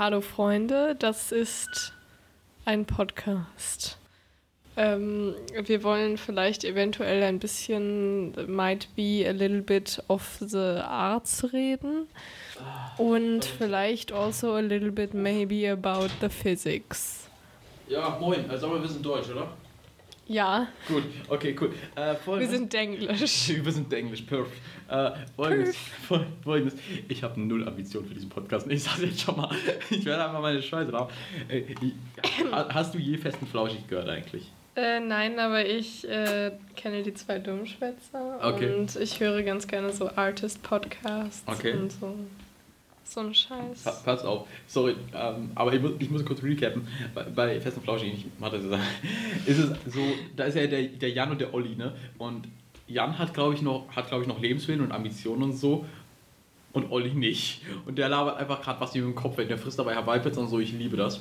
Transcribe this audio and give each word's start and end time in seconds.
Hallo 0.00 0.22
Freunde, 0.22 0.96
das 0.98 1.30
ist 1.30 1.92
ein 2.64 2.86
Podcast. 2.86 3.98
Ähm, 4.74 5.34
wir 5.52 5.82
wollen 5.82 6.16
vielleicht 6.16 6.64
eventuell 6.64 7.22
ein 7.22 7.38
bisschen, 7.38 8.32
might 8.50 8.88
be 8.96 9.26
a 9.28 9.32
little 9.32 9.60
bit 9.60 10.02
of 10.08 10.38
the 10.40 10.80
arts 10.82 11.52
reden 11.52 12.08
und 12.96 13.44
vielleicht 13.44 14.10
also 14.10 14.54
a 14.54 14.60
little 14.60 14.90
bit 14.90 15.12
maybe 15.12 15.70
about 15.70 16.08
the 16.22 16.30
physics. 16.30 17.28
Ja, 17.86 18.16
moin. 18.18 18.50
Also, 18.50 18.72
wir 18.80 18.88
sind 18.88 19.04
Deutsch, 19.04 19.28
oder? 19.28 19.48
Ja, 20.32 20.68
Gut, 20.86 21.02
okay, 21.28 21.56
cool. 21.60 21.72
Äh, 21.96 22.14
wir 22.38 22.46
sind 22.48 22.72
Englisch. 22.72 23.48
wir 23.64 23.72
sind 23.72 23.92
Englisch, 23.92 24.22
perfekt. 24.22 24.56
Äh, 24.88 25.10
folgendes, 25.34 25.76
fol- 26.08 26.24
folgendes. 26.44 26.78
Ich 27.08 27.24
habe 27.24 27.40
null 27.40 27.66
Ambition 27.66 28.04
für 28.06 28.14
diesen 28.14 28.28
Podcast. 28.28 28.64
Ich 28.70 28.84
sage 28.84 29.06
jetzt 29.06 29.20
schon 29.22 29.36
mal, 29.36 29.50
ich 29.90 30.04
werde 30.04 30.24
einfach 30.26 30.40
meine 30.40 30.62
Scheiße 30.62 30.92
drauf. 30.92 31.12
Äh, 31.48 31.64
ha- 32.52 32.68
hast 32.72 32.94
du 32.94 32.98
je 32.98 33.16
festen 33.18 33.44
Flauschig 33.48 33.88
gehört 33.88 34.08
eigentlich? 34.08 34.52
Äh, 34.76 35.00
nein, 35.00 35.36
aber 35.40 35.66
ich 35.66 36.08
äh, 36.08 36.52
kenne 36.76 37.02
die 37.02 37.12
zwei 37.14 37.40
Dummschwätzer 37.40 38.38
Okay. 38.40 38.72
und 38.72 38.94
ich 38.94 39.18
höre 39.18 39.42
ganz 39.42 39.66
gerne 39.66 39.92
so 39.92 40.08
Artist-Podcasts 40.14 41.42
Okay. 41.46 41.72
und 41.72 41.90
so. 41.90 42.14
So 43.12 43.20
ein 43.20 43.34
Scheiß. 43.34 43.82
Pa 43.82 43.90
pass 44.04 44.24
auf, 44.24 44.46
sorry, 44.68 44.94
ähm, 45.14 45.50
aber 45.56 45.72
ich 45.72 45.82
muss, 45.82 45.92
ich 45.98 46.08
muss 46.10 46.24
kurz 46.24 46.44
recappen. 46.44 46.86
Bei, 47.12 47.24
bei 47.24 47.60
Fest 47.60 47.76
und 47.76 47.82
Flauschig, 47.82 48.12
ich 48.14 48.26
mache 48.38 48.58
das 48.60 48.64
jetzt, 48.64 48.78
ist 49.48 49.58
es 49.58 49.92
so, 49.94 50.00
da 50.36 50.44
ist 50.44 50.54
ja 50.54 50.68
der, 50.68 50.84
der 50.84 51.10
Jan 51.10 51.28
und 51.32 51.40
der 51.40 51.52
Olli, 51.52 51.74
ne? 51.74 51.92
Und 52.18 52.46
Jan 52.86 53.18
hat, 53.18 53.34
glaube 53.34 53.54
ich, 53.54 53.62
noch, 53.62 53.88
hat, 53.96 54.06
glaube 54.08 54.22
ich, 54.22 54.28
noch 54.28 54.38
Lebenswillen 54.40 54.80
und 54.80 54.92
Ambitionen 54.92 55.42
und 55.42 55.52
so. 55.54 55.84
Und 56.72 56.92
Olli 56.92 57.10
nicht. 57.12 57.62
Und 57.84 57.98
der 57.98 58.08
labert 58.08 58.36
einfach 58.38 58.62
gerade 58.62 58.80
was 58.80 58.94
ihm 58.94 59.02
im 59.02 59.14
Kopf, 59.16 59.36
wenn 59.38 59.48
der 59.48 59.58
frisst 59.58 59.80
dabei 59.80 59.96
Hawaii-Pizza 59.96 60.40
und 60.42 60.48
so, 60.48 60.60
ich 60.60 60.70
liebe 60.72 60.96
das. 60.96 61.18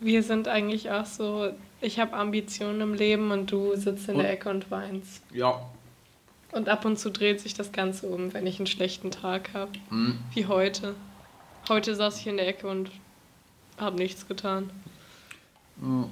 Wir 0.00 0.22
sind 0.22 0.48
eigentlich 0.48 0.90
auch 0.90 1.04
so, 1.04 1.50
ich 1.82 1.98
habe 1.98 2.14
Ambitionen 2.14 2.80
im 2.80 2.94
Leben 2.94 3.30
und 3.30 3.50
du 3.52 3.74
sitzt 3.76 4.08
in 4.08 4.16
Und- 4.16 4.22
der 4.22 4.32
Ecke 4.32 4.48
und 4.48 4.70
weinst. 4.70 5.22
Ja. 5.34 5.60
Und 6.56 6.70
ab 6.70 6.86
und 6.86 6.98
zu 6.98 7.10
dreht 7.10 7.38
sich 7.38 7.52
das 7.52 7.70
Ganze 7.70 8.06
um, 8.06 8.32
wenn 8.32 8.46
ich 8.46 8.58
einen 8.58 8.66
schlechten 8.66 9.10
Tag 9.10 9.50
habe. 9.52 9.72
Mhm. 9.90 10.18
Wie 10.32 10.46
heute. 10.46 10.94
Heute 11.68 11.94
saß 11.94 12.18
ich 12.18 12.26
in 12.28 12.38
der 12.38 12.48
Ecke 12.48 12.66
und 12.66 12.90
habe 13.76 13.96
nichts 13.96 14.26
getan. 14.26 14.70
Mhm. 15.76 16.06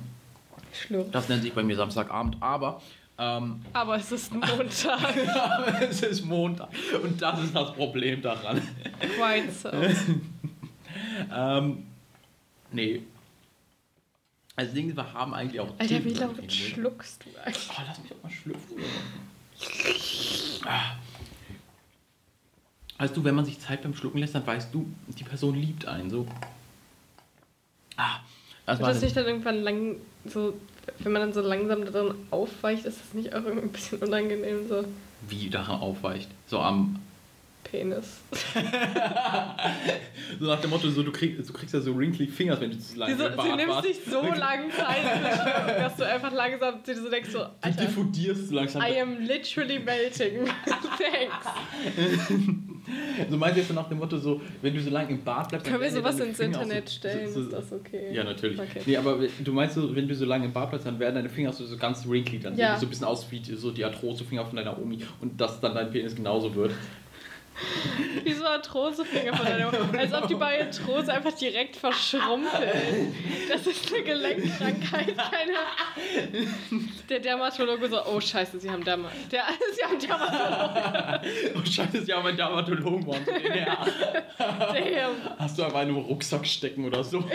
Schlürf. 0.75 1.11
Das 1.13 1.31
nennt 1.31 1.45
sich 1.45 1.55
bei 1.55 1.63
mir 1.63 1.77
Samstagabend, 1.77 2.37
aber 2.41 2.83
ähm, 3.17 3.63
Aber 3.73 3.97
es 3.97 4.13
ist 4.13 4.35
Montag. 4.35 5.17
aber 5.35 5.81
es 5.81 6.03
ist 6.03 6.27
Montag 6.27 6.69
und 7.03 7.23
das 7.23 7.43
ist 7.43 7.57
das 7.57 7.73
Problem 7.73 8.21
daran. 8.21 8.61
Quite 9.01 9.51
so. 9.51 9.71
Ähm, 11.33 11.87
nee. 12.71 13.03
Also 14.57 14.75
Ding, 14.75 14.95
wir 14.95 15.13
haben 15.13 15.35
eigentlich 15.35 15.61
auch. 15.61 15.69
Alter, 15.79 16.05
wie 16.05 16.11
laut 16.11 16.39
reden. 16.39 16.51
schluckst 16.51 17.25
du 17.25 17.41
eigentlich? 17.41 17.69
Oh, 17.71 17.83
lass 17.87 17.99
mich 18.01 18.11
doch 18.11 18.23
mal 18.23 18.31
schlüpfen. 18.31 18.77
Weißt 22.99 23.17
du, 23.17 23.25
wenn 23.25 23.35
man 23.35 23.45
sich 23.45 23.61
Zeit 23.61 23.83
beim 23.83 23.95
Schlucken 23.95 24.19
lässt, 24.19 24.35
dann 24.35 24.47
weißt 24.47 24.73
du, 24.73 24.87
die 25.09 25.25
Person 25.25 25.55
liebt 25.57 25.87
einen 25.87 26.11
so. 26.11 26.27
Ah, 27.97 28.21
das 28.67 28.79
Wird 28.79 28.87
war 28.87 28.93
das 28.95 29.03
nicht 29.03 29.17
dann 29.17 29.27
irgendwann 29.27 29.63
lang, 29.63 29.97
so, 30.25 30.55
wenn 31.01 31.13
man 31.13 31.23
dann 31.23 31.33
so 31.33 31.41
langsam 31.41 31.85
darin 31.85 32.15
aufweicht, 32.31 32.85
ist 32.87 33.01
das 33.01 33.15
nicht 33.15 33.35
auch 33.35 33.45
irgendwie 33.45 33.63
ein 33.63 33.73
bisschen 33.73 33.99
unangenehm, 33.99 34.69
so 34.69 34.85
wie 35.29 35.51
daran 35.51 35.81
aufweicht. 35.81 36.29
So 36.47 36.61
am. 36.61 37.01
Penis? 37.75 38.21
So 40.41 40.47
nach 40.47 40.61
dem 40.61 40.71
Motto, 40.71 40.89
so, 40.91 41.03
du, 41.03 41.13
krieg, 41.13 41.37
du 41.45 41.53
kriegst 41.53 41.75
ja 41.75 41.81
so 41.81 41.97
wrinkly 41.97 42.27
Fingers, 42.27 42.61
wenn 42.61 42.71
du 42.71 42.79
zu 42.79 42.97
lange 42.99 43.15
sie 43.17 43.23
Bad 43.23 43.57
nimmt 43.57 43.69
warst. 43.69 43.87
sich 43.87 43.99
so 44.05 44.21
lange 44.23 44.69
Zeit, 44.71 45.05
dass 45.79 45.97
du 45.97 46.07
einfach 46.07 46.33
langsam 46.33 46.83
dir 46.83 46.97
so 46.97 47.09
denkst, 47.11 47.31
so, 47.31 47.39
Du 47.39 47.45
Alter, 47.61 47.85
diffundierst 47.85 48.49
so 48.49 48.55
langsam. 48.55 48.83
I 48.83 49.01
am 49.01 49.21
literally 49.21 49.79
melting. 49.79 50.47
Thanks. 50.67 51.47
So 53.31 53.37
meinst 53.37 53.57
du 53.57 53.61
jetzt 53.61 53.69
so 53.69 53.75
nach 53.75 53.89
dem 53.89 53.99
Motto, 53.99 54.19
so, 54.19 54.41
wenn 54.63 54.75
du 54.75 54.81
so 54.81 54.91
lange 54.91 55.11
im 55.11 55.23
Bad 55.23 55.49
bleibst, 55.51 55.67
Können 55.67 55.81
wir 55.83 55.91
sowas 55.91 56.19
ins 56.19 56.37
Finger 56.37 56.63
Internet 56.63 56.89
so, 56.89 56.97
stellen? 56.97 57.29
So, 57.29 57.41
so, 57.43 57.47
Ist 57.47 57.53
das 57.53 57.73
okay? 57.73 58.13
Ja, 58.15 58.25
natürlich. 58.25 58.59
Okay. 58.59 58.81
Nee, 58.87 58.97
aber 58.97 59.19
du 59.43 59.53
meinst 59.53 59.75
so, 59.77 59.95
wenn 59.95 60.09
du 60.09 60.15
so 60.15 60.25
lange 60.25 60.47
im 60.47 60.53
Bad 60.53 60.71
bleibst, 60.71 60.87
dann 60.87 60.99
werden 60.99 61.15
deine 61.15 61.29
Finger 61.29 61.53
so, 61.53 61.65
so 61.65 61.77
ganz 61.77 62.07
wrinkly, 62.07 62.41
dann 62.41 62.57
Ja. 62.57 62.71
sehen 62.71 62.75
die 62.77 62.81
so 62.81 62.87
ein 62.87 62.91
bisschen 62.91 63.07
aus 63.07 63.31
wie 63.31 63.41
die, 63.41 63.55
so 63.55 63.71
die 63.71 63.85
Arthrosefinger 63.85 64.45
von 64.47 64.57
deiner 64.57 64.81
Omi 64.81 64.99
und 65.21 65.41
dass 65.41 65.61
dann 65.61 65.75
dein 65.75 65.91
Penis 65.91 66.15
genauso 66.17 66.55
wird. 66.55 66.73
Wie 68.25 68.33
so 68.33 68.45
Arthrosefinger 68.45 69.37
von 69.37 69.47
deiner 69.47 69.67
Mutter. 69.67 69.99
Als 69.99 70.13
ob 70.13 70.29
die 70.29 70.35
bei 70.35 70.61
Arthrose 70.65 71.13
einfach 71.13 71.33
direkt 71.33 71.77
verschrumpeln. 71.77 73.15
Das 73.49 73.67
ist 73.67 73.93
eine 73.93 74.03
Gelenkkrankheit, 74.03 75.17
keine. 75.17 76.83
Der 77.09 77.21
Dermatologe 77.21 77.89
so, 77.89 78.05
oh 78.07 78.21
scheiße, 78.21 78.61
sie 78.61 78.71
haben 78.71 78.85
Derma. 78.85 79.11
Der, 79.31 79.45
sie 79.75 79.85
haben 79.85 79.99
Dermatologe. 79.99 81.21
Oh 81.57 81.65
scheiße, 81.65 82.05
ja, 82.07 82.21
mein 82.21 82.37
Dermatologen 82.37 83.07
waren 83.07 83.25
ja. 83.55 83.87
Damn. 84.39 85.39
Hast 85.39 85.59
du 85.59 85.65
einfach 85.65 85.81
einen 85.81 85.97
Rucksack 85.97 86.47
stecken 86.47 86.85
oder 86.85 87.05
so? 87.05 87.25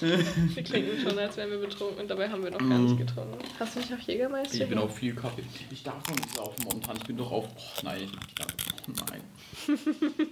Wir 0.00 0.62
klingen 0.62 1.00
schon, 1.00 1.18
als 1.18 1.36
wären 1.36 1.50
wir 1.50 1.58
betrunken 1.58 2.00
und 2.02 2.08
dabei 2.08 2.28
haben 2.28 2.42
wir 2.44 2.50
noch 2.50 2.58
gar 2.58 2.78
nicht 2.78 2.98
getrunken. 2.98 3.38
Hast 3.58 3.74
du 3.76 3.80
nicht 3.80 3.92
auch 3.94 3.98
Jägermeister? 3.98 4.62
Ich 4.62 4.68
bin 4.68 4.78
auf 4.78 4.94
viel 4.96 5.14
Kaffee. 5.14 5.42
Ich 5.70 5.82
darf 5.82 6.06
noch 6.08 6.16
nicht 6.16 6.34
saufen 6.36 6.64
momentan. 6.64 6.96
Ich 6.98 7.04
bin 7.04 7.16
doch 7.16 7.30
auf. 7.32 7.46
Oh 7.48 7.80
nein, 7.84 8.02
ich 8.02 8.34
darf. 8.34 8.48
Oh 8.88 8.92
nein. 9.10 9.20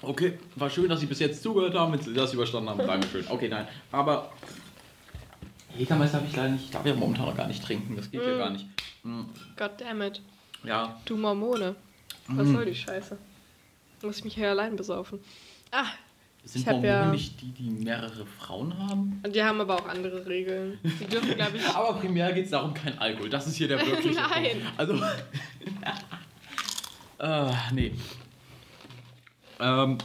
Okay, 0.00 0.38
war 0.54 0.70
schön, 0.70 0.88
dass 0.88 1.00
Sie 1.00 1.06
bis 1.06 1.18
jetzt 1.18 1.42
zugehört 1.42 1.74
haben, 1.74 1.92
wenn 1.92 2.00
Sie 2.00 2.14
das 2.14 2.32
überstanden 2.32 2.70
haben. 2.70 2.78
Dankeschön. 2.86 3.24
Okay, 3.28 3.48
nein. 3.48 3.66
Aber 3.90 4.30
Jägermeister 5.76 6.18
habe 6.18 6.28
ich 6.30 6.36
leider 6.36 6.50
nicht. 6.50 6.66
Ich 6.66 6.70
darf 6.70 6.86
ja 6.86 6.94
momentan 6.94 7.26
noch 7.26 7.36
gar 7.36 7.48
nicht 7.48 7.64
trinken. 7.64 7.96
Das 7.96 8.08
geht 8.08 8.22
ja 8.22 8.36
Mm. 8.36 8.38
gar 8.38 8.50
nicht. 8.50 8.66
Mm, 9.02 9.22
God 9.56 9.70
damn 9.78 10.00
it. 10.02 10.22
Ja, 10.62 11.00
Du 11.04 11.16
Mormone. 11.16 11.74
Was 12.28 12.46
Mm. 12.46 12.52
soll 12.54 12.64
die 12.66 12.76
Scheiße? 12.76 13.18
Muss 14.02 14.18
ich 14.18 14.24
mich 14.24 14.34
hier 14.36 14.50
allein 14.50 14.76
besaufen. 14.76 15.18
Ah, 15.72 15.86
sind 16.44 16.60
Ich 16.62 16.66
Mormonen 16.66 16.84
ja- 16.86 17.10
nicht 17.10 17.40
die, 17.40 17.50
die 17.52 17.70
mehrere 17.70 18.24
Frauen 18.38 18.76
haben? 18.78 19.20
und 19.24 19.34
die 19.34 19.42
haben 19.42 19.60
aber 19.60 19.74
auch 19.76 19.88
andere 19.88 20.24
Regeln. 20.26 20.78
Die 20.82 21.06
dürfen, 21.06 21.34
glaube 21.34 21.56
ich. 21.58 21.64
Aber 21.74 21.98
primär 21.98 22.32
geht 22.32 22.46
es 22.46 22.50
darum, 22.52 22.72
kein 22.72 22.98
Alkohol. 22.98 23.28
Das 23.28 23.46
ist 23.46 23.56
hier 23.56 23.68
der 23.68 23.84
wirkliche 23.84 24.14
Nein. 24.30 24.44
Punkt. 24.62 24.66
Also. 24.78 24.94
äh, 27.18 27.52
nee. 27.74 27.92
Ähm, 29.60 29.98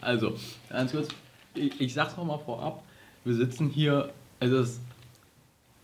also, 0.00 0.36
ganz 0.68 0.90
kurz. 0.92 1.08
Ich, 1.54 1.80
ich 1.80 1.94
sag's 1.94 2.16
nochmal 2.16 2.38
vorab. 2.38 2.82
Wir 3.24 3.34
sitzen 3.34 3.68
hier, 3.68 4.12
es 4.40 4.50
ist 4.50 4.80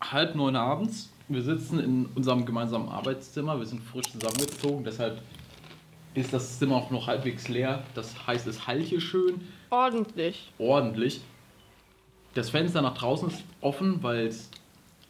halb 0.01 0.35
neun 0.35 0.57
abends. 0.57 1.11
Wir 1.29 1.43
sitzen 1.43 1.79
in 1.79 2.07
unserem 2.15 2.45
gemeinsamen 2.47 2.89
Arbeitszimmer. 2.89 3.59
Wir 3.59 3.67
sind 3.67 3.83
frisch 3.83 4.11
zusammengezogen, 4.11 4.83
deshalb 4.85 5.23
ist 6.19 6.33
das 6.33 6.59
Zimmer 6.59 6.77
auch 6.77 6.91
noch 6.91 7.07
halbwegs 7.07 7.49
leer. 7.49 7.83
Das 7.95 8.27
heißt, 8.27 8.47
es 8.47 8.67
halt 8.67 8.83
hier 8.83 9.01
schön 9.01 9.41
Ordentlich. 9.71 10.51
ordentlich. 10.59 11.21
Das 12.35 12.51
Fenster 12.51 12.83
nach 12.83 12.97
draußen 12.97 13.29
ist 13.29 13.43
offen, 13.61 14.03
weil's, 14.03 14.51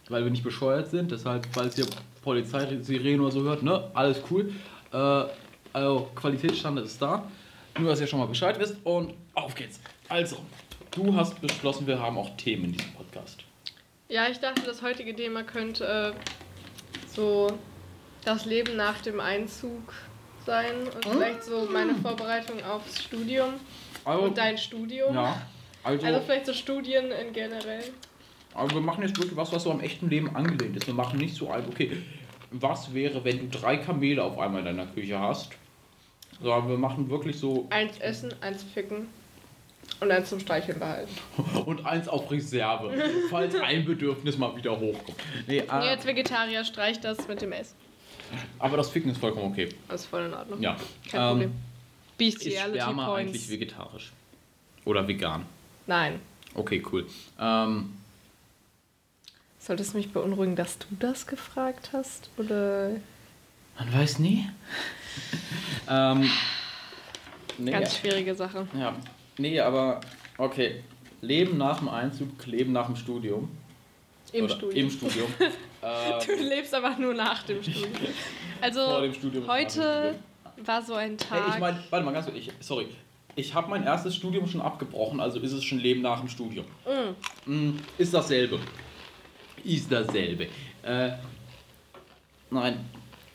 weil 0.08 0.24
wir 0.24 0.30
nicht 0.30 0.44
bescheuert 0.44 0.88
sind. 0.88 1.10
Deshalb, 1.10 1.46
falls 1.52 1.76
ihr 1.78 1.86
Polizeisirenen 2.22 3.20
oder 3.20 3.30
so 3.30 3.42
hört, 3.42 3.62
ne, 3.62 3.90
alles 3.94 4.22
cool. 4.30 4.52
Äh, 4.92 5.24
also, 5.72 6.10
Qualitätsstandard 6.14 6.86
ist 6.86 7.00
da. 7.00 7.30
Nur, 7.78 7.90
dass 7.90 8.00
ihr 8.00 8.06
schon 8.06 8.18
mal 8.18 8.26
Bescheid 8.26 8.58
wisst. 8.58 8.76
Und 8.84 9.14
auf 9.34 9.54
geht's. 9.54 9.80
Also, 10.08 10.38
du 10.90 11.14
hast 11.14 11.40
beschlossen, 11.40 11.86
wir 11.86 12.00
haben 12.00 12.16
auch 12.18 12.36
Themen 12.36 12.64
in 12.66 12.72
diesem 12.72 12.92
Podcast. 12.92 13.44
Ja, 14.08 14.26
ich 14.28 14.38
dachte, 14.38 14.62
das 14.62 14.80
heutige 14.82 15.14
Thema 15.14 15.42
könnte 15.42 15.84
äh, 15.86 16.12
so 17.14 17.48
das 18.24 18.46
Leben 18.46 18.76
nach 18.76 19.00
dem 19.02 19.20
Einzug 19.20 19.92
sein 20.48 20.74
und 20.94 21.04
vielleicht 21.04 21.44
so 21.44 21.68
meine 21.70 21.94
Vorbereitung 21.94 22.62
aufs 22.64 23.02
Studium 23.02 23.50
Also, 24.04 24.22
und 24.24 24.38
dein 24.38 24.56
Studium. 24.56 25.14
ja, 25.14 25.42
also, 25.84 26.06
Also 26.06 26.20
vielleicht 26.20 26.46
so 26.46 26.52
Studien 26.54 27.10
in 27.12 27.32
generell. 27.34 27.84
aber 28.54 28.70
wir 28.74 28.80
machen 28.80 29.02
jetzt 29.02 29.16
wirklich 29.18 29.36
was, 29.36 29.52
was 29.52 29.62
so 29.64 29.70
am 29.70 29.80
echten 29.80 30.08
Leben 30.08 30.34
angelehnt 30.34 30.74
ist. 30.76 30.86
Wir 30.86 30.94
machen 30.94 31.18
nicht 31.18 31.34
so 31.36 31.50
ein, 31.50 31.64
okay, 31.68 32.02
was 32.50 32.92
wäre, 32.94 33.22
wenn 33.24 33.50
du 33.50 33.58
drei 33.58 33.76
Kamele 33.76 34.24
auf 34.24 34.38
einmal 34.38 34.60
in 34.60 34.76
deiner 34.76 34.86
Küche 34.86 35.18
hast? 35.18 35.50
Sondern 36.40 36.68
wir 36.68 36.78
machen 36.78 37.10
wirklich 37.10 37.38
so 37.38 37.66
Eins 37.70 37.98
essen, 37.98 38.32
eins 38.40 38.62
ficken 38.62 39.08
und 40.00 40.10
eins 40.10 40.30
zum 40.30 40.40
Streicheln 40.40 40.78
behalten. 40.78 41.10
und 41.66 41.84
eins 41.84 42.08
auf 42.08 42.30
Reserve, 42.30 42.90
falls 43.28 43.54
ein 43.56 43.84
Bedürfnis 43.84 44.38
mal 44.38 44.56
wieder 44.56 44.78
hochkommt. 44.80 45.18
Nee, 45.46 45.62
Ja, 45.68 45.82
äh, 45.82 45.90
jetzt 45.90 46.06
Vegetarier, 46.06 46.64
streich 46.64 47.00
das 47.00 47.28
mit 47.28 47.42
dem 47.42 47.52
Essen. 47.52 47.76
Aber 48.58 48.76
das 48.76 48.90
Ficken 48.90 49.10
ist 49.10 49.18
vollkommen 49.18 49.52
okay. 49.52 49.68
Das 49.88 50.02
ist 50.02 50.06
voll 50.08 50.24
in 50.26 50.34
Ordnung. 50.34 50.60
Ja. 50.60 50.76
Kein 51.10 51.20
Ähm, 51.20 51.28
Problem. 51.28 51.50
Ist 51.50 52.38
Bestiality 52.38 52.80
Sperma 52.80 53.14
eigentlich 53.16 53.32
Points. 53.42 53.50
vegetarisch? 53.50 54.12
Oder 54.84 55.06
vegan? 55.06 55.44
Nein. 55.86 56.20
Okay, 56.54 56.82
cool. 56.92 57.06
Ähm, 57.38 57.94
Sollte 59.60 59.82
es 59.82 59.92
mich 59.94 60.12
beunruhigen, 60.12 60.56
dass 60.56 60.78
du 60.78 60.86
das 60.98 61.26
gefragt 61.26 61.90
hast? 61.92 62.30
Oder. 62.38 62.92
man 63.78 63.92
weiß 63.92 64.18
nie. 64.20 64.48
ähm, 65.88 66.30
Nee, 67.60 67.72
Ganz 67.72 67.96
schwierige 67.96 68.34
Sache. 68.36 68.68
ja. 68.78 68.94
Nee, 69.36 69.58
aber 69.60 70.00
okay. 70.38 70.82
Leben 71.20 71.58
nach 71.58 71.78
dem 71.78 71.88
Einzug, 71.88 72.46
Leben 72.46 72.72
nach 72.72 72.86
dem 72.86 72.94
Studium. 72.96 73.50
Im 74.32 74.44
Oder 74.44 74.54
Studium. 74.54 74.84
Im 74.86 74.90
Studium. 74.90 75.26
Du 75.80 75.86
ähm, 76.32 76.48
lebst 76.48 76.74
aber 76.74 76.96
nur 76.98 77.14
nach 77.14 77.42
dem 77.44 77.62
Studium. 77.62 77.92
Also 78.60 79.00
dem 79.00 79.14
Studium. 79.14 79.46
heute 79.46 79.70
Studium. 79.70 80.66
war 80.66 80.82
so 80.82 80.94
ein 80.94 81.10
Hey, 81.10 81.16
Tag. 81.40 81.54
ich 81.54 81.60
meine, 81.60 81.78
warte 81.90 82.04
mal 82.04 82.10
ganz 82.12 82.26
kurz, 82.26 82.36
ich, 82.36 82.50
sorry. 82.58 82.88
Ich 83.36 83.54
habe 83.54 83.70
mein 83.70 83.84
erstes 83.84 84.16
Studium 84.16 84.48
schon 84.48 84.60
abgebrochen, 84.60 85.20
also 85.20 85.38
ist 85.38 85.52
es 85.52 85.62
schon 85.62 85.78
Leben 85.78 86.02
nach 86.02 86.18
dem 86.18 86.28
Studium. 86.28 86.66
Mm, 87.46 87.78
ist 87.96 88.12
dasselbe. 88.12 88.58
Ist 89.62 89.92
dasselbe. 89.92 90.48
Äh, 90.82 91.10
nein. 92.50 92.84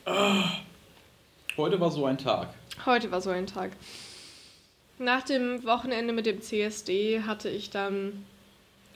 Ah. 0.04 0.44
Heute 1.56 1.80
war 1.80 1.90
so 1.90 2.06
ein 2.06 2.18
Tag. 2.18 2.50
Heute 2.86 3.10
war 3.12 3.22
so 3.22 3.30
ein 3.30 3.48
Tag. 3.48 3.72
Nach 5.00 5.22
dem 5.24 5.64
Wochenende 5.64 6.12
mit 6.12 6.26
dem 6.26 6.42
CSD 6.42 7.22
hatte 7.26 7.50
ich 7.50 7.70
dann 7.70 8.26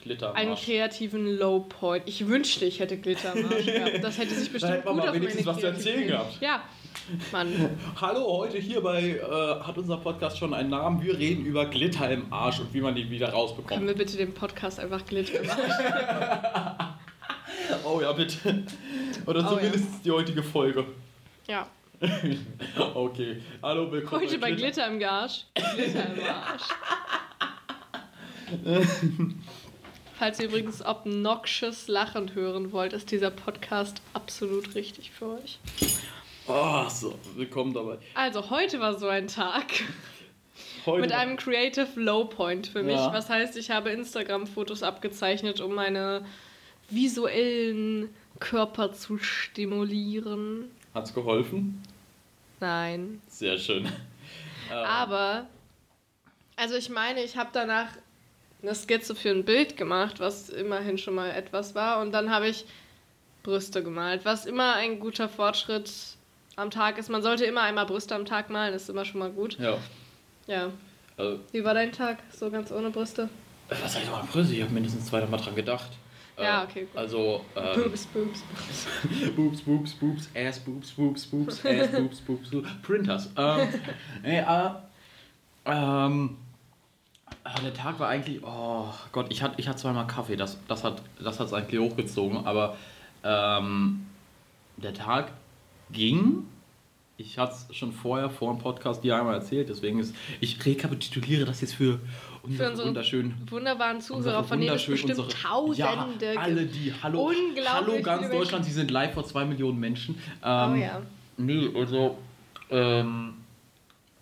Glitter 0.02 0.30
am 0.30 0.36
einen 0.36 0.50
Arsch. 0.50 0.64
kreativen 0.64 1.38
Low 1.38 1.60
Point. 1.60 2.04
Ich 2.06 2.26
wünschte, 2.26 2.64
ich 2.64 2.80
hätte 2.80 2.96
Glitter 2.98 3.32
am 3.32 3.44
Arsch 3.46 3.66
gehabt. 3.66 4.02
Das 4.02 4.18
hätte 4.18 4.34
sich 4.34 4.50
bestimmt 4.52 4.84
man 4.84 4.94
gut 4.94 5.02
mal 5.04 5.08
auf 5.10 5.14
wenigstens 5.14 5.44
meine 5.44 5.56
was 5.56 5.60
zu 5.62 5.66
erzählen 5.68 6.06
gehabt. 6.06 6.40
Ja, 6.40 6.62
Mann. 7.32 7.70
Hallo, 8.00 8.38
heute 8.38 8.58
hier 8.58 8.80
bei 8.80 9.00
äh, 9.16 9.20
hat 9.64 9.76
unser 9.76 9.96
Podcast 9.98 10.38
schon 10.38 10.54
einen 10.54 10.70
Namen. 10.70 11.02
Wir 11.02 11.18
reden 11.18 11.44
über 11.46 11.66
Glitter 11.66 12.10
im 12.10 12.32
Arsch 12.32 12.60
und 12.60 12.72
wie 12.74 12.80
man 12.80 12.96
ihn 12.96 13.10
wieder 13.10 13.26
Können 13.26 13.36
rausbekommt. 13.38 13.86
wir 13.86 13.94
bitte 13.94 14.16
den 14.16 14.32
Podcast 14.34 14.78
einfach 14.80 15.04
Glitter 15.04 15.42
machen? 15.44 15.62
Oh 17.84 18.00
ja, 18.00 18.12
bitte. 18.12 18.64
Oder 19.26 19.44
Oh, 19.46 19.54
zumindest 19.56 20.04
die 20.04 20.10
heutige 20.10 20.42
Folge. 20.42 20.86
Ja. 21.46 21.66
Okay. 22.94 23.42
Hallo, 23.62 23.90
willkommen. 23.92 24.22
Heute 24.22 24.38
bei 24.38 24.52
Glitter 24.52 24.86
im 24.86 25.02
Arsch. 25.02 25.44
Glitter 25.74 26.06
im 26.14 26.22
Arsch. 26.24 26.62
Falls 30.18 30.40
ihr 30.40 30.46
übrigens 30.46 30.84
obnoxious 30.84 31.86
lachend 31.86 32.34
hören 32.34 32.72
wollt, 32.72 32.92
ist 32.92 33.12
dieser 33.12 33.30
Podcast 33.30 34.02
absolut 34.14 34.74
richtig 34.74 35.12
für 35.12 35.38
euch. 35.38 35.60
Oh, 36.48 36.88
so, 36.88 37.16
willkommen 37.36 37.72
dabei. 37.72 37.98
Also, 38.14 38.50
heute 38.50 38.80
war 38.80 38.98
so 38.98 39.06
ein 39.06 39.28
Tag 39.28 39.66
Heute 40.86 41.02
mit 41.02 41.12
einem 41.12 41.36
Creative 41.36 41.88
Low 41.94 42.24
Point 42.24 42.66
für 42.66 42.82
mich. 42.82 42.96
Ja. 42.96 43.12
Was 43.12 43.30
heißt, 43.30 43.56
ich 43.56 43.70
habe 43.70 43.90
Instagram-Fotos 43.90 44.82
abgezeichnet, 44.82 45.60
um 45.60 45.76
meine 45.76 46.24
visuellen 46.90 48.08
Körper 48.40 48.92
zu 48.92 49.18
stimulieren. 49.18 50.68
Hat's 50.94 51.14
geholfen? 51.14 51.80
Nein. 52.58 53.22
Sehr 53.28 53.56
schön. 53.56 53.88
Aber, 54.68 55.46
also 56.56 56.74
ich 56.74 56.88
meine, 56.88 57.22
ich 57.22 57.36
habe 57.36 57.50
danach 57.52 57.90
eine 58.62 58.74
Skizze 58.74 59.14
für 59.14 59.30
ein 59.30 59.44
Bild 59.44 59.76
gemacht, 59.76 60.20
was 60.20 60.48
immerhin 60.48 60.98
schon 60.98 61.14
mal 61.14 61.30
etwas 61.30 61.74
war. 61.74 62.00
Und 62.00 62.12
dann 62.12 62.30
habe 62.30 62.48
ich 62.48 62.64
Brüste 63.42 63.82
gemalt, 63.82 64.24
was 64.24 64.46
immer 64.46 64.74
ein 64.74 65.00
guter 65.00 65.28
Fortschritt 65.28 65.90
am 66.56 66.70
Tag 66.70 66.98
ist. 66.98 67.08
Man 67.08 67.22
sollte 67.22 67.44
immer 67.44 67.62
einmal 67.62 67.86
Brüste 67.86 68.14
am 68.14 68.24
Tag 68.24 68.50
malen, 68.50 68.74
ist 68.74 68.90
immer 68.90 69.04
schon 69.04 69.20
mal 69.20 69.30
gut. 69.30 69.58
Ja. 69.58 69.78
Ja. 70.46 70.70
Also, 71.16 71.40
Wie 71.52 71.64
war 71.64 71.74
dein 71.74 71.92
Tag? 71.92 72.18
So 72.32 72.50
ganz 72.50 72.72
ohne 72.72 72.90
Brüste? 72.90 73.28
was 73.68 73.96
ich 73.96 74.10
mal, 74.10 74.22
Brüste? 74.30 74.54
Ich 74.54 74.62
habe 74.62 74.72
mindestens 74.72 75.06
zweimal 75.06 75.38
dran 75.40 75.54
gedacht. 75.54 75.90
Ja, 76.36 76.62
Äh, 76.62 76.64
okay, 76.64 76.80
gut. 76.82 76.96
Also, 76.96 77.44
ähm, 77.56 77.82
Boobs, 77.82 78.06
boobs, 78.06 78.42
boobs. 78.42 78.86
Boobs, 79.36 79.60
Boobs, 79.62 79.92
Boobs, 79.94 80.28
Ass, 80.34 80.58
Boobs, 80.60 80.90
Boobs, 80.92 81.26
Boobs, 81.26 81.64
Ass, 81.66 81.90
Boobs, 81.92 82.20
Boobs, 82.20 82.50
Boobs, 82.50 82.68
Printers. 82.82 83.28
Ähm, 83.36 83.68
nee, 84.22 84.38
äh, 84.38 84.70
ähm, 85.66 86.36
äh, 87.56 87.62
der 87.62 87.74
Tag 87.74 87.98
war 88.00 88.08
eigentlich, 88.08 88.40
oh 88.44 88.86
Gott, 89.12 89.26
ich 89.30 89.42
hatte 89.42 89.54
ich 89.58 89.68
hatte 89.68 89.78
zweimal 89.78 90.06
Kaffee, 90.06 90.36
das, 90.36 90.58
das 90.68 90.84
hat 90.84 91.02
das 91.22 91.40
hat's 91.40 91.52
eigentlich 91.52 91.80
hochgezogen, 91.80 92.46
aber 92.46 92.76
ähm, 93.24 94.06
der 94.76 94.94
Tag 94.94 95.32
ging. 95.90 96.44
Ich 97.20 97.36
hatte 97.36 97.54
es 97.68 97.76
schon 97.76 97.90
vorher 97.92 98.30
vor 98.30 98.54
dem 98.54 98.60
Podcast 98.62 99.02
dir 99.02 99.16
einmal 99.16 99.34
erzählt, 99.34 99.68
deswegen 99.68 99.98
ist, 99.98 100.14
ich 100.40 100.64
rekapituliere 100.64 101.44
das 101.44 101.60
jetzt 101.62 101.74
für 101.74 101.98
unsere 102.44 102.70
unsere 102.70 102.88
wunderschönen 102.88 103.34
Wunderbaren 103.50 104.00
Zuhörer, 104.00 104.44
von 104.44 104.60
denen 104.60 104.72
es 104.76 104.86
bestimmt 104.86 105.18
unsere- 105.18 105.28
Tausende 105.28 106.34
Ja, 106.34 106.40
alle 106.40 106.64
die. 106.66 106.94
Hallo, 107.02 107.32
hallo 107.66 108.00
ganz 108.02 108.30
Deutschland, 108.30 108.64
sie 108.64 108.70
sind 108.70 108.92
live 108.92 109.14
vor 109.14 109.24
zwei 109.24 109.44
Millionen 109.44 109.80
Menschen. 109.80 110.14
Oh 110.42 110.46
Ähm, 110.46 110.80
ja. 110.80 111.02
Nee, 111.38 111.68
also 111.74 112.18
ähm, 112.70 113.34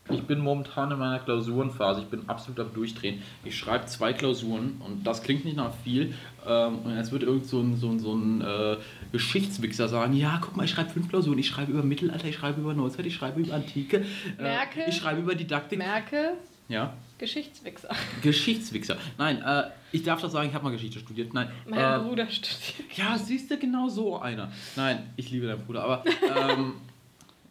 ich 0.09 0.23
bin 0.23 0.39
momentan 0.41 0.91
in 0.93 0.99
meiner 0.99 1.19
Klausurenphase. 1.19 2.03
Ich 2.03 2.07
bin 2.07 2.29
absolut 2.29 2.61
am 2.61 2.73
Durchdrehen. 2.73 3.23
Ich 3.45 3.59
schreibe 3.59 3.87
zwei 3.87 4.13
Klausuren 4.13 4.81
und 4.85 5.05
das 5.07 5.23
klingt 5.23 5.45
nicht 5.45 5.57
nach 5.57 5.73
viel. 5.85 6.15
Ähm, 6.47 6.79
und 6.85 6.97
jetzt 6.97 7.11
wird 7.13 7.23
irgend 7.25 7.47
so 7.47 7.61
ein, 7.61 7.77
so 7.77 7.89
ein, 7.91 7.99
so 7.99 8.15
ein 8.15 8.41
äh, 8.41 8.77
Geschichtswichser 9.13 9.89
sagen, 9.89 10.13
ja, 10.15 10.39
guck 10.41 10.57
mal, 10.57 10.65
ich 10.65 10.71
schreibe 10.71 10.91
fünf 10.91 11.09
Klausuren. 11.09 11.39
Ich 11.39 11.49
schreibe 11.49 11.73
über 11.73 11.83
Mittelalter, 11.83 12.29
ich 12.29 12.37
schreibe 12.37 12.61
über 12.61 12.73
Neuzeit, 12.75 13.05
ich 13.07 13.15
schreibe 13.15 13.41
über 13.41 13.55
Antike. 13.55 14.05
Äh, 14.39 14.43
Merke. 14.43 14.85
ich 14.89 14.97
schreibe 14.97 15.21
über 15.21 15.35
Didaktik. 15.35 15.79
Merke, 15.79 16.35
ja. 16.69 16.93
Geschichtswichser. 17.19 17.89
Geschichtswichser. 18.23 18.97
Nein, 19.19 19.41
äh, 19.43 19.71
ich 19.91 20.03
darf 20.03 20.21
das 20.21 20.33
sagen, 20.33 20.49
ich 20.49 20.55
habe 20.55 20.65
mal 20.65 20.71
Geschichte 20.73 20.99
studiert. 21.01 21.33
Nein. 21.33 21.49
Mein 21.67 22.01
äh, 22.01 22.05
Bruder 22.05 22.29
studiert. 22.29 22.97
ja, 22.97 23.17
siehst 23.19 23.51
du, 23.51 23.57
genau 23.59 23.89
so 23.89 24.19
einer. 24.19 24.53
Nein, 24.77 25.11
ich 25.17 25.31
liebe 25.31 25.47
deinen 25.47 25.65
Bruder, 25.65 25.83
aber 25.85 26.05
ähm, 26.51 26.75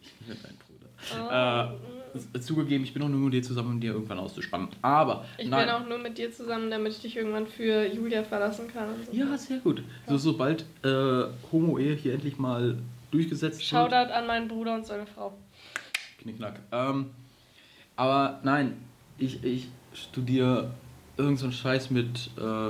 ich 0.01 0.11
liebe 0.27 0.35
deinen 0.41 0.57
Bruder. 0.57 1.71
Äh, 1.71 1.77
z- 1.77 1.94
zugegeben, 2.39 2.83
ich 2.83 2.94
bin 2.94 3.01
auch 3.03 3.09
nur 3.09 3.19
mit 3.19 3.33
dir 3.33 3.44
zusammen, 3.44 3.71
um 3.73 3.79
dir 3.79 3.94
irgendwann 3.94 4.19
auszuspannen. 4.19 4.69
Aber, 4.81 5.25
Ich 5.38 5.47
nein. 5.50 5.65
bin 5.65 5.75
auch 5.75 5.88
nur 5.88 5.97
mit 5.97 6.17
dir 6.17 6.31
zusammen, 6.31 6.69
damit 6.69 6.94
ich 6.94 7.01
dich 7.01 7.15
irgendwann 7.17 7.47
für 7.47 7.85
Julia 7.85 8.23
verlassen 8.23 8.67
kann. 8.67 8.89
So. 9.06 9.17
ja, 9.17 9.38
sehr 9.38 9.59
gut. 9.59 9.83
So, 10.07 10.17
sobald 10.17 10.65
äh, 10.83 11.25
Homo-Ehe 11.51 11.95
hier 11.95 12.13
endlich 12.13 12.38
mal 12.38 12.77
durchgesetzt 13.12 13.59
wird. 13.59 13.67
Shoutout 13.67 14.12
an 14.13 14.27
meinen 14.27 14.47
Bruder 14.47 14.75
und 14.75 14.85
seine 14.85 15.06
Frau. 15.06 15.33
Knickknack. 16.19 16.59
Ähm, 16.71 17.12
aber 17.95 18.39
nein, 18.44 18.77
ich, 19.17 19.44
ich 19.44 19.67
studiere 19.94 20.71
irgend 21.17 21.39
so 21.39 21.50
Scheiß 21.50 21.91
mit 21.91 22.29
äh, 22.38 22.69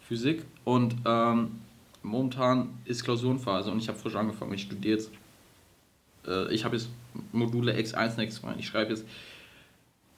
Physik 0.00 0.44
und 0.64 0.94
ähm, 1.04 1.60
momentan 2.02 2.70
ist 2.84 3.04
Klausurenphase 3.04 3.70
und 3.70 3.78
ich 3.78 3.88
habe 3.88 3.98
frisch 3.98 4.14
angefangen. 4.14 4.54
Ich 4.54 4.62
studiere 4.62 4.96
jetzt, 4.96 5.10
äh, 6.26 6.52
ich 6.52 6.64
habe 6.64 6.76
jetzt 6.76 6.88
Module 7.32 7.74
X1 7.74 8.16
und 8.16 8.24
X2. 8.24 8.58
Ich 8.58 8.66
schreibe 8.66 8.90
jetzt 8.90 9.06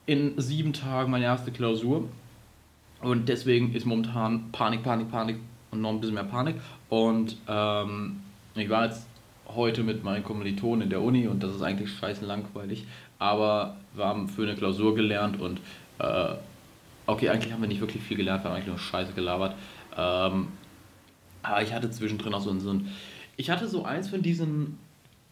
in 0.05 0.39
sieben 0.39 0.73
Tagen 0.73 1.11
meine 1.11 1.25
erste 1.25 1.51
Klausur 1.51 2.07
und 3.01 3.27
deswegen 3.29 3.73
ist 3.73 3.85
momentan 3.85 4.51
Panik, 4.51 4.83
Panik, 4.83 5.09
Panik 5.09 5.37
und 5.71 5.81
noch 5.81 5.89
ein 5.89 5.99
bisschen 5.99 6.15
mehr 6.15 6.23
Panik. 6.23 6.55
Und 6.89 7.37
ähm, 7.47 8.21
ich 8.55 8.69
war 8.69 8.85
jetzt 8.85 9.07
heute 9.47 9.83
mit 9.83 10.03
meinen 10.03 10.23
Kommilitonen 10.23 10.83
in 10.83 10.89
der 10.89 11.01
Uni 11.01 11.27
und 11.27 11.43
das 11.43 11.55
ist 11.55 11.61
eigentlich 11.61 11.91
scheiße 11.91 12.25
langweilig, 12.25 12.85
aber 13.19 13.77
wir 13.93 14.05
haben 14.05 14.27
für 14.27 14.43
eine 14.43 14.55
Klausur 14.55 14.95
gelernt 14.95 15.39
und 15.39 15.59
äh, 15.99 16.35
okay, 17.05 17.29
eigentlich 17.29 17.53
haben 17.53 17.61
wir 17.61 17.67
nicht 17.67 17.81
wirklich 17.81 18.03
viel 18.03 18.17
gelernt, 18.17 18.43
wir 18.43 18.49
haben 18.49 18.55
eigentlich 18.55 18.67
nur 18.67 18.79
Scheiße 18.79 19.13
gelabert. 19.13 19.55
Ähm, 19.95 20.47
aber 21.43 21.61
ich 21.61 21.73
hatte 21.73 21.91
zwischendrin 21.91 22.33
auch 22.33 22.41
so 22.41 22.49
ein, 22.49 22.59
so 22.59 22.71
ein 22.71 22.91
ich 23.37 23.49
hatte 23.49 23.67
so 23.67 23.83
eins 23.83 24.09
von 24.09 24.21
diesen 24.21 24.77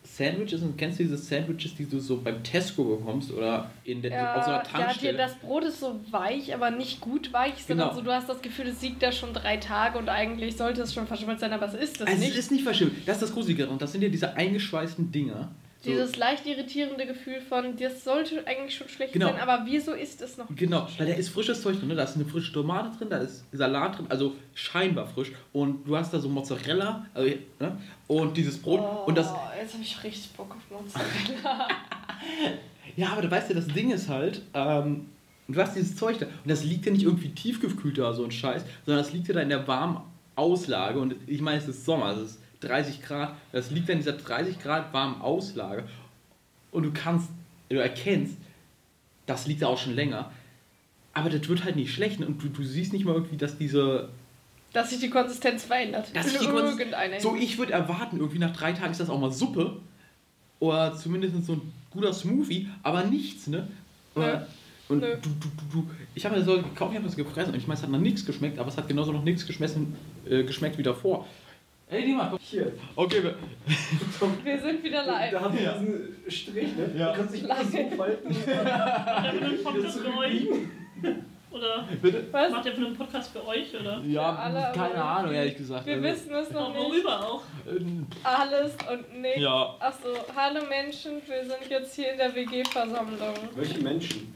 Sandwiches 0.04 0.62
und 0.62 0.78
kennst 0.78 1.00
du 1.00 1.04
diese 1.04 1.18
Sandwiches, 1.18 1.76
die 1.76 1.86
du 1.86 2.00
so 2.00 2.20
beim 2.22 2.44
Tesco 2.44 2.84
bekommst 2.84 3.32
oder 3.32 3.72
in 3.86 4.02
der, 4.02 4.38
auf 4.38 4.44
so 4.44 4.52
einer 4.52 4.64
ja, 4.64 4.70
Tankstelle? 4.70 5.18
das 5.18 5.36
Brot 5.36 5.64
ist 5.64 5.80
so 5.80 6.00
weich, 6.12 6.54
aber 6.54 6.72
nicht 6.72 7.00
gut 7.00 7.32
weich, 7.32 7.54
sondern 7.66 7.90
Genau. 7.90 8.00
so, 8.00 8.06
du 8.06 8.12
hast 8.12 8.28
das 8.28 8.42
Gefühl, 8.42 8.68
es 8.68 8.82
liegt 8.82 9.02
da 9.02 9.12
schon 9.12 9.34
drei 9.34 9.58
Tage 9.58 9.98
und 9.98 10.10
eigentlich 10.10 10.58
sollte 10.58 10.82
es 10.82 10.94
schon 10.94 11.08
verschimmelt 11.08 11.40
sein, 11.40 11.54
aber 11.54 11.68
es 11.68 11.74
ist 11.74 12.02
es 12.02 12.08
also 12.08 12.20
nicht. 12.20 12.32
es 12.32 12.38
ist 12.38 12.52
nicht 12.52 12.64
verschimmelt. 12.64 12.98
Das 13.08 13.18
ist 13.18 13.24
das 13.24 13.34
Gruselige 13.34 13.68
und 13.70 13.82
das 13.82 13.92
sind 13.94 14.02
ja 14.02 14.10
diese 14.10 14.36
eingeschweißten 14.36 15.12
Dinger. 15.12 15.50
Dieses 15.86 16.16
leicht 16.16 16.46
irritierende 16.46 17.06
Gefühl 17.06 17.42
von, 17.42 17.76
das 17.78 18.04
sollte 18.04 18.46
eigentlich 18.48 18.76
schon 18.76 18.88
schlecht 18.88 19.14
Genau. 19.14 19.28
sein, 19.28 19.40
aber 19.40 19.66
wieso 19.66 19.92
ist 19.94 20.22
es 20.22 20.38
noch 20.38 20.46
Genau, 20.56 20.88
weil 20.98 21.08
da 21.08 21.14
ist 21.14 21.30
frisches 21.30 21.62
Zeug 21.62 21.78
drin, 21.80 21.90
ne? 21.90 21.96
da 21.96 22.04
ist 22.04 22.16
eine 22.16 22.26
frische 22.26 22.54
Tomate 22.54 22.98
drin, 22.98 23.10
da 23.10 23.18
ist 23.18 23.44
Salat 23.52 23.98
drin, 23.98 24.06
also 24.10 24.34
scheinbar 24.54 25.08
frisch. 25.08 25.32
Und 25.52 25.86
du 25.88 25.98
hast 25.98 26.14
da 26.14 26.20
so 26.20 26.30
Mozzarella 26.30 27.06
also, 27.14 27.30
ne? 27.60 27.78
und 28.08 28.38
dieses 28.38 28.58
Brot. 28.58 28.80
Oh, 28.82 29.04
Und 29.08 29.18
das, 29.18 29.28
jetzt 29.60 29.74
habe 29.74 29.84
ich 29.84 30.04
richtig 30.04 30.32
Bock 30.34 30.56
auf 30.56 30.82
Mozzarella. 30.82 31.68
ja, 32.96 33.10
aber 33.12 33.22
du 33.22 33.32
weißt 33.32 33.50
ja, 33.50 33.56
das 33.56 33.68
Ding 33.68 33.92
ist 33.92 34.08
halt, 34.10 34.42
ähm, 34.54 35.08
du 35.48 35.60
hast 35.62 35.76
dieses 35.76 35.96
Zeug 35.96 36.18
da 36.20 36.26
und 36.28 36.50
das 36.50 36.64
liegt 36.64 36.86
ja 36.86 36.92
nicht 36.92 37.04
irgendwie 37.04 37.30
tiefgekühlt 37.30 37.98
da, 37.98 38.14
so 38.14 38.24
ein 38.24 38.32
Scheiß, 38.32 38.64
sondern 38.86 39.04
das 39.04 39.14
liegt 39.14 39.28
ja 39.28 39.34
da 39.34 39.42
in 39.42 39.50
der 39.50 39.68
warmen 39.68 39.98
Auslage. 40.36 41.00
Und 41.00 41.16
ich 41.28 41.42
meine, 41.42 41.58
es 41.60 41.68
ist 41.68 41.86
Sommer, 41.86 42.12
es 42.16 42.32
ist 42.32 42.40
30 42.64 43.02
Grad, 43.02 43.36
das 43.52 43.72
liegt 43.72 43.90
da 43.90 43.94
in 43.94 44.00
dieser 44.00 44.14
30 44.14 44.60
Grad 44.60 44.94
warmen 44.94 45.22
Auslage. 45.22 45.84
Und 46.72 46.84
du 46.84 46.92
kannst, 46.92 47.30
du 47.70 47.76
erkennst, 47.78 48.36
das 49.26 49.46
liegt 49.48 49.62
da 49.62 49.68
auch 49.68 49.78
schon 49.78 49.94
länger. 49.96 50.32
Aber 51.14 51.30
das 51.30 51.48
wird 51.48 51.64
halt 51.64 51.76
nicht 51.76 51.94
schlecht 51.94 52.20
und 52.22 52.42
du, 52.42 52.50
du 52.50 52.64
siehst 52.64 52.92
nicht 52.94 53.06
mal 53.06 53.14
irgendwie, 53.14 53.38
dass 53.38 53.58
diese 53.58 54.10
Dass 54.74 54.90
sich 54.90 55.00
die 55.00 55.10
Konsistenz 55.10 55.64
verändert. 55.64 56.08
Das 56.14 56.26
In 56.26 56.32
ist 56.34 56.42
die 56.42 56.48
Konsistenz- 56.48 57.22
So, 57.22 57.36
ich 57.36 57.58
würde 57.60 57.74
erwarten, 57.74 58.18
irgendwie 58.18 58.40
nach 58.40 58.54
drei 58.56 58.74
Tagen 58.74 58.92
ist 58.92 59.00
das 59.00 59.10
auch 59.10 59.20
mal 59.20 59.32
Suppe. 59.32 59.78
Oder 60.60 60.96
zumindest 60.96 61.46
so 61.46 61.54
ein 61.54 61.74
guter 61.92 62.14
Smoothie, 62.14 62.70
aber 62.82 63.04
nichts, 63.04 63.48
ne? 63.48 63.68
Nö. 64.16 64.38
Und 64.90 65.00
Nö. 65.00 65.16
du, 65.22 65.30
du, 65.30 65.48
du, 65.72 65.82
du. 65.82 65.90
Ich 66.16 66.26
habe 66.26 66.36
mir 66.38 66.44
so 66.44 66.56
gekauft, 66.56 66.92
ich 66.92 66.98
habe 66.98 67.06
das 67.08 67.16
gefressen 67.16 67.54
und 67.54 67.60
ich 67.60 67.68
meine, 67.68 67.78
es 67.78 67.84
hat 67.84 67.90
nach 67.90 68.00
nichts 68.00 68.26
geschmeckt, 68.26 68.60
aber 68.60 68.70
es 68.70 68.78
hat 68.78 68.88
genauso 68.88 69.12
noch 69.12 69.24
nichts 69.24 69.46
geschmessen, 69.46 69.96
äh, 70.30 70.44
geschmeckt 70.44 70.78
wie 70.78 70.84
davor. 70.84 71.28
Ey, 71.94 72.06
Dima, 72.06 72.28
komm. 72.30 72.40
Hier. 72.42 72.72
Okay, 72.96 73.24
wir- 73.24 73.36
Wir 74.44 74.60
sind 74.60 74.84
wieder 74.84 75.06
live. 75.06 75.32
Da 75.32 75.42
haben 75.42 75.56
wir 75.58 75.64
Ja. 75.64 75.74
diesen 75.78 76.16
Strich, 76.28 76.76
ne? 76.76 76.90
Ja. 76.98 77.12
Du 77.12 77.18
kannst 77.20 77.36
dich 77.36 77.44
Lange. 77.44 77.64
so 77.66 77.96
falten. 77.98 78.30
Macht 78.30 78.48
ihr 78.48 79.40
für 79.40 79.46
einen 79.46 79.64
Podcast 79.64 80.00
für 80.00 80.18
euch? 80.18 80.48
Oder 81.52 81.88
bitte? 82.02 82.24
Was? 82.32 82.52
macht 82.52 82.66
ihr 82.66 82.74
für 82.74 82.86
einen 82.88 82.98
Podcast 82.98 83.32
für 83.32 83.46
euch? 83.48 83.80
Oder? 83.80 84.02
Ja, 84.08 84.36
alle, 84.36 84.58
aber 84.70 84.74
keine 84.76 84.88
irgendwie- 84.90 85.02
Ahnung, 85.02 85.34
ehrlich 85.34 85.58
gesagt. 85.58 85.86
Wir 85.86 85.94
Also, 85.96 86.08
wissen 86.08 86.34
es 86.34 86.50
noch 86.52 86.62
Auch 86.70 86.74
nicht. 86.74 86.84
worüber 86.84 87.20
auch? 87.30 87.42
ähm, 87.70 88.08
Alles 88.24 88.72
und 88.92 89.22
nichts. 89.22 89.40
Ja. 89.42 89.76
Achso, 89.80 90.08
hallo 90.36 90.62
Menschen, 90.68 91.22
wir 91.28 91.44
sind 91.46 91.70
jetzt 91.70 91.96
hier 91.96 92.12
in 92.14 92.18
der 92.18 92.34
WG-Versammlung. 92.34 93.36
Welche 93.56 93.80
Menschen? 93.82 94.34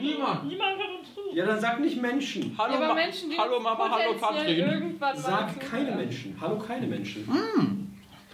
Niemand. 0.00 0.46
Niemand 0.46 0.78
hört 0.78 0.98
uns 1.00 1.14
zu. 1.14 1.20
Ja, 1.34 1.46
dann 1.46 1.60
sag 1.60 1.80
nicht 1.80 2.00
Menschen. 2.00 2.54
Hallo, 2.58 2.74
ja, 2.74 2.88
Ma 2.88 2.94
Menschen, 2.94 3.30
die 3.30 3.38
hallo 3.38 3.60
Mama, 3.60 3.90
hallo 3.90 4.14
Katrin. 4.20 4.98
mal 4.98 5.16
Sag 5.16 5.60
keine 5.60 5.84
zuhören. 5.84 5.98
Menschen. 5.98 6.36
Hallo, 6.40 6.58
keine 6.58 6.86
Menschen. 6.86 7.28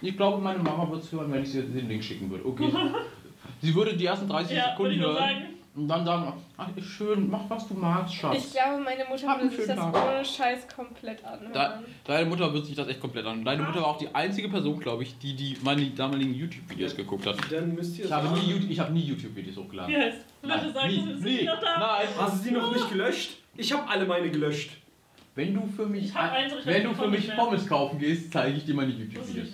Ich 0.01 0.15
glaube, 0.15 0.41
meine 0.41 0.59
Mama 0.59 0.87
würde 0.89 1.01
es 1.01 1.11
hören, 1.11 1.31
wenn 1.31 1.43
ich 1.43 1.53
ihr 1.55 1.63
den 1.63 1.87
Link 1.87 2.03
schicken 2.03 2.29
würde. 2.29 2.45
Okay. 2.45 2.71
Sie 3.61 3.75
würde 3.75 3.95
die 3.95 4.05
ersten 4.05 4.27
30 4.29 4.55
Ja, 4.55 4.63
würde 4.63 4.71
Sekunden 4.71 4.91
ich 4.93 4.99
nur 4.99 5.09
hören 5.09 5.17
sagen. 5.19 5.58
Und 5.79 5.87
dann 5.87 6.03
sagen, 6.05 6.33
ach, 6.57 6.67
ist 6.75 6.85
schön, 6.87 7.29
mach 7.29 7.49
was 7.49 7.67
du 7.67 7.73
magst, 7.73 8.13
Schatz. 8.13 8.37
Ich 8.37 8.51
glaube, 8.51 8.83
meine 8.83 9.05
Mutter 9.05 9.27
Hab 9.27 9.41
würde 9.41 9.55
sich 9.55 9.65
das 9.65 9.77
Tag. 9.77 9.95
ohne 9.95 10.25
Scheiß 10.25 10.67
komplett 10.67 11.23
anhören. 11.23 11.53
Da, 11.53 11.81
deine 12.03 12.29
Mutter 12.29 12.53
wird 12.53 12.65
sich 12.65 12.75
das 12.75 12.87
echt 12.89 12.99
komplett 12.99 13.25
an. 13.25 13.45
Deine 13.45 13.63
Mutter 13.63 13.79
war 13.81 13.87
auch 13.87 13.97
die 13.97 14.13
einzige 14.13 14.49
Person, 14.49 14.77
glaube 14.79 15.03
ich, 15.03 15.17
die, 15.19 15.33
die 15.35 15.57
meine 15.63 15.85
damaligen 15.91 16.33
YouTube-Videos 16.33 16.95
geguckt 16.95 17.25
hat. 17.25 17.37
Dann 17.49 17.73
müsst 17.75 17.97
ihr 17.97 18.05
Ich 18.05 18.11
habe 18.11 18.27
nie, 18.27 18.51
sagen. 18.51 18.67
Ich 18.69 18.79
habe 18.79 18.91
nie 18.91 19.01
YouTube-Videos 19.03 19.55
hochgeladen. 19.57 19.95
heißt? 19.95 20.17
Bitte 20.41 20.71
sag, 20.73 20.87
nie, 20.87 21.01
nie. 21.01 21.45
da? 21.45 21.55
Nein. 21.79 22.07
Hast 22.17 22.39
du 22.39 22.43
sie 22.43 22.51
noch 22.51 22.73
nicht 22.73 22.89
gelöscht? 22.89 23.37
Ich 23.55 23.71
habe 23.71 23.89
alle 23.89 24.05
meine 24.05 24.29
gelöscht. 24.29 24.71
Wenn 25.35 25.53
du 25.53 25.65
für 25.65 25.85
mich, 25.85 26.05
ich 26.05 26.13
wenn 26.65 26.83
du 26.83 26.89
für 26.89 27.03
Pommes 27.03 27.19
mich 27.19 27.27
mehr. 27.27 27.35
Pommes 27.37 27.67
kaufen 27.67 27.99
gehst, 27.99 28.33
zeige 28.33 28.57
ich 28.57 28.65
dir 28.65 28.73
meine 28.73 28.91
YouTube-Videos. 28.91 29.47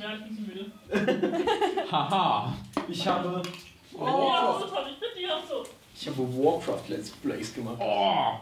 Haha. 1.91 2.53
Ich 2.87 3.07
habe. 3.07 3.41
Oh, 3.97 4.05
ja, 4.05 4.57
so 4.59 4.65
toll, 4.67 4.85
ich 4.91 4.99
bin 4.99 5.09
die 5.17 5.29
auch 5.29 5.43
so. 5.47 5.63
Ich 5.97 6.07
habe 6.07 6.17
Warcraft 6.37 6.89
Let's 6.89 7.09
Plays 7.11 7.53
gemacht. 7.53 7.77
Oh, 7.79 8.33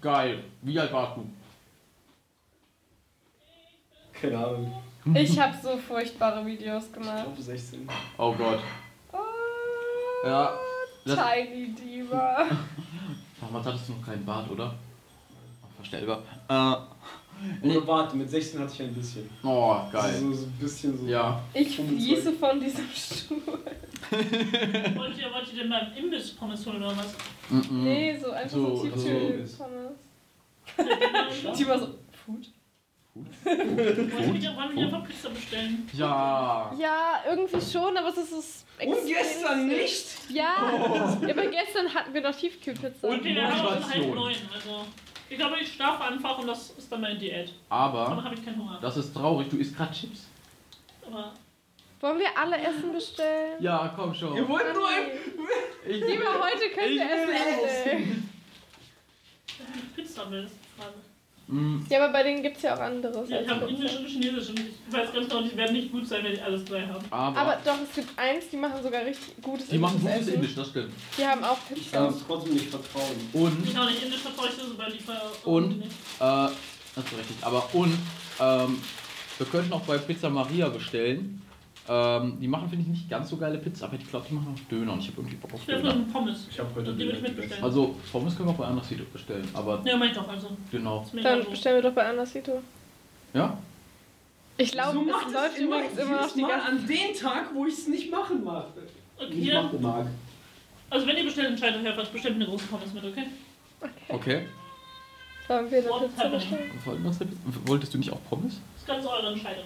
geil. 0.00 0.42
Wie 0.62 0.78
alt 0.80 0.92
warst 0.92 1.16
du? 1.16 1.26
Keine 4.12 4.38
Ahnung. 4.38 4.82
Ich 5.14 5.38
habe 5.38 5.56
so 5.62 5.76
furchtbare 5.76 6.44
Videos 6.44 6.86
Ich 6.86 6.92
gemacht. 6.92 7.22
glaube 7.24 7.40
16. 7.42 7.88
Oh 8.18 8.32
Gott. 8.34 8.58
Oh, 9.12 10.26
Ja. 10.26 10.58
Tiny 11.04 11.72
Diva. 11.74 12.46
damals 13.40 13.66
hattest 13.66 13.88
du 13.88 13.92
noch 13.92 14.04
keinen 14.04 14.24
Bart, 14.26 14.50
oder? 14.50 14.74
Verstellbar. 15.76 16.22
Äh, 16.48 16.76
Oder 17.62 17.86
warte, 17.86 18.16
mit 18.16 18.30
16 18.30 18.60
hatte 18.60 18.72
ich 18.74 18.82
ein 18.82 18.94
bisschen. 18.94 19.28
oh, 19.42 19.76
geil. 19.92 20.14
So, 20.20 20.32
so 20.32 20.46
ein 20.46 20.52
bisschen 20.52 20.98
so. 20.98 21.06
Ja. 21.06 21.40
Ich 21.54 21.76
25. 21.76 22.14
fließe 22.14 22.32
von 22.34 22.60
diesem 22.60 22.84
Stuhl. 22.94 23.42
Wollt 24.96 25.18
ihr, 25.18 25.32
wollt 25.32 25.52
ihr 25.52 25.58
denn 25.62 25.70
beim 25.70 25.92
Imbiss 25.96 26.30
Pommes 26.32 26.64
holen 26.66 26.82
oder 26.82 26.96
was? 26.96 27.14
Mhm. 27.50 27.84
Nee, 27.84 28.18
so 28.22 28.30
einfach 28.30 28.50
so, 28.56 28.76
So, 28.76 28.90
so 28.90 28.96
so. 28.96 29.08
Die 31.58 31.66
war 31.68 31.78
so, 31.78 31.88
Food? 32.24 32.46
Wollt 33.44 34.42
ihr 34.42 34.54
wollen 34.56 34.76
wir 34.76 34.84
einfach 34.84 35.04
Pizza 35.06 35.30
bestellen? 35.30 35.88
Ja. 35.94 36.70
Ja, 36.78 37.22
irgendwie 37.28 37.60
schon, 37.60 37.96
aber 37.96 38.08
es 38.10 38.18
ist 38.18 38.30
so 38.30 38.86
Und 38.86 39.06
gestern 39.06 39.66
nicht? 39.68 40.06
Ja, 40.28 40.54
ja, 41.26 41.30
aber 41.30 41.46
gestern 41.46 41.92
hatten 41.94 42.12
wir 42.12 42.20
noch 42.20 42.36
Tiefkühlpizza. 42.36 43.08
Und- 43.08 43.20
Okay, 43.20 43.34
wir 43.34 43.46
haben 43.48 43.62
Motivation. 43.74 44.14
neun. 44.14 44.34
Also, 44.54 44.84
ich 45.28 45.36
glaube, 45.38 45.56
ich 45.60 45.72
schlafe 45.72 46.04
einfach 46.04 46.38
und 46.38 46.46
das 46.46 46.70
ist 46.70 46.90
dann 46.90 47.00
meine 47.00 47.18
Diät. 47.18 47.48
Dann 47.48 47.54
Aber 47.68 48.24
habe 48.24 48.34
ich 48.34 48.44
keinen 48.44 48.58
Hunger. 48.58 48.78
das 48.80 48.96
ist 48.96 49.14
traurig, 49.14 49.48
du 49.48 49.56
isst 49.56 49.76
gerade 49.76 49.92
Chips. 49.92 50.26
Aber 51.06 51.32
Wollen 52.00 52.18
wir 52.18 52.28
alle 52.36 52.58
Essen 52.58 52.92
bestellen? 52.92 53.62
Ja, 53.62 53.92
komm 53.96 54.14
schon. 54.14 54.36
Ihr 54.36 54.46
wollt 54.48 54.74
nur 54.74 54.86
ein. 54.88 55.06
Ich, 55.88 56.04
Lieber 56.04 56.34
heute 56.40 56.68
könnt 56.74 56.90
ihr 56.90 57.10
Essen 57.10 57.62
bestellen. 57.64 58.28
ich 59.46 59.94
Pizza 59.94 60.30
will, 60.30 60.44
ist 60.44 60.54
die 60.54 60.80
Frage. 60.80 60.94
Mm, 61.48 61.78
Ja, 61.88 62.02
aber 62.02 62.12
bei 62.12 62.22
denen 62.24 62.42
gibt 62.42 62.56
es 62.56 62.62
ja 62.64 62.74
auch 62.74 62.80
anderes. 62.80 63.28
Ja, 63.30 63.40
ich 63.40 63.48
habe 63.48 63.66
Indisch 63.66 63.92
Pizza. 63.92 63.98
und 64.00 64.06
Chinesisch 64.08 64.48
und 64.48 64.58
ich 64.60 64.92
weiß 64.92 65.12
ganz 65.12 65.28
genau, 65.28 65.42
die 65.42 65.56
werden 65.56 65.72
nicht 65.76 65.92
gut 65.92 66.06
sein, 66.06 66.24
wenn 66.24 66.32
ich 66.32 66.42
alles 66.42 66.64
drei 66.64 66.82
habe. 66.86 67.00
aber, 67.10 67.38
Aber 67.40 67.58
doch, 67.64 67.76
es 67.88 67.94
gibt 67.94 68.18
eins, 68.18 68.44
die 68.50 68.56
machen 68.56 68.82
sogar 68.82 69.04
richtig 69.04 69.34
gutes 69.42 69.68
die 69.68 69.78
machen 69.78 70.00
gutes 70.00 70.16
Essen. 70.22 70.34
Indisch, 70.34 70.54
das 70.56 70.68
stimmt. 70.70 70.92
Die 71.16 71.24
haben 71.24 71.44
auch 71.44 71.58
Ich 71.74 71.92
kann 71.92 72.06
es 72.06 72.16
trotzdem 72.26 72.54
nicht 72.54 72.68
vertrauen. 72.70 73.30
Und, 73.32 73.64
Ich 73.68 73.78
auch 73.78 73.86
nicht 73.88 74.02
Indisch 74.02 74.20
vertraue 74.20 74.48
ich 74.48 74.54
so, 74.54 74.66
sobald 74.68 74.94
ich 74.94 75.00
Und? 75.44 75.78
nicht. 75.78 75.90
äh, 75.90 75.90
das 76.20 77.04
ist 77.04 77.18
richtig. 77.18 77.36
Aber 77.42 77.68
und, 77.74 77.96
ähm, 78.40 78.82
wir 79.38 79.46
könnten 79.46 79.72
auch 79.72 79.82
bei 79.82 79.98
Pizza 79.98 80.30
Maria 80.30 80.68
bestellen. 80.68 81.42
Ähm, 81.88 82.38
die 82.40 82.48
machen, 82.48 82.68
finde 82.68 82.82
ich, 82.82 82.88
nicht 82.88 83.08
ganz 83.10 83.28
so 83.30 83.36
geile 83.36 83.58
Pizza, 83.58 83.86
aber 83.86 83.94
ich 83.96 84.08
glaube, 84.08 84.26
die 84.28 84.34
machen 84.34 84.54
auch 84.54 84.68
Döner 84.68 84.92
und 84.94 84.98
ich 85.00 85.06
habe 85.08 85.18
irgendwie 85.18 85.36
Bock 85.36 85.54
auf 85.54 85.60
Ich 85.62 85.68
will 85.68 85.76
Döner. 85.82 85.94
Pommes. 86.12 86.46
Ich 86.50 86.58
habe 86.58 86.68
heute 86.74 86.92
Die 86.92 86.98
würde 86.98 87.12
ich 87.12 87.18
Döner 87.22 87.28
mitbestellen. 87.28 87.64
Also, 87.64 87.94
Pommes 88.10 88.36
können 88.36 88.48
wir 88.48 88.52
auch 88.54 88.58
bei 88.58 88.64
Anders 88.66 88.90
Video 88.90 89.04
bestellen, 89.12 89.48
aber 89.54 89.82
Ja, 89.84 89.96
mach 89.96 90.06
ich 90.06 90.12
doch 90.12 90.28
also. 90.28 90.56
genau. 90.70 91.06
Dann 91.22 91.42
so. 91.44 91.50
bestellen 91.50 91.76
wir 91.76 91.82
doch 91.90 91.94
bei 91.94 92.06
Anasito. 92.08 92.60
Ja? 93.34 93.56
Ich 94.58 94.72
glaube, 94.72 94.98
Wieso 95.00 95.06
es 95.06 95.12
macht 95.12 95.32
läuft 95.32 95.52
es 95.54 95.58
immer 95.58 95.76
übrigens 95.78 95.98
immer 95.98 96.20
noch 96.22 96.32
die 96.32 96.40
ganze 96.40 96.66
an 96.66 96.86
den 96.86 97.14
Tag, 97.14 97.54
wo 97.54 97.66
ich 97.66 97.74
es 97.74 97.88
nicht 97.88 98.10
machen 98.10 98.42
mag. 98.42 98.64
Okay, 99.18 99.34
Nicht 99.34 99.52
machen 99.54 99.82
mag. 99.82 100.06
also 100.90 101.06
wenn 101.06 101.16
ihr 101.18 101.24
bestellt, 101.24 101.48
entscheidet 101.50 101.80
euch 101.82 101.88
einfach, 101.88 102.06
bestellt 102.08 102.36
mir 102.36 102.44
eine 102.44 102.50
große 102.52 102.66
Pommes 102.66 102.92
mit, 102.92 103.04
okay? 103.04 103.24
Okay. 104.08 104.46
Wollen 105.48 105.70
wir 105.70 105.78
eine 105.94 106.08
Pizza 106.08 106.28
bestellen? 106.30 106.70
Wolltest 107.66 107.94
du 107.94 107.98
nicht 107.98 108.10
auch 108.10 108.18
Pommes? 108.28 108.54
Das 108.74 108.82
ist 108.82 108.86
ganz 108.88 109.06
eure 109.06 109.32
Entscheidung. 109.32 109.64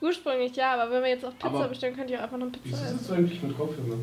Ursprünglich 0.00 0.54
ja, 0.56 0.74
aber 0.74 0.90
wenn 0.92 1.02
wir 1.02 1.10
jetzt 1.10 1.24
auch 1.24 1.32
Pizza 1.32 1.46
Aber- 1.46 1.68
bestellen, 1.68 1.96
könnt 1.96 2.10
ihr 2.10 2.18
auch 2.18 2.24
einfach 2.24 2.38
noch 2.38 2.46
Pizza 2.52 2.60
Wieso 2.64 2.84
essen. 2.84 2.98
sitzt 2.98 3.10
du 3.10 3.14
eigentlich 3.14 3.42
mit 3.42 3.56
Kopfhörer? 3.56 3.98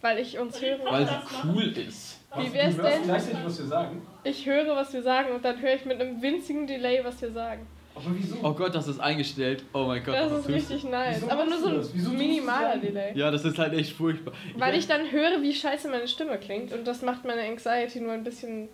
Weil 0.00 0.18
ich 0.18 0.38
uns 0.38 0.60
höre. 0.62 0.78
Weil 0.84 1.06
sie 1.06 1.12
cool 1.44 1.62
ist. 1.76 2.20
Wie 2.36 2.52
wär's 2.52 2.76
du 2.76 2.82
hörst 2.82 2.96
denn? 2.98 3.02
gleichzeitig, 3.04 3.38
was 3.44 3.58
wir 3.58 3.66
sagen. 3.66 4.02
Ich 4.24 4.46
höre, 4.46 4.76
was 4.76 4.92
wir 4.92 5.02
sagen 5.02 5.32
und 5.34 5.44
dann 5.44 5.60
höre 5.60 5.74
ich 5.74 5.84
mit 5.86 6.00
einem 6.00 6.20
winzigen 6.22 6.66
Delay, 6.66 7.02
was 7.02 7.20
wir 7.20 7.32
sagen. 7.32 7.66
Aber 7.96 8.04
wieso? 8.10 8.36
Oh 8.44 8.52
Gott, 8.52 8.72
das 8.76 8.86
ist 8.86 9.00
eingestellt. 9.00 9.64
Oh 9.72 9.86
mein 9.86 10.04
Gott. 10.04 10.14
Das 10.14 10.30
ist 10.30 10.36
tust 10.36 10.48
du. 10.48 10.52
richtig 10.52 10.84
nice. 10.84 11.16
Wieso 11.22 11.30
Aber 11.32 11.44
nur 11.46 11.58
so 11.58 11.70
das? 11.70 11.92
Wieso 11.92 12.10
ein 12.10 12.16
du 12.16 12.22
minimaler 12.22 12.74
das? 12.74 12.80
Delay. 12.82 13.12
Ja, 13.18 13.30
das 13.32 13.44
ist 13.44 13.58
halt 13.58 13.72
echt 13.72 13.92
furchtbar. 13.96 14.34
Weil 14.56 14.76
ich 14.76 14.86
dann 14.86 15.10
höre, 15.10 15.42
wie 15.42 15.52
scheiße 15.52 15.88
meine 15.88 16.06
Stimme 16.06 16.38
klingt 16.38 16.72
und 16.72 16.86
das 16.86 17.02
macht 17.02 17.24
meine 17.24 17.42
Anxiety 17.42 18.00
nur 18.00 18.12
ein 18.12 18.22
bisschen 18.22 18.68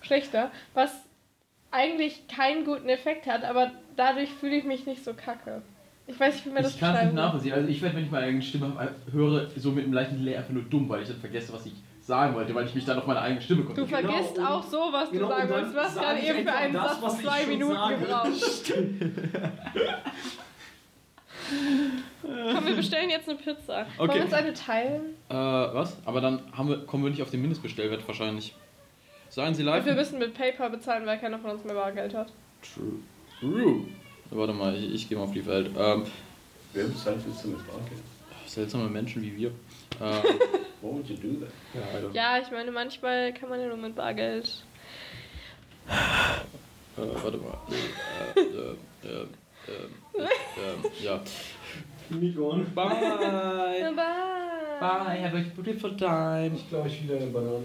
schlechter, 0.00 0.50
was 0.72 0.90
eigentlich 1.70 2.28
keinen 2.28 2.64
guten 2.64 2.88
Effekt 2.88 3.26
hat, 3.26 3.44
aber 3.44 3.72
dadurch 3.96 4.30
fühle 4.30 4.56
ich 4.56 4.64
mich 4.64 4.86
nicht 4.86 5.04
so 5.04 5.12
kacke. 5.12 5.60
Ich 6.08 6.18
weiß 6.20 6.34
nicht, 6.34 6.46
wie 6.46 6.50
man 6.50 6.62
das 6.62 6.74
Ich 6.74 6.80
kann 6.80 6.94
es 6.94 7.02
nicht 7.04 7.14
nachvollziehen. 7.14 7.52
Also 7.52 7.68
ich 7.68 7.82
werde, 7.82 7.96
wenn 7.96 8.04
ich 8.04 8.10
meine 8.10 8.26
eigene 8.26 8.42
Stimme 8.42 8.72
äh, 8.80 9.12
höre, 9.12 9.48
so 9.56 9.72
mit 9.72 9.84
einem 9.84 9.92
leichten 9.92 10.18
Delay 10.18 10.36
einfach 10.36 10.50
nur 10.52 10.62
dumm, 10.62 10.88
weil 10.88 11.02
ich 11.02 11.08
dann 11.08 11.18
vergesse, 11.18 11.52
was 11.52 11.66
ich 11.66 11.72
sagen 12.00 12.34
wollte, 12.36 12.54
weil 12.54 12.66
ich 12.66 12.74
mich 12.74 12.84
dann 12.84 12.98
auf 12.98 13.06
meine 13.08 13.20
eigene 13.20 13.42
Stimme 13.42 13.62
Du 13.62 13.66
konzentriere. 13.68 14.02
Genau, 14.02 14.12
vergisst 14.14 14.38
und- 14.38 14.46
auch 14.46 14.62
so, 14.62 14.78
was 14.92 15.10
genau, 15.10 15.26
du 15.28 15.34
sagen 15.34 15.48
wolltest. 15.50 15.74
Du 15.74 15.80
hast 15.80 15.94
gerade 15.98 16.20
eben 16.20 16.44
für 16.44 16.52
einen 16.54 16.74
das, 16.74 17.00
Satz 17.00 17.22
zwei 17.22 17.46
Minuten 17.46 17.74
sage. 17.74 17.96
gebraucht. 17.98 18.30
Komm, 22.54 22.66
wir 22.66 22.74
bestellen 22.76 23.10
jetzt 23.10 23.28
eine 23.28 23.38
Pizza. 23.38 23.86
Wollen 23.96 24.10
Okay. 24.10 24.14
wir 24.18 24.24
uns 24.24 24.32
eine 24.32 24.52
teilen? 24.52 25.02
Äh, 25.28 25.34
was? 25.34 25.96
Aber 26.04 26.20
dann 26.20 26.40
haben 26.56 26.68
wir, 26.68 26.78
kommen 26.86 27.04
wir 27.04 27.10
nicht 27.10 27.22
auf 27.22 27.30
den 27.30 27.40
Mindestbestellwert 27.40 28.06
wahrscheinlich. 28.06 28.54
Sagen 29.28 29.54
Sie 29.54 29.62
live? 29.62 29.80
Und 29.80 29.86
wir 29.86 29.94
müssen 29.94 30.18
mit 30.18 30.34
PayPal 30.34 30.70
bezahlen, 30.70 31.04
weil 31.06 31.18
keiner 31.18 31.38
von 31.38 31.50
uns 31.52 31.64
mehr 31.64 31.74
Bargeld 31.74 32.14
hat. 32.14 32.28
True. 32.62 33.00
True. 33.40 33.84
Warte 34.30 34.52
mal, 34.52 34.74
ich, 34.76 34.94
ich 34.94 35.08
gehe 35.08 35.16
mal 35.18 35.24
auf 35.24 35.32
die 35.32 35.44
Welt. 35.46 35.70
Ähm, 35.78 36.04
Wer 36.72 36.84
bezahlt 36.84 37.24
Pizza 37.24 37.48
mit 37.48 37.66
Bargeld? 37.66 38.00
seltsame 38.46 38.88
Menschen 38.88 39.22
wie 39.22 39.36
wir. 39.36 39.48
Ähm, 40.00 40.22
Why 40.80 40.88
would 40.92 41.08
you 41.08 41.16
do 41.16 41.44
that? 41.44 42.14
ja, 42.14 42.38
ich 42.38 42.50
meine, 42.50 42.70
manchmal 42.70 43.32
kann 43.34 43.48
man 43.48 43.60
ja 43.60 43.66
nur 43.68 43.76
mit 43.76 43.94
Bargeld. 43.94 44.62
Äh, 45.88 47.00
warte 47.22 47.38
mal. 47.38 47.58
Äh, 48.36 48.40
äh, 48.40 48.76
äh, 49.04 49.26
äh, 49.68 50.22
äh, 50.22 51.04
ja. 51.04 51.20
Migron. 52.10 52.64
Bye. 52.74 52.88
Bye. 52.88 53.92
Bye. 54.80 55.22
Have 55.22 55.36
a 55.36 55.44
beautiful 55.54 55.96
time. 55.96 56.52
Ich 56.54 56.68
glaube, 56.68 56.88
ich 56.88 57.02
wieder 57.02 57.16
eine 57.16 57.26
Banane. 57.26 57.64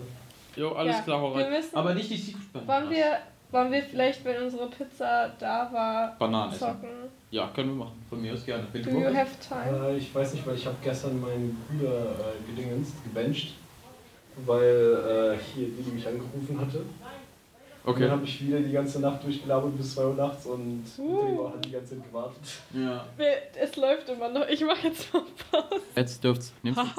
Jo, 0.55 0.71
alles 0.73 0.97
Ja, 0.97 1.01
klar, 1.03 1.21
hau 1.21 1.31
rein. 1.31 1.63
Aber 1.73 1.93
nicht 1.93 2.09
die 2.09 2.17
Secret 2.17 2.41
Wollen 2.53 2.65
Bananas. 2.67 2.89
wir, 2.91 3.17
wollen 3.51 3.71
wir 3.71 3.81
vielleicht, 3.83 4.23
wenn 4.25 4.43
unsere 4.43 4.67
Pizza 4.67 5.31
da 5.39 5.69
war, 5.71 6.15
Bananen 6.17 6.51
essen. 6.53 6.59
zocken? 6.59 6.89
Ja, 7.31 7.47
können 7.55 7.69
wir 7.69 7.85
machen. 7.85 8.03
Von 8.09 8.21
mir 8.21 8.33
aus 8.33 8.45
gerne. 8.45 8.63
Do 8.73 8.79
you 8.89 9.05
have 9.13 9.29
time? 9.47 9.87
Äh, 9.89 9.97
ich 9.97 10.13
weiß 10.13 10.33
nicht, 10.33 10.45
weil 10.45 10.55
ich 10.55 10.65
habe 10.65 10.75
gestern 10.83 11.19
meinen 11.21 11.57
Bruder 11.69 12.01
äh, 12.11 12.49
gedingenst, 12.55 12.93
gebencht, 13.03 13.53
weil 14.45 15.37
äh, 15.37 15.43
hier 15.53 15.67
Didi 15.67 15.91
mich 15.91 16.07
angerufen 16.07 16.59
hatte. 16.59 16.77
Und 16.79 16.85
Okay. 17.83 18.01
dann 18.01 18.11
habe 18.11 18.25
ich 18.25 18.45
wieder 18.45 18.59
die 18.59 18.71
ganze 18.71 18.99
Nacht 18.99 19.23
durchgelabert 19.23 19.75
bis 19.75 19.95
2 19.95 20.05
Uhr 20.05 20.13
nachts 20.13 20.45
und 20.45 20.83
Uh. 20.99 21.47
Hat 21.51 21.65
die 21.65 21.71
ganze 21.71 21.95
Zeit 21.95 22.05
gewartet. 22.07 22.37
Ja. 22.75 23.05
Wir- 23.17 23.37
Es 23.59 23.75
läuft 23.75 24.07
immer 24.07 24.29
noch. 24.29 24.47
Ich 24.47 24.63
mache 24.63 24.87
jetzt 24.89 25.11
mal 25.11 25.23
Pause. 25.51 25.81
Jetzt 25.95 26.23
dürft's. 26.23 26.53
Warte. 26.61 26.91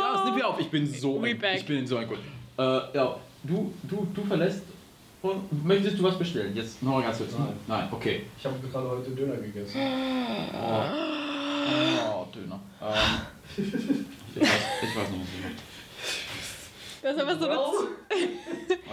ja, 0.00 0.14
es 0.16 0.24
nimmt 0.24 0.36
wieder 0.36 0.48
auf. 0.48 0.58
Ich 0.60 0.70
bin 0.70 0.86
so 0.86 1.20
We 1.22 1.28
ein, 1.28 1.38
back. 1.38 1.56
ich 1.58 1.66
bin 1.66 1.86
so 1.86 1.98
ein 1.98 2.08
gut. 2.08 2.16
Äh, 2.56 2.62
ja, 2.62 3.16
du, 3.42 3.70
du, 3.82 4.06
du 4.14 4.24
verlässt. 4.24 4.62
Und 5.20 5.64
möchtest 5.64 5.98
du 5.98 6.02
was 6.04 6.16
bestellen? 6.18 6.54
Jetzt 6.54 6.82
noch 6.82 6.92
mal 6.92 7.02
ganz 7.02 7.18
kurz. 7.18 7.32
Nein. 7.36 7.54
Nein, 7.66 7.88
okay. 7.90 8.24
Ich 8.38 8.44
habe 8.44 8.56
gerade 8.68 8.88
heute 8.88 9.10
Döner 9.10 9.36
gegessen. 9.36 9.80
Oh, 10.54 10.84
oh 12.12 12.26
Döner. 12.32 12.60
Ähm, 12.80 13.20
ich, 13.56 14.42
weiß, 14.42 14.50
ich 14.82 14.96
weiß 14.96 15.10
nicht. 15.10 15.28
Das 17.02 17.14
ist 17.14 17.22
aber 17.22 17.38
so 17.38 17.48
eine 17.48 17.58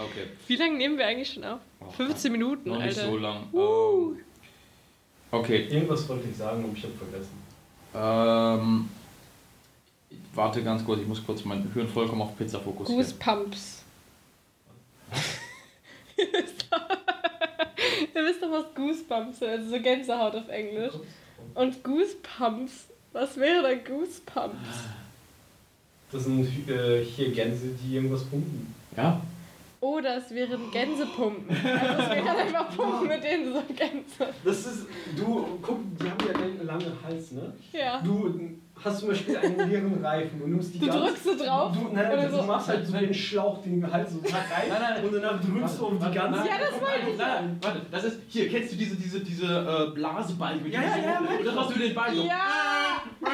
Okay. 0.04 0.26
Wie 0.46 0.56
lange 0.56 0.76
nehmen 0.76 0.98
wir 0.98 1.06
eigentlich 1.06 1.32
schon 1.32 1.44
auf? 1.44 1.60
15 1.96 2.32
Minuten, 2.32 2.70
Noch 2.70 2.78
nicht 2.78 2.98
Alter. 2.98 3.10
so 3.10 3.16
lang. 3.18 3.48
Uh. 3.52 4.12
Ähm, 4.12 4.20
okay. 5.30 5.66
Irgendwas 5.70 6.08
wollte 6.08 6.28
ich 6.28 6.36
sagen, 6.36 6.64
aber 6.64 6.72
ich 6.76 6.82
habe 6.82 6.94
vergessen. 6.94 7.38
Ähm, 7.94 8.88
ich 10.10 10.18
warte 10.34 10.62
ganz 10.62 10.84
kurz, 10.84 11.00
ich 11.00 11.06
muss 11.06 11.24
kurz 11.24 11.44
mein 11.44 11.70
Hirn 11.72 11.88
vollkommen 11.88 12.22
auf 12.22 12.36
Pizza 12.36 12.60
fokussieren. 12.60 13.00
Goosepumps. 13.02 13.84
Ihr 18.14 18.24
wisst 18.24 18.42
doch, 18.42 18.50
was 18.50 18.74
Goosebumps 18.74 19.38
sind, 19.38 19.48
also 19.48 19.70
so 19.70 19.80
Gänsehaut 19.80 20.34
auf 20.34 20.48
Englisch. 20.48 20.94
Und 21.54 21.84
Goosepumps, 21.84 22.88
was 23.12 23.36
wäre 23.36 23.68
denn 23.68 23.84
Goosepumps? 23.84 24.56
Das 26.12 26.24
sind 26.24 26.68
äh, 26.68 27.02
hier 27.04 27.30
Gänse, 27.32 27.68
die 27.82 27.96
irgendwas 27.96 28.24
pumpen. 28.24 28.74
Ja? 28.96 29.20
Oder 29.80 30.16
es 30.16 30.30
wären 30.30 30.70
Gänsepumpen. 30.70 31.48
Also 31.50 32.02
es 32.02 32.10
wären 32.10 32.28
einfach 32.36 32.74
Pumpen, 32.74 33.08
mit 33.08 33.22
denen 33.22 33.52
so 33.52 33.62
Gänse. 33.74 34.34
Das 34.44 34.66
ist, 34.66 34.86
du, 35.16 35.58
guck, 35.60 35.80
die 35.98 36.08
haben 36.08 36.26
ja 36.26 36.34
einen 36.34 36.66
langen 36.66 36.92
Hals, 37.04 37.32
ne? 37.32 37.52
Ja. 37.72 38.00
Du 38.00 38.34
hast 38.84 38.98
zum 39.00 39.08
Beispiel 39.08 39.36
einen 39.36 39.68
leeren 39.70 40.04
Reifen 40.04 40.42
und 40.42 40.50
nimmst 40.50 40.74
die 40.74 40.78
Du 40.78 40.86
ganz- 40.86 41.00
drückst 41.00 41.24
so 41.24 41.36
drauf 41.44 41.72
Du, 41.72 41.88
nein, 41.94 42.12
oder 42.12 42.28
du 42.28 42.36
so. 42.36 42.42
machst 42.42 42.68
halt 42.68 42.86
so 42.86 42.92
den 42.96 43.12
Schlauch, 43.14 43.62
den 43.62 43.90
Hals 43.92 44.12
so 44.12 44.18
rein 44.20 44.32
Nein, 44.68 44.78
nein, 44.80 45.04
und 45.04 45.12
danach 45.14 45.40
drückst 45.40 45.80
du 45.80 45.86
auf 45.86 45.92
die 45.98 46.14
ganze. 46.14 46.40
Ja, 46.40 46.54
das 46.60 46.80
meine 46.80 47.10
ich. 47.10 47.16
Nein, 47.18 47.28
nein, 47.28 47.58
warte, 47.62 47.80
das 47.90 48.04
ist, 48.04 48.18
hier, 48.28 48.48
kennst 48.48 48.72
du 48.72 48.76
diese, 48.76 48.96
diese, 48.96 49.20
diese 49.20 49.46
äh, 49.46 49.94
Blasebalken? 49.94 50.62
mit 50.62 50.72
Ja, 50.72 50.82
ja, 50.82 50.96
ja, 50.98 51.18
Und 51.18 51.44
dann 51.46 51.58
hast 51.58 51.74
du 51.74 51.78
den 51.78 51.94
Ball 51.94 52.14
so. 52.14 52.22
Ja! 52.24 53.02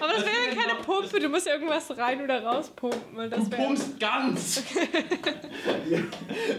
Aber 0.00 0.12
das 0.12 0.16
Das 0.16 0.24
wäre 0.26 0.36
ja 0.48 0.54
keine 0.62 0.78
noch- 0.78 0.86
Pumpe, 0.86 1.18
du 1.20 1.28
musst 1.28 1.46
ja 1.46 1.52
irgendwas 1.54 1.96
rein 1.96 2.22
oder 2.22 2.42
rauspumpen. 2.44 3.30
Du 3.30 3.50
pumpst 3.50 3.98
ganz. 4.00 4.62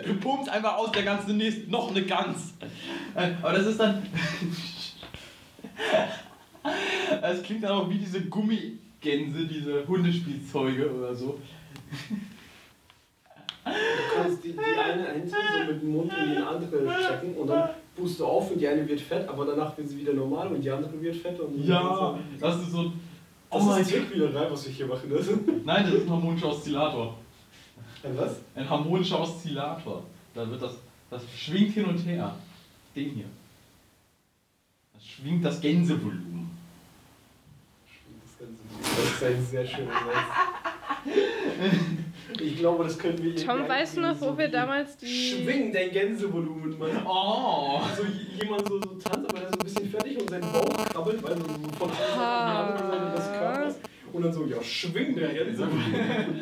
Du 0.05 0.13
pumpst 0.15 0.49
einfach 0.49 0.75
aus 0.77 0.91
der 0.91 1.03
ganzen 1.03 1.37
nächsten 1.37 1.69
noch 1.71 1.89
eine 1.91 2.03
Gans. 2.03 2.53
Äh, 3.15 3.29
Aber 3.41 3.53
das 3.53 3.65
ist 3.67 3.79
dann. 3.79 4.05
Es 7.21 7.43
klingt 7.43 7.63
dann 7.63 7.71
auch 7.71 7.89
wie 7.89 7.97
diese 7.97 8.21
Gummigänse, 8.25 9.45
diese 9.47 9.87
Hundespielzeuge 9.87 10.91
oder 10.91 11.15
so. 11.15 11.39
Du 13.65 13.71
kannst 14.15 14.43
die, 14.43 14.53
die 14.53 14.59
eine 14.59 15.07
Ente 15.07 15.29
so 15.29 15.71
mit 15.71 15.81
dem 15.81 15.91
Mund 15.91 16.11
in 16.13 16.31
die 16.31 16.37
andere 16.37 16.87
checken 17.07 17.35
und 17.35 17.47
dann 17.47 17.69
pust 17.95 18.19
du 18.19 18.25
auf 18.25 18.51
und 18.51 18.59
die 18.59 18.67
eine 18.67 18.87
wird 18.87 19.01
fett, 19.01 19.27
aber 19.27 19.45
danach 19.45 19.77
wird 19.77 19.87
sie 19.89 19.99
wieder 19.99 20.13
normal 20.13 20.47
und 20.47 20.61
die 20.61 20.71
andere 20.71 20.99
wird 21.01 21.15
fett 21.15 21.39
und 21.39 21.63
Ja, 21.65 22.17
das 22.39 22.57
ist 22.61 22.71
so. 22.71 22.83
Das 22.83 22.93
Oh 23.51 23.59
mein 23.63 23.81
ist 23.81 23.89
Zirkelwielerei, 23.89 24.47
was 24.51 24.67
ich 24.67 24.77
hier 24.77 24.85
mache. 24.85 25.07
Das. 25.07 25.27
Nein, 25.65 25.83
das 25.85 25.93
ist 25.93 26.03
ein 26.03 26.09
harmonischer 26.09 26.49
Oszillator. 26.49 27.15
Was? 28.15 28.39
Ein 28.55 28.69
harmonischer 28.69 29.19
Oszillator. 29.19 30.03
Da 30.33 30.49
wird 30.49 30.61
das. 30.61 30.77
Das 31.09 31.23
schwingt 31.35 31.73
hin 31.73 31.85
und 31.85 31.97
her. 32.05 32.35
Den 32.95 33.09
hier. 33.09 33.25
Schwingt 35.19 35.43
das 35.45 35.59
Gänsevolumen. 35.61 36.49
Das 38.23 38.47
Ganze- 38.47 38.63
das 38.81 39.05
ist 39.15 39.23
ein 39.23 39.45
sehr 39.45 39.65
schöner 39.65 39.91
Satz. 39.91 41.75
Ich 42.41 42.57
glaube, 42.57 42.83
das 42.83 42.97
können 42.97 43.21
wir 43.23 43.35
Tom, 43.35 43.65
du 43.95 44.01
noch, 44.01 44.21
wo 44.21 44.25
so 44.27 44.37
wir 44.37 44.47
damals 44.49 44.95
die. 44.97 45.07
Schwing 45.07 45.73
dein 45.73 45.91
Gänsevolumen, 45.91 46.77
Mann. 46.77 46.91
Oh! 47.05 47.79
Also 47.89 48.03
j- 48.03 48.43
jemand 48.43 48.67
so, 48.67 48.79
so 48.79 48.89
tanzt, 48.95 49.29
aber 49.29 49.39
der 49.39 49.49
ist 49.49 49.53
so 49.55 49.59
ein 49.59 49.63
bisschen 49.65 49.89
fertig 49.89 50.19
und 50.21 50.29
sein 50.29 50.41
Bauch 50.41 50.85
krabbelt, 50.89 51.23
weil 51.23 51.35
so 51.37 51.43
so 51.43 51.69
von 51.77 51.89
einer 51.89 51.97
Seite 51.97 52.73
auf 52.73 52.77
die 52.77 52.83
andere 52.83 53.11
Seite 53.11 53.15
des 53.17 53.39
Körpers. 53.39 53.75
Und 54.13 54.21
dann 54.23 54.33
so, 54.33 54.45
ja, 54.45 54.61
schwing 54.63 55.15
der 55.15 55.29
Gänsevolumen. 55.33 56.41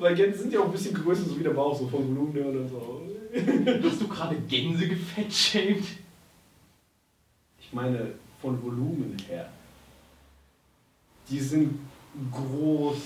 Weil 0.00 0.14
Gänse 0.14 0.38
sind 0.42 0.52
ja 0.52 0.60
auch 0.60 0.66
ein 0.66 0.72
bisschen 0.72 0.94
größer, 0.94 1.24
so 1.24 1.36
wie 1.38 1.42
der 1.42 1.50
Bauch, 1.50 1.76
so 1.76 1.88
vom 1.88 2.06
Volumen 2.08 2.32
her 2.32 2.46
und 2.46 2.54
dann 2.54 2.68
so. 2.68 3.02
Hast 3.88 4.00
du 4.00 4.06
gerade 4.08 4.36
Gänse 4.48 4.86
gefettshamed? 4.88 5.82
Ich 7.68 7.72
meine, 7.74 8.12
von 8.40 8.62
Volumen 8.62 9.14
her. 9.28 9.48
Die 11.28 11.38
sind 11.40 11.78
groß 12.32 12.96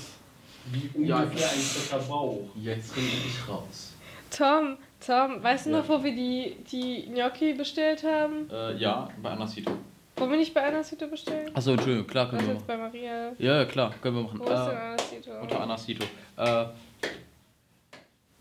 wie 0.70 1.04
Ja, 1.04 1.22
ungefähr 1.24 1.50
ein 1.50 1.58
fetter 1.58 1.98
Bauch. 2.04 2.48
Jetzt 2.54 2.96
rede 2.96 3.06
ich 3.26 3.48
raus. 3.48 3.94
Tom, 4.30 4.76
Tom, 5.04 5.42
weißt 5.42 5.66
du 5.66 5.70
Ja. 5.70 5.78
noch, 5.78 5.88
wo 5.88 6.02
wir 6.04 6.14
die, 6.14 6.56
die 6.70 7.06
Gnocchi 7.12 7.54
bestellt 7.54 8.04
haben? 8.04 8.48
Äh, 8.50 8.76
ja, 8.76 9.08
bei 9.20 9.30
Anasito. 9.30 9.72
Wollen 10.16 10.30
wir 10.30 10.38
nicht 10.38 10.54
bei 10.54 10.64
Anasito 10.64 11.08
bestellen? 11.08 11.50
Achso, 11.54 11.72
Entschuldigung, 11.72 12.06
klar, 12.06 12.26
Was 12.26 12.30
können 12.38 12.46
wir 12.46 12.54
jetzt 12.54 12.68
machen. 12.68 12.68
bei 12.68 12.76
Maria? 12.76 13.32
Ja, 13.38 13.56
ja, 13.56 13.64
klar, 13.64 13.92
können 14.00 14.16
wir 14.16 14.22
machen. 14.22 14.38
Wo 14.38 14.44
ist 14.44 14.50
denn 14.50 14.58
Äh, 14.76 14.80
Anasito? 14.80 15.40
unter 15.40 15.60
Anasito. 15.60 16.04
Äh, 16.36 16.64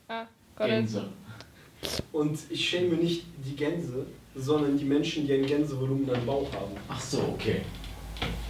Ah. 0.08 0.26
Gänse. 0.58 1.10
Und 2.12 2.38
ich 2.50 2.70
schäme 2.70 2.96
nicht 2.98 3.24
die 3.44 3.56
Gänse, 3.56 4.06
sondern 4.36 4.78
die 4.78 4.86
Menschen, 4.86 5.26
die 5.26 5.34
ein 5.34 5.46
Gänsevolumen 5.46 6.10
am 6.14 6.26
Bauch 6.26 6.52
haben. 6.54 6.72
Ach 6.88 7.00
so, 7.00 7.20
okay. 7.34 7.62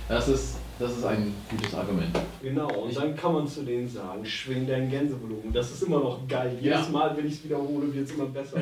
Das 0.07 0.27
ist, 0.27 0.57
das 0.77 0.97
ist 0.97 1.05
ein 1.05 1.33
gutes 1.49 1.73
Argument. 1.73 2.15
Genau, 2.41 2.69
und 2.83 2.95
dann 2.95 3.15
kann 3.15 3.33
man 3.33 3.47
zu 3.47 3.63
denen 3.63 3.87
sagen, 3.87 4.25
schwing 4.25 4.67
dein 4.67 4.89
Gänsevolumen. 4.89 5.53
Das 5.53 5.71
ist 5.71 5.83
immer 5.83 5.99
noch 5.99 6.27
geil. 6.27 6.57
Jedes 6.61 6.85
Ja. 6.87 6.89
Mal, 6.91 7.15
wenn 7.15 7.25
ich 7.25 7.33
es 7.33 7.43
wiederhole, 7.43 7.93
wird 7.93 8.07
es 8.07 8.13
immer 8.13 8.25
besser. 8.25 8.57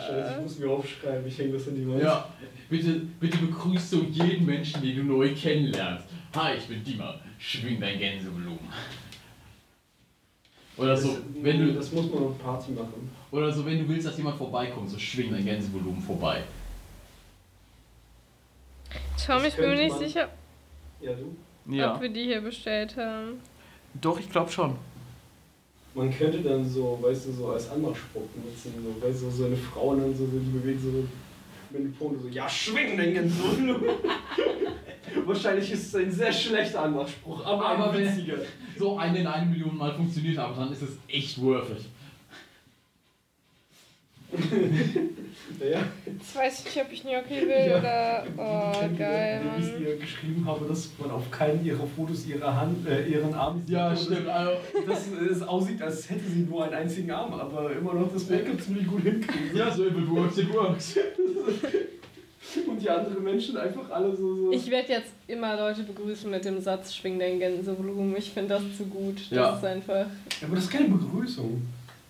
Scheiße, 0.00 0.34
ich 0.36 0.42
muss 0.42 0.58
mir 0.58 0.70
aufschreiben, 0.70 1.26
ich 1.26 1.38
hänge 1.38 1.52
das 1.52 1.66
in 1.66 1.74
die 1.76 1.88
Wand. 1.88 2.02
Ja, 2.02 2.28
bitte, 2.68 3.02
bitte 3.20 3.38
begrüßt 3.38 3.92
du 3.92 4.04
jeden 4.10 4.46
Menschen, 4.46 4.82
den 4.82 4.96
du 4.96 5.02
neu 5.04 5.34
kennenlernst. 5.34 6.06
Hi, 6.34 6.56
ich 6.56 6.66
bin 6.66 6.82
Dima. 6.82 7.14
Schwing 7.38 7.80
dein 7.80 7.98
Gänsevolumen. 7.98 8.58
Oder 10.80 10.96
so, 10.96 11.18
wenn 11.42 11.58
du, 11.60 11.74
Das 11.74 11.92
muss 11.92 12.10
man 12.10 12.22
auf 12.24 12.38
Party 12.42 12.72
machen. 12.72 13.10
oder 13.30 13.52
so, 13.52 13.64
wenn 13.66 13.78
du 13.78 13.88
willst, 13.88 14.06
dass 14.06 14.16
jemand 14.16 14.36
vorbeikommt, 14.38 14.88
so 14.90 14.98
schwing 14.98 15.30
dein 15.30 15.44
Gänsevolumen 15.44 16.00
vorbei. 16.00 16.42
Tom, 19.24 19.44
ich 19.44 19.54
bin 19.54 19.68
mir 19.70 19.76
nicht 19.76 19.98
sicher, 19.98 20.28
Ja, 21.00 21.12
du? 21.12 21.94
ob 21.94 22.00
wir 22.00 22.08
die 22.08 22.24
hier 22.24 22.40
bestellt 22.40 22.96
haben. 22.96 23.40
Doch, 24.00 24.18
ich 24.18 24.30
glaube 24.30 24.50
schon. 24.50 24.76
Man 25.94 26.10
könnte 26.16 26.40
dann 26.40 26.68
so, 26.68 26.98
weißt 27.02 27.26
du, 27.26 27.32
so 27.32 27.48
als 27.50 27.68
Anmachspruch 27.70 28.22
benutzen, 28.28 28.72
so, 28.82 29.06
weißt 29.06 29.22
du, 29.22 29.30
so 29.30 29.44
eine 29.46 29.56
Frau 29.56 29.88
und 29.88 30.00
dann 30.00 30.16
so, 30.16 30.24
die 30.26 30.38
bewegt 30.58 30.80
so 30.80 30.88
mit 31.72 31.84
dem 31.84 31.92
Punkt 31.94 32.22
so, 32.22 32.28
ja, 32.28 32.48
schwing 32.48 32.96
den 32.96 33.12
Gänsevolumen. 33.12 33.90
Wahrscheinlich 35.26 35.70
ist 35.72 35.86
es 35.88 35.94
ein 35.96 36.10
sehr 36.10 36.32
schlechter 36.32 36.82
Anmachspruch, 36.82 37.44
aber, 37.44 37.66
Aber 37.66 37.90
ein 37.92 37.98
wenn- 37.98 38.16
witziger. 38.16 38.34
So 38.80 38.96
eine 38.96 39.18
in 39.18 39.26
eine 39.26 39.44
Million 39.44 39.76
Mal 39.76 39.92
funktioniert, 39.92 40.38
aber 40.38 40.56
dann 40.56 40.72
ist 40.72 40.80
es 40.80 40.96
echt 41.06 41.38
worth 41.42 41.68
it. 41.70 41.84
Ja. 45.60 45.80
Jetzt 46.06 46.34
weiß 46.34 46.60
ich 46.60 46.64
nicht, 46.64 46.84
ob 46.86 46.92
ich 46.92 47.02
Gnocchi 47.02 47.46
will 47.46 47.74
oder. 47.78 48.24
Oh, 48.38 48.72
ihr 48.80 48.88
geil, 48.96 49.42
Wie 49.58 49.64
ich 49.66 49.80
ihr 49.80 49.98
geschrieben 49.98 50.46
habe, 50.46 50.64
dass 50.66 50.88
man 50.98 51.10
auf 51.10 51.30
keinen 51.30 51.62
ihrer 51.62 51.86
Fotos 51.86 52.24
ihre 52.26 52.56
Hand, 52.56 52.88
äh, 52.88 53.06
ihren 53.06 53.34
Arm 53.34 53.60
sieht. 53.66 53.76
Und 53.76 54.28
Also, 54.28 54.58
Dass 54.86 55.08
es 55.30 55.42
aussieht, 55.42 55.82
als 55.82 56.08
hätte 56.08 56.24
sie 56.24 56.40
nur 56.40 56.64
einen 56.64 56.72
einzigen 56.72 57.10
Arm, 57.10 57.34
aber 57.34 57.72
immer 57.72 57.92
noch 57.92 58.10
das 58.10 58.30
Make-up 58.30 58.62
ziemlich 58.62 58.86
gut 58.86 59.02
hinkriegen. 59.02 59.54
ja, 59.54 59.70
so 59.70 59.84
if 59.84 59.94
it 59.94 60.08
works, 60.08 60.38
it 60.38 60.54
works. 60.54 60.96
Die 62.80 62.88
anderen 62.90 63.22
Menschen 63.22 63.56
einfach 63.56 63.90
alle 63.90 64.14
so. 64.16 64.36
so 64.36 64.52
Ich 64.52 64.70
werde 64.70 64.92
jetzt 64.92 65.12
immer 65.26 65.56
Leute 65.56 65.82
begrüßen 65.82 66.30
mit 66.30 66.44
dem 66.44 66.60
Satz 66.60 66.94
Schwing 66.94 67.18
dein 67.18 67.38
Gänsevolumen. 67.38 68.16
Ich 68.16 68.30
finde 68.30 68.54
das 68.54 68.62
zu 68.76 68.84
gut. 68.84 69.18
Das 69.30 69.36
Ja. 69.36 69.56
ist 69.56 69.64
einfach. 69.64 70.06
aber 70.42 70.54
das 70.54 70.64
ist 70.64 70.70
keine 70.70 70.88
Begrüßung. 70.88 71.62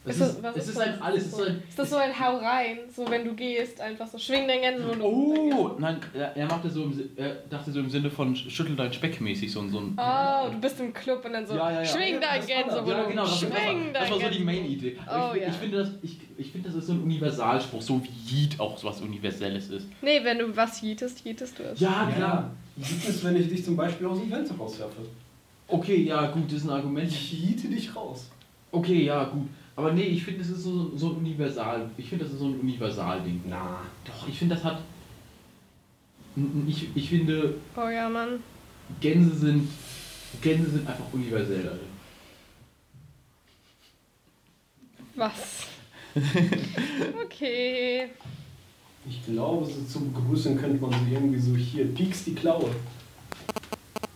Es 0.03 0.13
Ist 0.17 0.21
das- 0.23 0.31
ist, 0.31 0.43
was 0.43 0.57
es 0.57 0.63
ist 0.63 0.69
ist 0.71 0.79
das? 0.79 0.87
ein 0.87 1.03
alles. 1.03 1.21
Es 1.21 1.29
ist 1.29 1.37
so, 1.37 1.43
ein, 1.45 1.63
ist 1.69 1.79
das 1.79 1.91
so 1.91 1.97
ein 1.97 2.19
Hau 2.19 2.37
rein? 2.39 2.79
So, 2.97 3.07
wenn 3.11 3.23
du 3.23 3.35
gehst, 3.35 3.83
einfach 3.83 4.07
so 4.07 4.17
Schwing 4.19 4.49
dein 4.49 4.63
Gänsevolumen. 4.63 5.53
Oh, 5.53 5.77
nein, 5.79 6.01
er, 6.15 6.47
machte 6.47 6.71
so 6.71 6.85
im, 6.85 7.11
er 7.17 7.35
dachte 7.51 7.71
so 7.71 7.81
im 7.81 7.91
Sinne 7.91 8.11
von 8.11 8.35
schüttel 8.35 8.77
dein 8.77 8.91
Speck 8.95 9.21
mäßig 9.21 9.53
so 9.53 9.61
ein. 9.61 9.69
So 9.71 9.79
ein 9.79 9.95
Oh, 9.99 10.51
du 10.51 10.59
bist 10.59 10.81
im 10.81 10.95
Club 10.95 11.23
und 11.27 11.35
dann 11.35 11.47
so 11.47 11.55
Ja, 11.55 11.71
ja, 11.71 11.83
ja. 11.83 11.85
Schwing 11.87 12.15
Ja, 12.15 12.21
dein 12.21 12.41
das 12.41 12.47
das. 12.47 12.57
Gänsevolumen. 12.57 12.97
ja, 13.03 13.09
genau, 13.11 13.23
das, 13.25 13.41
das, 13.41 13.51
war, 13.51 13.59
Schwing 13.59 13.93
das 13.93 14.03
dein 14.03 14.11
war 14.13 14.21
so 14.21 14.39
die. 14.39 14.45
Main-Idee. 14.45 14.97
Oh, 15.07 15.35
ich, 15.35 15.43
ja. 15.43 15.49
ich, 15.49 15.55
finde, 15.57 15.77
das, 15.77 15.91
ich, 16.01 16.17
ich 16.39 16.51
finde, 16.51 16.69
das 16.71 16.79
ist 16.79 16.87
so 16.87 16.93
ein 16.95 17.03
Universalspruch, 17.03 17.83
so 17.83 18.01
wie 18.03 18.35
Yeet 18.35 18.59
auch 18.59 18.79
so 18.79 18.89
was 18.89 19.03
Universelles 19.03 19.69
ist. 19.69 19.87
Nee, 20.01 20.21
wenn 20.25 20.39
du 20.39 20.57
was 20.57 20.81
jietest, 20.81 21.23
jietest 21.27 21.59
du 21.59 21.63
es. 21.65 21.79
Ja, 21.79 22.51
Gibt 22.79 23.07
es, 23.07 23.23
wenn 23.23 23.37
ich 23.37 23.49
dich 23.51 23.63
zum 23.63 23.77
Beispiel 23.77 24.07
aus 24.07 24.19
dem 24.19 24.31
Fenster 24.31 24.55
rauswerfe? 24.57 24.97
Okay, 25.69 26.05
ja, 26.05 26.29
gut, 26.29 26.47
das 26.47 26.55
ist 26.61 26.65
ein 26.65 26.71
Argument. 26.71 27.07
Ich 27.11 27.19
hiete 27.19 27.69
dich 27.69 27.95
raus. 27.95 28.31
Okay, 28.73 29.05
ja, 29.05 29.25
gut. 29.25 29.47
Aber 29.77 29.93
nee, 29.93 30.03
ich 30.03 30.25
finde, 30.25 30.41
das 30.41 30.51
ist 30.51 30.63
so, 30.65 30.97
so 30.97 31.11
ein 31.11 31.17
Universal. 31.17 31.91
Ich 31.97 32.09
finde, 32.09 32.25
das 32.25 32.35
ist 32.35 32.41
so 32.41 32.47
ein 32.47 32.61
Universal-Ding. 32.61 33.43
Na. 33.49 33.81
Doch, 34.05 34.29
ich 34.29 34.39
finde, 34.39 34.55
das 34.55 34.65
hat. 34.65 34.81
Ich, 36.67 36.89
ich 36.95 37.09
finde, 37.09 37.55
Oh 37.77 37.89
ja, 37.89 38.09
Mann. 38.09 38.43
Gänse 39.01 39.35
sind, 39.37 39.69
Gänse 40.41 40.71
sind 40.71 40.89
einfach 40.89 41.05
universell, 41.13 41.69
Alter. 41.69 41.81
Was? 45.17 45.67
Okay. 47.25 48.09
Ich 49.09 49.25
glaube, 49.25 49.65
so 49.65 49.83
zum 49.85 50.13
Begrüßen 50.13 50.59
könnte 50.59 50.81
man 50.83 50.91
so 50.93 50.99
irgendwie 51.11 51.39
so 51.39 51.57
hier, 51.57 51.87
piekst 51.95 52.27
die 52.27 52.35
Klaue. 52.35 52.71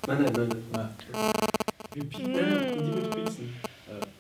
Nein, 0.06 0.22
nein, 0.24 0.32
nein. 0.34 0.48
nein. 0.72 0.88
Wir 1.94 2.04
pieken 2.04 2.32
Mm. 2.32 2.78
die 2.78 3.00
mit 3.00 3.10
pieksen. 3.14 3.54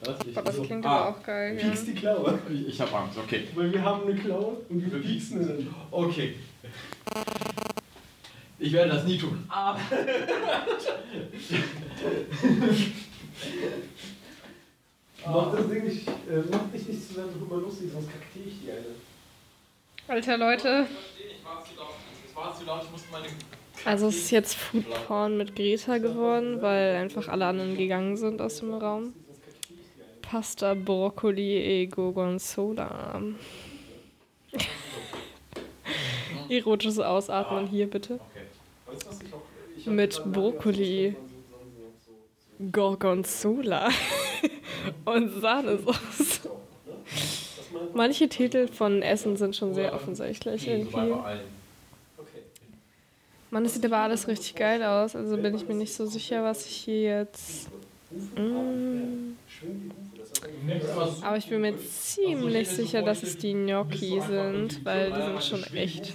Was? 0.06 0.16
Ich, 0.26 0.34
Boah, 0.34 0.42
das 0.42 0.56
so- 0.56 0.62
klingt 0.62 0.86
ah, 0.86 0.96
aber 1.00 1.08
auch 1.08 1.22
geil. 1.22 1.58
Ja. 1.58 1.68
Piekst 1.68 1.86
die 1.88 1.94
Klaue. 1.94 2.38
ich, 2.52 2.68
ich 2.68 2.80
hab 2.80 2.94
Angst, 2.94 3.18
okay. 3.18 3.44
Weil 3.54 3.72
wir 3.72 3.82
haben 3.82 4.06
eine 4.06 4.14
Klaue 4.14 4.56
und 4.68 4.92
wir 4.92 5.00
pieksen 5.00 5.46
dann. 5.46 5.74
Okay. 5.90 6.34
Ich 8.58 8.72
werde 8.72 8.90
das 8.92 9.04
nie 9.04 9.18
tun. 9.18 9.44
Aber. 9.48 9.78
Mach 15.26 15.52
das 15.54 15.68
Ding 15.68 15.84
nicht, 15.84 16.06
äh, 16.08 16.42
mach 16.50 16.70
dich 16.72 16.86
nicht 16.86 17.08
zu 17.08 17.14
sehr 17.14 17.24
drüber 17.24 17.56
lustig, 17.56 17.90
sonst 17.92 18.10
kaktiere 18.12 18.46
ich 18.46 18.60
die 18.62 18.70
eine. 18.70 18.84
Alter 20.06 20.36
Leute. 20.36 20.86
Ich 21.18 21.44
war 21.44 21.64
zu 21.64 21.74
laut. 21.76 21.94
Es 22.28 22.36
war 22.36 22.54
zu 22.54 22.64
laut, 22.64 22.82
ich 22.84 22.90
musste 22.90 23.10
meine. 23.10 23.26
Also 23.86 24.08
es 24.08 24.16
ist 24.16 24.30
jetzt 24.30 24.54
Food 24.54 24.84
Porn 25.06 25.36
mit 25.36 25.56
Greta 25.56 25.98
geworden, 25.98 26.60
weil 26.62 26.96
einfach 26.96 27.28
alle 27.28 27.46
anderen 27.46 27.76
gegangen 27.76 28.16
sind 28.16 28.40
aus 28.40 28.60
dem 28.60 28.74
Raum. 28.74 29.12
Pasta, 30.34 30.74
Brokkoli 30.74 31.58
e 31.58 31.86
Gorgonzola. 31.86 33.22
Erotisches 36.48 36.98
Ausatmen 36.98 37.68
hier 37.68 37.88
bitte. 37.88 38.18
Mit 39.84 40.20
Brokkoli. 40.26 41.14
Gorgonzola 42.72 43.90
und 45.04 45.40
Sahnesoße. 45.40 46.50
Manche 47.94 48.28
Titel 48.28 48.66
von 48.66 49.02
Essen 49.02 49.36
sind 49.36 49.54
schon 49.54 49.72
sehr 49.72 49.94
offensichtlich 49.94 50.66
irgendwie. 50.66 51.14
Mann, 53.52 53.62
das 53.62 53.74
sieht 53.74 53.84
aber 53.84 53.98
alles 53.98 54.26
richtig 54.26 54.56
geil 54.56 54.82
aus. 54.82 55.14
Also 55.14 55.36
bin 55.36 55.54
ich 55.54 55.68
mir 55.68 55.74
nicht 55.74 55.94
so 55.94 56.06
sicher, 56.06 56.42
was 56.42 56.66
ich 56.66 56.74
hier 56.74 57.02
jetzt. 57.02 57.68
Mm. 58.36 59.34
Aber 61.22 61.36
ich 61.36 61.48
bin 61.48 61.60
mir 61.60 61.78
ziemlich 61.78 62.68
sicher, 62.68 63.02
dass 63.02 63.22
es 63.22 63.38
die 63.38 63.52
Gnocchi 63.52 64.20
sind, 64.20 64.84
weil 64.84 65.12
die 65.12 65.22
sind 65.22 65.44
schon 65.44 65.74
echt 65.74 66.14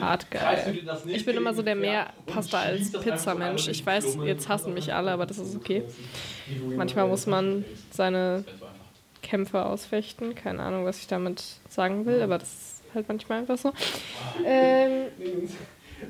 hart 0.00 0.30
geil. 0.30 0.78
Ich 1.06 1.24
bin 1.24 1.36
immer 1.36 1.54
so 1.54 1.62
der 1.62 1.76
mehr 1.76 2.12
Pasta 2.26 2.60
als 2.60 2.92
Pizza-Mensch. 2.92 3.68
Ich 3.68 3.84
weiß, 3.84 4.18
jetzt 4.24 4.48
hassen 4.48 4.74
mich 4.74 4.92
alle, 4.92 5.10
aber 5.10 5.26
das 5.26 5.38
ist 5.38 5.56
okay. 5.56 5.82
Manchmal 6.76 7.08
muss 7.08 7.26
man 7.26 7.64
seine 7.90 8.44
Kämpfe 9.22 9.64
ausfechten. 9.64 10.34
Keine 10.34 10.62
Ahnung, 10.62 10.84
was 10.84 10.98
ich 10.98 11.06
damit 11.06 11.42
sagen 11.68 12.06
will, 12.06 12.22
aber 12.22 12.38
das 12.38 12.48
ist 12.48 12.82
halt 12.94 13.08
manchmal 13.08 13.40
einfach 13.40 13.58
so. 13.58 13.72
Ähm, 14.44 15.06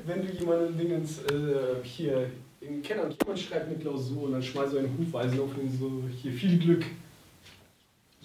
Wenn 0.05 0.27
du 0.27 0.33
jemanden 0.33 0.77
Dingens 0.77 1.19
äh, 1.23 1.83
hier 1.83 2.29
in 2.61 2.81
Kenner 2.81 3.03
und 3.03 3.15
jemand 3.21 3.39
schreibt 3.39 3.67
eine 3.67 3.77
Klausur 3.77 4.23
und 4.23 4.33
dann 4.33 4.43
schmeißt 4.43 4.73
du 4.73 4.77
einen 4.79 4.97
Hufeisen 4.97 5.39
auf 5.39 5.57
ihn 5.57 5.71
so, 5.71 6.03
hier 6.21 6.31
viel 6.31 6.57
Glück. 6.59 6.85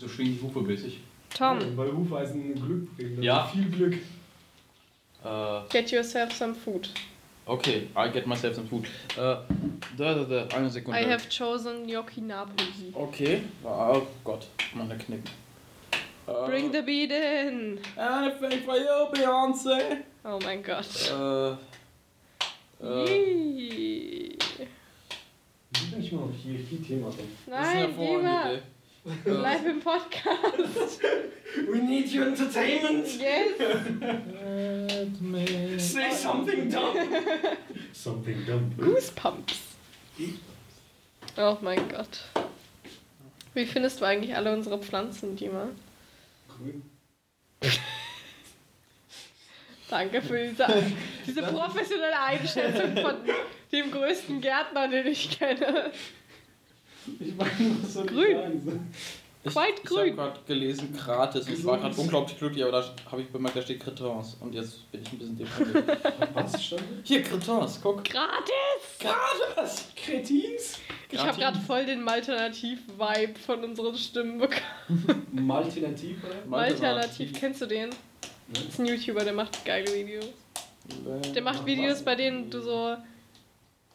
So 0.03 0.09
schwingen 0.09 0.37
die 0.37 0.43
Hufe 0.43 0.61
mäßig. 0.61 0.99
Tom, 1.39 1.77
Weil 1.77 1.93
Hufeisen 1.93 2.57
Glück 2.57 2.97
bringen. 2.97 3.23
Ja. 3.23 3.45
Viel 3.45 3.71
Glück. 3.71 3.95
Äh, 5.25 5.61
get 5.71 5.93
yourself 5.93 6.33
some 6.33 6.53
food. 6.57 6.89
okay, 7.47 7.87
I 7.97 8.11
get 8.11 8.27
myself 8.27 8.57
some 8.57 8.67
food. 8.67 8.87
Äh, 9.17 9.17
da, 9.17 9.45
da, 9.97 10.25
da, 10.25 10.57
eine 10.57 10.69
Sekunde. 10.69 11.01
I 11.01 11.05
have 11.09 11.29
chosen 11.29 11.87
Gnocchi 11.87 12.21
Napoli. 12.21 12.93
Okay, 12.93 13.43
oh 13.63 14.03
Gott, 14.25 14.49
meine 14.75 14.99
Knick. 14.99 15.21
Äh, 16.27 16.47
Bring 16.49 16.73
the 16.73 16.83
beat 16.83 17.13
in. 17.13 17.79
Anything 17.97 18.61
for 18.65 18.77
you, 18.77 19.13
Beyoncé. 19.13 19.99
Oh 20.25 20.41
mein 20.43 20.65
Gott. 20.65 20.89
Äh, 21.13 21.53
äh, 22.85 23.05
Yee. 23.07 24.37
Wie 25.71 25.87
bin 25.93 26.03
ich 26.03 26.11
immer 26.11 26.23
noch 26.23 26.35
hier? 26.43 26.59
Viel 26.59 26.83
Thema 26.83 27.09
drin. 27.11 27.29
das 27.47 27.69
ist 27.69 27.75
eine 27.75 27.87
Nein, 27.87 27.97
mal. 27.97 28.43
Vorliebe. 28.43 28.63
Live 29.05 29.67
im 29.67 29.81
Podcast. 29.81 31.01
We 31.69 31.79
need 31.81 32.09
your 32.13 32.27
entertainment! 32.29 33.07
Yes. 33.19 33.59
Let 34.01 35.21
me- 35.21 35.79
Say 35.79 36.11
something 36.13 36.71
dumb! 36.71 36.95
something 37.93 38.47
dumb. 38.47 38.73
Goosebumps. 38.79 39.57
Oh 41.37 41.59
mein 41.63 41.89
Gott. 41.89 42.21
Wie 43.55 43.67
findest 43.67 44.01
du 44.01 44.05
eigentlich 44.05 44.37
alle 44.37 44.53
unsere 44.55 44.79
Pflanzen, 44.79 45.35
Dima? 45.37 45.69
Grün. 46.49 46.83
Danke 49.91 50.23
für 50.23 50.47
diese, 50.49 50.67
diese 51.27 51.43
professionelle 51.43 52.19
Einschätzung 52.19 52.97
von 52.97 53.17
dem 53.73 53.91
größten 53.91 54.41
Gärtner, 54.41 54.89
den 54.89 55.07
ich 55.09 55.39
kenne. 55.39 55.93
Ich 57.21 57.35
meine, 57.37 57.51
was 57.83 57.95
soll 57.95 58.07
Grün. 58.07 58.27
ich 58.59 58.65
sagen? 58.65 58.93
Ich, 59.45 59.53
Quite 59.53 59.73
ich 59.83 59.89
grün. 59.89 59.99
habe 59.99 60.15
gerade 60.15 60.41
gelesen, 60.47 60.97
gratis. 60.97 61.49
Ich 61.49 61.65
war 61.65 61.77
gerade 61.79 61.97
unglaublich 61.97 62.39
glücklich, 62.39 62.63
aber 62.63 62.81
da 62.81 62.85
habe 63.11 63.23
ich 63.23 63.29
bemerkt, 63.29 63.57
da 63.57 63.63
steht 63.63 63.81
Cretins. 63.81 64.37
Und 64.39 64.55
jetzt 64.55 64.91
bin 64.93 65.03
ich 65.03 65.13
ein 65.13 65.19
bisschen 65.19 65.37
deprimiert. 65.37 65.99
Was 66.35 66.65
stand? 66.65 66.83
Hier, 67.03 67.25
Cretins, 67.25 67.81
guck. 67.83 68.05
Gratis! 68.05 69.01
Gratis! 69.01 69.89
Kretins? 69.97 70.79
Ich 71.11 71.19
habe 71.19 71.37
gerade 71.37 71.59
voll 71.59 71.85
den 71.87 72.03
Malternativ-Vibe 72.05 73.39
von 73.45 73.65
unseren 73.65 73.97
Stimmen 73.97 74.39
bekommen. 74.39 75.27
Malternativ, 75.33 76.19
oder? 76.25 76.35
Malternativ, 76.47 77.33
kennst 77.33 77.63
du 77.63 77.67
den? 77.67 77.91
Das 78.53 78.63
ist 78.63 78.79
ein 78.79 78.87
YouTuber, 78.87 79.25
der 79.25 79.33
macht 79.33 79.65
geile 79.65 79.93
Videos. 79.93 80.27
Der 81.35 81.43
macht 81.43 81.67
Videos, 81.67 82.03
bei 82.03 82.15
denen 82.15 82.49
du 82.49 82.61
so. 82.61 82.97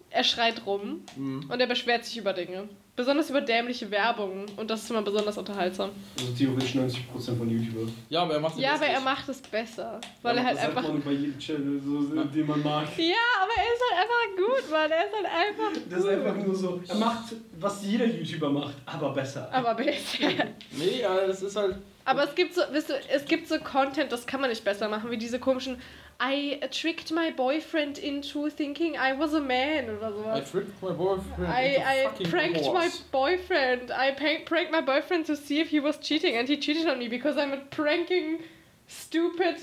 Er 0.10 0.24
schreit 0.24 0.66
rum 0.66 1.02
Mhm. 1.16 1.50
und 1.50 1.60
er 1.60 1.68
beschwert 1.68 2.06
sich 2.06 2.18
über 2.18 2.34
Dinge. 2.34 2.70
Besonders 2.96 3.30
über 3.30 3.42
dämliche 3.42 3.92
Werbung. 3.92 4.46
Und 4.58 4.72
das 4.72 4.82
ist 4.84 4.90
immer 4.90 5.04
besonders 5.04 5.38
unterhaltsam. 5.38 5.92
Also 6.20 6.32
theoretisch 6.34 6.74
90% 6.74 7.38
von 7.38 7.48
YouTubern. 7.48 7.94
Ja, 8.10 8.24
aber 8.24 8.34
er 8.36 8.40
macht 8.40 8.58
Ja, 8.58 8.74
aber 8.74 8.88
er 8.88 9.00
macht 9.02 9.30
es 9.30 9.40
besser. 9.40 10.02
Weil 10.24 10.38
er 10.38 10.46
halt 10.46 10.56
das 10.58 10.64
sagt 10.66 10.78
einfach. 10.78 10.90
man 10.94 11.02
bei 11.04 11.12
jedem 11.12 11.38
Channel, 11.38 11.80
so, 11.86 12.24
den 12.24 12.48
man 12.48 12.64
mag. 12.64 12.88
Ja, 12.98 13.14
aber 13.44 13.52
er 13.56 13.74
ist 13.74 13.84
halt 13.92 14.02
einfach 14.02 14.36
gut, 14.36 14.72
Mann. 14.72 14.92
Er 14.92 15.06
ist 15.06 15.14
halt 15.14 15.26
einfach. 15.26 15.82
Das 15.92 16.00
ist 16.00 16.08
einfach 16.10 16.36
nur 16.44 16.56
so, 16.56 16.82
er 16.88 16.96
macht, 16.96 17.34
was 17.60 17.84
jeder 17.86 18.06
YouTuber 18.06 18.50
macht, 18.50 18.74
aber 18.88 19.14
besser. 19.14 19.48
Aber 19.52 19.76
besser. 19.76 20.28
Nee, 20.72 21.02
ja, 21.02 21.28
das 21.28 21.44
ist 21.44 21.56
halt. 21.56 21.76
Aber 22.08 22.24
es 22.24 22.34
gibt 22.36 22.56
so, 22.56 22.62
wisst 22.72 22.90
du, 22.90 22.94
es 23.10 23.26
gibt 23.26 23.48
so 23.48 23.60
Content, 23.60 24.12
das 24.12 24.26
kann 24.26 24.40
man 24.42 24.50
nicht 24.50 24.64
besser 24.64 24.88
machen, 24.90 25.12
wie 25.12 25.18
diese 25.18 25.40
komischen 25.40 25.78
I 26.20 26.60
tricked 26.72 27.12
my 27.12 27.32
boyfriend 27.32 28.00
into 28.00 28.50
thinking 28.50 28.96
I 28.96 29.14
was 29.16 29.36
a 29.36 29.40
man 29.40 29.96
oder 29.98 30.10
I 30.10 30.14
sowas. 30.14 30.52
tricked 30.52 30.82
my 30.82 30.92
boyfriend. 30.92 31.48
I, 31.48 31.76
into 31.76 31.82
I 31.88 32.04
fucking 32.06 32.30
pranked 32.32 32.62
my 32.62 32.68
horse. 32.70 33.04
boyfriend. 33.12 33.92
I 33.92 34.12
pranked 34.46 34.72
my 34.72 34.82
boyfriend 34.82 35.28
to 35.28 35.36
see 35.36 35.60
if 35.62 35.70
he 35.70 35.80
was 35.80 36.00
cheating 36.00 36.36
and 36.38 36.48
he 36.50 36.58
cheated 36.60 36.88
on 36.88 36.98
me 36.98 37.08
because 37.08 37.38
I'm 37.38 37.54
a 37.54 37.62
pranking 37.70 38.40
stupid 38.88 39.58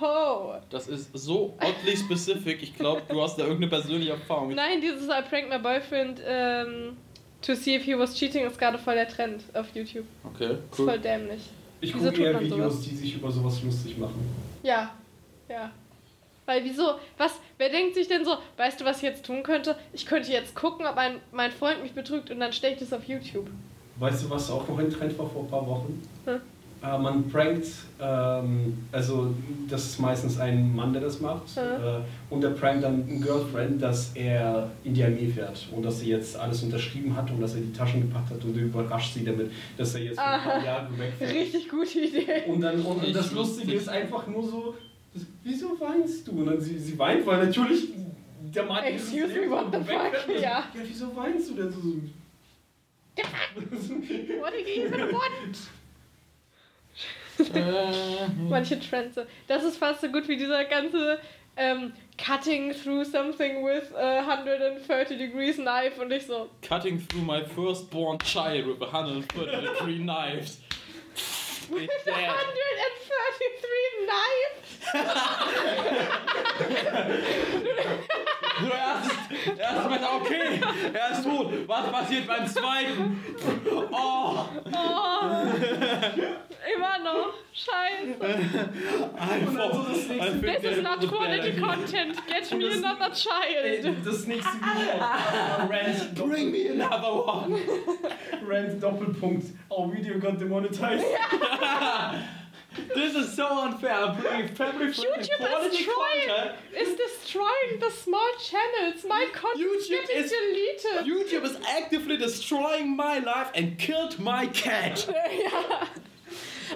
hoe. 0.00 0.62
Das 0.70 0.88
ist 0.88 1.10
so 1.12 1.54
oddly 1.60 1.96
specific. 1.96 2.62
Ich 2.62 2.74
glaube, 2.76 3.02
du 3.08 3.20
hast 3.20 3.36
da 3.38 3.42
irgendeine 3.42 3.68
persönliche 3.68 4.12
Erfahrung. 4.12 4.54
Nein, 4.54 4.80
dieses 4.80 5.06
I 5.08 5.20
pranked 5.28 5.50
my 5.50 5.58
boyfriend 5.58 6.22
ähm, 6.26 6.96
to 7.42 7.54
see 7.54 7.74
if 7.74 7.84
he 7.84 7.94
was 7.98 8.14
cheating 8.14 8.46
ist 8.46 8.58
gerade 8.58 8.78
voll 8.78 8.94
der 8.94 9.08
Trend 9.08 9.42
auf 9.52 9.66
YouTube. 9.74 10.06
Okay, 10.24 10.52
Ist 10.70 10.76
voll 10.76 10.86
cool. 10.86 10.98
dämlich. 10.98 11.42
Ich 11.80 11.94
Wieso 11.94 12.10
gucke 12.10 12.22
eher 12.22 12.40
Videos, 12.40 12.74
sowas? 12.74 12.80
die 12.82 12.94
sich 12.94 13.14
über 13.14 13.30
sowas 13.30 13.62
lustig 13.62 13.96
machen. 13.98 14.28
Ja, 14.62 14.94
ja. 15.48 15.70
Weil 16.46 16.64
wieso, 16.64 16.94
was, 17.16 17.32
wer 17.58 17.68
denkt 17.68 17.94
sich 17.94 18.08
denn 18.08 18.24
so, 18.24 18.36
weißt 18.56 18.80
du, 18.80 18.84
was 18.84 18.98
ich 18.98 19.02
jetzt 19.04 19.24
tun 19.24 19.42
könnte? 19.42 19.76
Ich 19.92 20.04
könnte 20.04 20.30
jetzt 20.32 20.54
gucken, 20.54 20.86
ob 20.86 20.96
mein, 20.96 21.16
mein 21.32 21.52
Freund 21.52 21.82
mich 21.82 21.92
betrügt 21.92 22.30
und 22.30 22.40
dann 22.40 22.52
stelle 22.52 22.74
ich 22.74 22.80
das 22.80 22.92
auf 22.92 23.04
YouTube. 23.04 23.48
Weißt 23.98 24.24
du, 24.24 24.30
was 24.30 24.50
auch 24.50 24.66
noch 24.66 24.78
ein 24.78 24.90
Trend 24.90 25.16
war 25.18 25.28
vor 25.28 25.42
ein 25.42 25.48
paar 25.48 25.66
Wochen? 25.66 26.02
Hm. 26.24 26.40
Äh, 26.82 26.98
man 26.98 27.28
prankt, 27.28 27.66
ähm, 28.00 28.86
also 28.90 29.34
das 29.68 29.84
ist 29.84 30.00
meistens 30.00 30.38
ein 30.40 30.74
Mann, 30.74 30.94
der 30.94 31.02
das 31.02 31.20
macht, 31.20 31.42
Hm. 31.54 31.62
äh, 31.62 32.00
und 32.32 32.40
der 32.40 32.50
prankt 32.50 32.84
dann 32.84 33.06
einen 33.06 33.20
Girlfriend, 33.20 33.82
dass 33.82 34.12
er 34.14 34.70
in 34.82 34.94
die 34.94 35.04
Armee 35.04 35.28
fährt 35.28 35.68
und 35.76 35.82
dass 35.82 36.00
er 36.00 36.08
jetzt 36.08 36.36
alles 36.38 36.62
unterschrieben 36.62 37.14
hat 37.14 37.30
und 37.30 37.40
dass 37.42 37.54
er 37.54 37.60
die 37.60 37.72
Taschen 37.72 38.00
gepackt 38.00 38.30
hat 38.30 38.42
und 38.44 38.56
er 38.56 38.62
überrascht 38.64 39.12
sie 39.12 39.24
damit, 39.24 39.50
dass 39.76 39.94
er 39.94 40.02
jetzt 40.04 40.18
für 40.18 40.24
ein 40.24 40.40
paar 40.40 40.52
Aha. 40.54 40.64
Jahre 40.64 40.98
wegfährt. 40.98 41.34
Richtig 41.34 41.68
gute 41.68 42.00
Idee. 42.00 42.44
Und 42.46 42.62
dann 42.62 42.80
und 42.80 43.14
das 43.14 43.32
Lustige 43.32 43.72
lustig. 43.72 43.74
ist 43.74 43.88
einfach 43.90 44.26
nur 44.26 44.42
so, 44.42 44.74
das, 45.12 45.26
wieso 45.44 45.78
weinst 45.80 46.26
du? 46.28 46.32
Und 46.32 46.46
dann 46.46 46.60
sie, 46.60 46.78
sie 46.78 46.98
weint, 46.98 47.26
weil 47.26 47.44
natürlich 47.44 47.88
der 48.54 48.62
Mann 48.64 48.84
Excuse 48.84 49.26
me, 49.28 49.50
what 49.50 49.66
the 49.70 49.78
fuck? 49.80 50.34
Ja. 50.36 50.40
ja, 50.40 50.64
wieso 50.82 51.14
weinst 51.14 51.50
du 51.50 51.54
denn 51.56 51.70
so? 51.70 51.78
What 54.40 54.52
did 54.54 54.66
you 54.66 54.84
even 54.86 55.12
want? 55.12 55.58
Äh, 57.48 58.28
Manche 58.48 58.78
Trends. 58.78 59.18
Das 59.46 59.64
ist 59.64 59.76
fast 59.78 60.00
so 60.02 60.08
gut 60.08 60.28
wie 60.28 60.36
dieser 60.36 60.64
ganze 60.64 61.18
ähm, 61.56 61.92
cutting 62.16 62.72
through 62.72 63.04
something 63.04 63.64
with 63.64 63.92
a 63.94 64.18
130 64.20 65.18
degrees 65.18 65.56
knife 65.56 66.00
und 66.00 66.12
ich 66.12 66.26
so, 66.26 66.48
Cutting 66.62 67.00
through 67.08 67.22
my 67.22 67.42
firstborn 67.44 68.18
child 68.20 68.66
with 68.66 68.80
a 68.82 68.86
130 68.86 69.66
degree 69.66 69.98
knives. 69.98 70.58
with 71.70 71.88
a 71.90 72.04
dead. 72.04 72.28
133 72.28 74.06
knife? 74.06 74.56
So, 78.60 78.66
erst, 78.66 79.58
erst 79.58 79.90
mal, 79.90 80.00
okay, 80.20 80.60
er 80.92 81.10
ist 81.12 81.24
tot. 81.24 81.68
Was 81.68 81.90
passiert 81.92 82.26
beim 82.26 82.46
zweiten? 82.46 83.20
Oh, 83.90 84.44
Oh, 84.72 85.20
immer 86.74 86.98
noch. 87.04 87.32
Scheiße. 87.52 88.20
einfach. 89.18 90.40
This 90.40 90.64
is 90.76 90.82
not 90.82 91.00
quality 91.08 91.52
content. 91.60 92.16
Get 92.26 92.52
me 92.56 92.70
another 92.72 93.10
Ey, 93.10 93.82
child. 93.82 93.96
das 94.04 94.26
nächste 94.26 94.52
Video. 94.58 95.68
Rant, 95.68 96.14
Bring 96.14 96.50
me 96.52 96.68
another 96.70 97.12
one. 97.26 97.54
Rant 98.46 98.80
Doppelpunkt. 98.82 99.46
Our 99.70 99.88
video 99.92 100.18
got 100.18 100.38
demonetized. 100.38 101.04
This 102.94 103.14
is 103.16 103.34
so 103.34 103.46
unfair. 103.62 103.92
I'm 103.94 104.20
bringing 104.20 104.48
family 104.54 104.92
friendly 104.92 105.18
YouTube 105.18 105.72
is 105.72 105.78
trying. 105.78 106.28
content. 106.28 106.56
Is 106.76 106.96
destroying 106.96 107.80
the 107.80 107.90
small 107.90 108.30
channels. 108.42 109.04
My 109.08 109.28
content 109.32 109.66
YouTube 109.82 109.88
getting 110.08 110.16
is- 110.24 110.30
deleted. 110.30 111.06
YouTube 111.06 111.44
is 111.44 111.56
actively 111.68 112.16
destroying 112.16 112.96
my 112.96 113.18
life 113.18 113.50
and 113.54 113.78
killed 113.78 114.18
my 114.18 114.46
cat. 114.46 115.08
ja. 115.32 115.86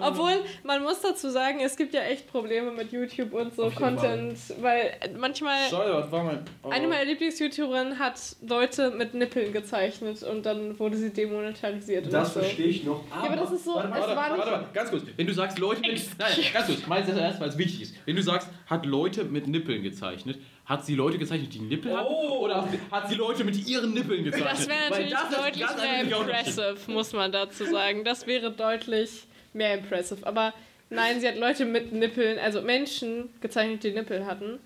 Obwohl, 0.01 0.43
man 0.63 0.83
muss 0.83 1.01
dazu 1.01 1.29
sagen, 1.31 1.61
es 1.61 1.77
gibt 1.77 1.95
ja 1.95 2.03
echt 2.03 2.31
Probleme 2.31 2.71
mit 2.73 2.93
YouTube 2.93 3.33
und 3.33 3.55
so 3.55 3.71
Content, 3.71 4.39
weil 4.61 4.93
manchmal 5.19 5.59
Scheiße, 5.69 5.93
was 5.95 6.13
war 6.13 6.25
mein. 6.25 6.39
Oh. 6.63 6.71
eine 6.71 6.87
meiner 6.89 7.05
Lieblings-YouTuberinnen 7.05 7.99
hat 7.99 8.21
Leute 8.47 8.91
mit 8.91 9.15
Nippeln 9.15 9.53
gezeichnet 9.53 10.23
und 10.23 10.45
dann 10.47 10.79
wurde 10.79 10.97
sie 10.97 11.11
demonetarisiert. 11.11 12.13
Das 12.13 12.35
so. 12.35 12.41
verstehe 12.41 12.67
ich 12.67 12.85
noch. 12.85 13.05
Ja, 13.11 13.23
aber 13.29 13.37
das 13.37 13.53
ist 13.53 13.65
so- 13.65 13.75
Warte, 13.75 13.89
es 13.89 13.95
warte, 13.95 14.09
war 14.09 14.17
warte, 14.17 14.33
nicht- 14.33 14.39
Warte, 14.39 14.51
warte, 14.53 14.73
ganz 14.75 14.91
kurz. 14.91 15.03
Wenn 15.17 15.27
du 15.27 15.33
sagst, 15.35 15.59
Leute 15.59 15.81
mit. 15.81 16.01
Nein, 16.19 16.33
ganz 16.53 16.67
kurz. 16.67 16.87
Mal 16.87 17.03
das 17.05 17.17
erst, 17.17 17.41
weil 17.41 17.49
es 17.49 17.59
wichtig 17.59 17.83
ist. 17.83 17.95
Wenn 18.07 18.17
du 18.17 18.23
sagst, 18.23 18.49
hat 18.67 18.87
Leute 18.87 19.25
mit 19.25 19.47
Nippeln 19.47 19.83
gezeichnet, 19.83 20.39
hat 20.65 20.85
sie 20.87 20.95
Leute 20.95 21.19
gezeichnet, 21.19 21.53
die 21.53 21.61
Nippel 21.61 21.97
hatten? 21.97 22.09
Oh. 22.09 22.39
Oder 22.41 22.67
hat 22.91 23.09
sie, 23.09 23.15
Leute 23.17 23.45
mit 23.45 23.67
ihren 23.69 23.93
Nippeln 23.93 24.25
gezeichnet? 24.25 24.51
Das 24.53 24.69
wäre 24.69 24.79
Weil 24.89 24.91
natürlich 24.91 25.13
das 25.13 25.37
deutlich 25.37 25.77
mehr 25.77 26.19
impressive, 26.19 26.77
muss 26.89 27.13
man 27.13 27.33
dazu 27.33 27.65
sagen. 27.65 28.05
Das 28.05 28.27
wäre 28.27 28.51
deutlich 28.51 29.27
mehr 29.55 29.75
impressive. 29.79 30.27
Aber 30.27 30.53
nein, 30.91 31.21
sie 31.21 31.29
hat 31.29 31.37
Leute 31.37 31.65
mit 31.65 31.93
Nippeln, 31.93 32.39
also 32.39 32.61
Menschen 32.63 33.31
gezeichnet, 33.41 33.83
die 33.85 33.93
Nippel 33.93 34.27
hatten. 34.27 34.59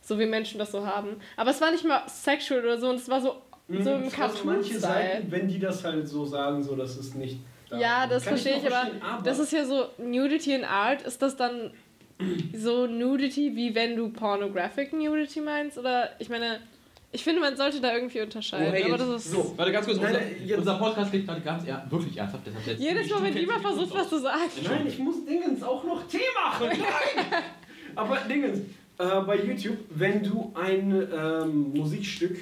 So 0.00 0.18
wie 0.18 0.26
Menschen 0.26 0.58
das 0.58 0.70
so 0.70 0.86
haben. 0.86 1.16
Aber 1.36 1.50
es 1.50 1.60
war 1.60 1.70
nicht 1.72 1.84
mal 1.84 2.02
sexual 2.08 2.60
oder 2.60 2.78
so, 2.78 2.88
und 2.88 2.96
es 2.96 3.08
war 3.08 3.20
so, 3.20 3.36
so 3.68 3.90
im 3.90 4.04
Mhm, 4.04 4.10
trotzdem 4.14 4.46
manche. 4.46 4.78
Seiten, 4.78 5.30
wenn 5.32 5.48
die 5.48 5.58
das 5.58 5.82
halt 5.84 6.06
so 6.08 6.24
sagen, 6.24 6.62
so 6.62 6.76
das 6.76 6.96
ist 6.96 7.16
nicht. 7.16 7.38
da. 7.68 7.78
Ja, 7.80 8.06
das 8.06 8.22
verstehe 8.22 8.56
ich, 8.56 8.62
noch 8.62 8.70
aber 8.70 8.90
verstehen, 8.90 9.24
das 9.24 9.38
ist 9.40 9.52
ja 9.52 9.64
so 9.64 9.88
Nudity 9.98 10.54
in 10.54 10.64
Art. 10.64 11.02
Ist 11.02 11.20
das 11.22 11.36
dann 11.36 11.72
so 12.54 12.86
Nudity, 12.86 13.56
wie 13.56 13.74
wenn 13.74 13.96
du 13.96 14.10
Pornographic 14.10 14.92
Nudity 14.92 15.40
meinst? 15.40 15.76
Oder 15.76 16.10
ich 16.20 16.28
meine, 16.28 16.60
ich 17.12 17.24
finde, 17.24 17.40
man 17.40 17.56
sollte 17.56 17.80
da 17.80 17.94
irgendwie 17.94 18.20
unterscheiden. 18.20 18.68
Oh, 18.68 18.72
hey, 18.72 18.84
aber 18.84 18.98
das 18.98 19.08
ist. 19.24 19.30
so. 19.32 19.54
Warte, 19.56 19.72
ganz 19.72 19.86
kurz. 19.86 19.98
Nein, 19.98 20.06
unser, 20.08 20.20
nein, 20.20 20.36
jetzt- 20.44 20.58
unser 20.58 20.74
Podcast 20.78 21.12
geht 21.12 21.26
gerade 21.26 21.40
ganz 21.40 21.64
er 21.64 21.86
wirklich 21.90 22.16
ernsthaft. 22.16 22.46
Deshalb 22.46 22.66
jetzt 22.66 22.80
Jedes 22.82 23.10
Mal, 23.10 23.22
wenn 23.22 23.34
du 23.34 23.40
Dima 23.40 23.58
versucht, 23.58 23.94
was 23.94 24.08
zu 24.08 24.20
sagen. 24.20 24.40
Nein, 24.64 24.86
ich 24.86 24.98
muss 24.98 25.24
Dingens 25.24 25.62
auch 25.62 25.84
noch 25.84 26.06
Tee 26.06 26.18
machen. 26.44 26.66
Nein! 26.70 27.42
Aber 27.94 28.16
Dingens, 28.28 28.58
äh, 28.98 29.20
bei 29.26 29.36
YouTube, 29.42 29.78
wenn 29.90 30.22
du 30.22 30.52
ein 30.54 31.08
ähm, 31.16 31.72
Musikstück 31.74 32.36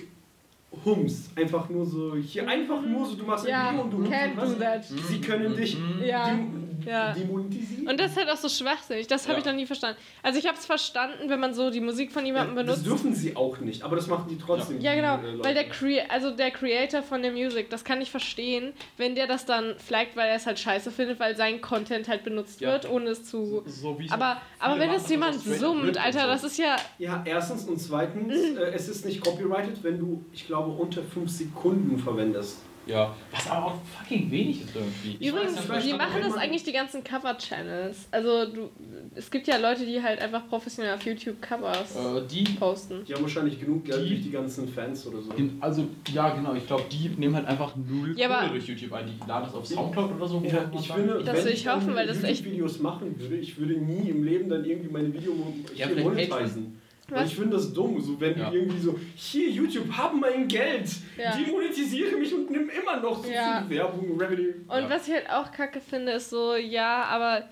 hummst, 0.84 1.30
einfach 1.38 1.68
nur 1.68 1.86
so, 1.86 2.16
hier 2.16 2.48
einfach 2.48 2.82
nur 2.82 3.06
so, 3.06 3.14
du 3.14 3.24
machst 3.24 3.46
Ja, 3.46 3.68
ein 3.68 3.74
Video 3.74 3.84
und 3.84 3.90
du 3.92 3.96
und 3.98 4.10
was. 4.36 4.88
Sie 5.08 5.20
können 5.20 5.54
dich 5.56 5.76
Ja, 6.04 6.30
dem- 6.30 6.63
ja. 6.86 7.12
demonetisieren. 7.12 7.88
Und 7.88 7.98
das 8.00 8.12
ist 8.12 8.16
halt 8.16 8.28
auch 8.30 8.36
so 8.36 8.48
schwachsinnig. 8.48 9.06
Das 9.06 9.24
habe 9.24 9.34
Ja. 9.34 9.38
ich 9.40 9.44
noch 9.44 9.52
nie 9.54 9.66
verstanden. 9.66 9.98
Also 10.22 10.38
ich 10.38 10.46
habe 10.46 10.56
es 10.58 10.66
verstanden, 10.66 11.28
wenn 11.28 11.40
man 11.40 11.54
so 11.54 11.70
die 11.70 11.80
Musik 11.80 12.12
von 12.12 12.24
jemandem 12.24 12.54
das 12.56 12.64
benutzt. 12.66 12.86
dürfen 12.86 13.14
sie 13.14 13.36
auch 13.36 13.58
nicht, 13.58 13.82
aber 13.82 13.96
das 13.96 14.06
machen 14.06 14.26
die 14.28 14.38
trotzdem. 14.38 14.80
Ja, 14.80 14.94
genau, 14.94 15.18
äh, 15.18 15.30
Leute. 15.32 15.44
weil 15.44 15.54
der, 15.54 15.68
Crea 15.68 16.04
also 16.08 16.30
der 16.30 16.50
Creator 16.50 17.02
von 17.02 17.22
der 17.22 17.32
Music, 17.32 17.70
das 17.70 17.84
kann 17.84 18.00
ich 18.00 18.10
verstehen, 18.10 18.72
wenn 18.96 19.14
der 19.14 19.26
das 19.26 19.44
dann 19.46 19.74
flaggt, 19.78 20.16
weil 20.16 20.28
er 20.28 20.36
es 20.36 20.46
halt 20.46 20.58
scheiße 20.58 20.90
findet, 20.90 21.18
weil 21.20 21.36
sein 21.36 21.60
Content 21.60 22.08
halt 22.08 22.24
benutzt 22.24 22.60
Ja. 22.60 22.72
wird, 22.72 22.88
ohne 22.90 23.10
es 23.10 23.24
zu... 23.24 23.62
So 23.66 23.98
wie 23.98 24.10
Aber, 24.10 24.40
aber 24.58 24.78
wenn 24.78 24.90
es 24.90 25.08
jemand 25.08 25.34
summt, 25.40 25.98
Alter, 25.98 26.26
das 26.26 26.44
ist 26.44 26.58
ja... 26.58 26.76
Ja, 26.98 27.22
erstens 27.24 27.64
und 27.64 27.78
zweitens, 27.80 28.32
äh, 28.56 28.72
es 28.74 28.88
ist 28.88 29.04
nicht 29.04 29.20
copyrighted, 29.22 29.82
wenn 29.82 29.98
du, 29.98 30.24
ich 30.32 30.46
glaube, 30.46 30.70
unter 30.72 31.02
5 31.02 31.30
Sekunden 31.30 31.98
verwendest. 31.98 32.58
Ja. 32.86 33.14
Was 33.30 33.50
aber 33.50 33.66
auch 33.66 33.74
fucking 33.98 34.30
wenig 34.30 34.62
ist 34.62 34.74
irgendwie. 34.76 35.16
Ich 35.18 35.28
Übrigens, 35.28 35.68
weiß 35.68 35.84
wie 35.86 35.92
machen 35.94 36.20
das 36.22 36.34
eigentlich 36.36 36.64
die 36.64 36.72
ganzen 36.72 37.02
Cover-Channels? 37.02 38.08
Also, 38.10 38.46
du, 38.46 38.70
es 39.14 39.30
gibt 39.30 39.46
ja 39.46 39.56
Leute, 39.56 39.86
die 39.86 40.02
halt 40.02 40.20
einfach 40.20 40.46
professionell 40.48 40.94
auf 40.94 41.02
YouTube 41.04 41.40
Covers 41.40 41.96
äh, 41.96 42.22
die 42.30 42.44
posten. 42.44 43.04
Die 43.06 43.14
haben 43.14 43.22
wahrscheinlich 43.22 43.58
genug 43.58 43.84
Geld 43.86 44.04
Die- 44.04 44.08
durch 44.10 44.22
die 44.22 44.30
ganzen 44.30 44.68
Fans 44.68 45.06
oder 45.06 45.22
so. 45.22 45.30
Also, 45.60 45.86
ja, 46.12 46.30
genau. 46.34 46.54
Ich 46.54 46.66
glaube, 46.66 46.84
die 46.90 47.08
nehmen 47.16 47.34
halt 47.34 47.46
einfach 47.46 47.74
null 47.76 48.14
Ja, 48.18 48.28
aber- 48.28 48.40
Kohle 48.48 48.58
durch 48.60 48.68
YouTube 48.68 48.92
ein. 48.92 49.06
Die 49.06 49.26
laden 49.28 49.46
das 49.46 49.54
auf 49.54 49.66
Soundcloud 49.66 50.12
oder 50.16 50.26
so. 50.28 50.42
Ja, 50.44 50.70
ich 50.72 50.92
finde, 50.92 51.22
Das 51.24 51.36
wenn 51.38 51.44
will 51.46 51.52
ich 51.52 51.66
hoffen, 51.68 51.94
weil 51.94 52.06
das 52.06 52.22
echt- 52.22 52.40
YouTube-Videos 52.40 52.78
machen 52.80 53.18
würde, 53.18 53.36
ich 53.36 53.58
würde 53.58 53.74
nie 53.74 54.10
im 54.10 54.22
Leben 54.24 54.48
dann 54.48 54.64
irgendwie 54.64 54.90
meine 54.90 55.12
Video 55.12 55.32
Ja, 55.74 55.88
monetisieren. 55.88 56.80
Weil 57.10 57.22
Was? 57.24 57.30
ich 57.32 57.36
finde 57.36 57.56
das 57.56 57.72
dumm, 57.72 58.00
so 58.00 58.18
wenn 58.20 58.38
Ja. 58.38 58.50
du 58.50 58.56
irgendwie 58.56 58.78
so, 58.78 58.98
hier 59.14 59.50
YouTube, 59.50 59.86
hab 59.96 60.14
mein 60.14 60.48
Geld, 60.48 60.88
Ja. 61.18 61.36
demonetisiere 61.36 62.16
mich 62.16 62.32
und 62.32 62.50
nimm 62.50 62.70
immer 62.70 62.98
noch 63.00 63.22
so 63.22 63.30
Ja. 63.30 63.60
viel 63.68 63.76
Werbung, 63.76 64.18
Revenue. 64.18 64.54
Und 64.68 64.82
Ja. 64.84 64.90
was 64.90 65.06
ich 65.08 65.14
halt 65.14 65.28
auch 65.30 65.52
kacke 65.52 65.80
finde, 65.80 66.12
ist 66.12 66.30
so, 66.30 66.54
ja, 66.56 67.04
aber 67.04 67.48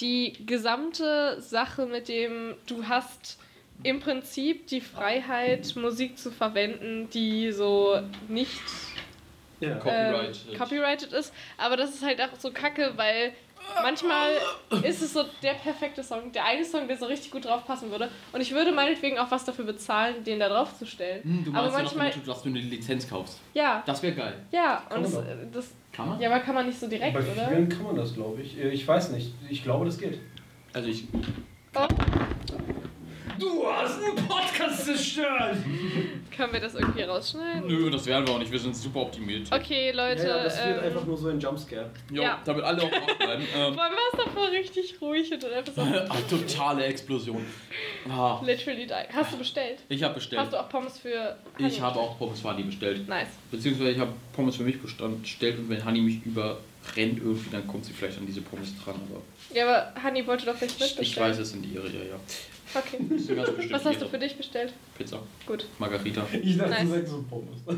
die 0.00 0.34
gesamte 0.46 1.40
Sache 1.40 1.86
mit 1.86 2.08
dem, 2.08 2.54
du 2.66 2.86
hast 2.86 3.38
im 3.82 4.00
Prinzip 4.00 4.66
die 4.66 4.82
Freiheit, 4.82 5.74
Musik 5.76 6.18
zu 6.18 6.30
verwenden, 6.30 7.08
die 7.10 7.50
so 7.52 7.98
nicht 8.28 8.62
Ja. 9.60 9.76
Copyright. 9.78 10.38
ähm, 10.52 10.58
copyrighted 10.58 11.12
ist. 11.12 11.32
Aber 11.58 11.76
das 11.76 11.90
ist 11.94 12.02
halt 12.04 12.20
auch 12.20 12.38
so 12.38 12.50
kacke, 12.50 12.92
weil 12.96 13.32
manchmal 13.82 14.32
ist 14.82 15.02
es 15.02 15.12
so 15.12 15.24
der 15.42 15.54
perfekte 15.54 16.02
Song, 16.02 16.30
der 16.32 16.44
eine 16.44 16.64
Song, 16.64 16.86
der 16.88 16.96
so 16.96 17.06
richtig 17.06 17.30
gut 17.30 17.44
drauf 17.44 17.64
passen 17.66 17.90
würde. 17.90 18.08
Und 18.32 18.40
ich 18.40 18.52
würde 18.52 18.72
meinetwegen 18.72 19.18
auch 19.18 19.30
was 19.30 19.44
dafür 19.44 19.64
bezahlen, 19.64 20.22
den 20.24 20.38
da 20.40 20.48
drauf 20.48 20.76
zu 20.78 20.86
stellen. 20.86 21.22
Hm, 21.22 21.44
du 21.44 21.50
aber 21.54 21.66
ja 21.68 21.72
manchmal, 21.72 22.08
noch, 22.08 22.24
dass 22.24 22.42
du 22.42 22.48
eine 22.48 22.60
Lizenz 22.60 23.08
kaufst. 23.08 23.38
ja, 23.54 23.82
Das 23.86 24.02
wäre 24.02 24.14
geil. 24.14 24.34
ja, 24.50 24.82
Kann 24.88 25.04
und 25.04 25.12
man 25.14 25.24
das, 25.26 25.34
doch. 25.52 25.52
das, 25.52 25.70
Kann 25.92 26.08
man? 26.08 26.20
ja, 26.20 26.30
aber 26.30 26.40
kann 26.40 26.54
man 26.54 26.66
nicht 26.66 26.78
so 26.78 26.88
direkt, 26.88 27.14
Bei 27.14 27.20
oder? 27.20 27.48
vielen 27.48 27.68
kann 27.68 27.84
man 27.84 27.96
das, 27.96 28.14
glaube 28.14 28.40
ich. 28.42 28.58
Äh, 28.58 28.70
Ich 28.70 28.86
weiß 28.86 29.10
nicht. 29.10 29.32
Ich 29.48 29.62
glaube, 29.62 29.84
das 29.86 29.98
geht. 29.98 30.18
Also 30.72 30.88
ich. 30.88 31.04
Oh, 31.74 31.86
Du 33.40 33.66
hast 33.66 33.98
einen 34.02 34.28
Podcast 34.28 34.84
zerstört! 34.84 35.56
können 36.40 36.52
wir 36.54 36.60
das 36.60 36.74
irgendwie 36.74 37.02
rausschneiden? 37.02 37.66
Nö, 37.66 37.90
das 37.90 38.06
werden 38.06 38.26
wir 38.26 38.34
auch 38.34 38.38
nicht. 38.38 38.50
Wir 38.50 38.58
sind 38.58 38.74
super 38.74 39.00
optimiert. 39.00 39.52
Okay, 39.52 39.90
Leute. 39.92 40.22
ja, 40.22 40.36
ja, 40.38 40.44
das 40.44 40.64
wird 40.64 40.78
ähm, 40.78 40.84
einfach 40.84 41.04
nur 41.04 41.16
so 41.16 41.28
ein 41.28 41.38
Jumpscare. 41.38 41.90
Jo, 42.10 42.22
Ja. 42.22 42.40
damit 42.44 42.64
alle 42.64 42.82
auch 42.82 42.90
wach 42.90 43.18
bleiben. 43.18 43.42
ähm, 43.56 43.74
Vor 43.74 43.82
allem 43.82 43.92
war 43.92 43.98
es 44.12 44.24
davor 44.24 44.50
richtig 44.50 44.94
ruhig 45.02 45.30
und 45.32 45.42
dann 45.42 45.52
einfach 45.52 45.72
so 45.74 45.80
ah, 45.82 46.16
totale 46.28 46.84
Explosion. 46.84 47.44
Ah, 48.08 48.40
literally 48.42 48.86
die. 48.86 48.94
Hast 49.14 49.32
du 49.32 49.38
bestellt? 49.38 49.80
ich 49.88 50.02
habe 50.02 50.14
bestellt. 50.14 50.40
Hast 50.40 50.52
du 50.52 50.60
auch 50.60 50.68
Pommes 50.68 50.98
für 50.98 51.36
Honey? 51.58 51.68
Ich 51.68 51.80
habe 51.80 51.98
auch 51.98 52.16
Pommes 52.18 52.40
für 52.40 52.48
Honey 52.48 52.62
bestellt. 52.62 53.06
Nice. 53.06 53.28
Beziehungsweise 53.50 53.90
ich 53.90 53.98
habe 53.98 54.12
Pommes 54.32 54.56
für 54.56 54.62
mich 54.62 54.80
bestellt 54.80 55.58
und 55.58 55.68
wenn 55.68 55.84
Honey 55.84 56.00
mich 56.00 56.24
überrennt 56.24 56.58
irgendwie, 56.96 57.50
dann 57.50 57.66
kommt 57.66 57.84
sie 57.84 57.92
vielleicht 57.92 58.16
an 58.18 58.26
diese 58.26 58.40
Pommes 58.40 58.72
dran. 58.82 58.94
Aber 59.10 59.20
Ja, 59.54 59.66
aber 59.68 60.02
Honey 60.02 60.26
wollte 60.26 60.46
doch 60.46 60.54
nicht 60.60 60.80
mitbestellen. 60.80 61.02
ich 61.02 61.16
weiß, 61.18 61.38
es 61.38 61.50
sind 61.50 61.66
ihre, 61.66 61.86
ja, 61.88 62.04
ja. 62.04 62.20
Okay. 62.74 62.98
Du 63.08 63.72
Was 63.72 63.84
hast 63.84 63.96
du 63.96 64.04
ihre 64.04 64.08
für 64.08 64.18
dich 64.18 64.36
bestellt? 64.36 64.72
Pizza, 64.96 65.20
Gut. 65.46 65.66
Margarita. 65.78 66.26
Ich 66.42 66.56
dachte, 66.56 66.70
Nice. 66.70 66.82
du 66.82 66.88
sagst 66.88 67.08
so 67.10 67.22
Pommes. 67.28 67.60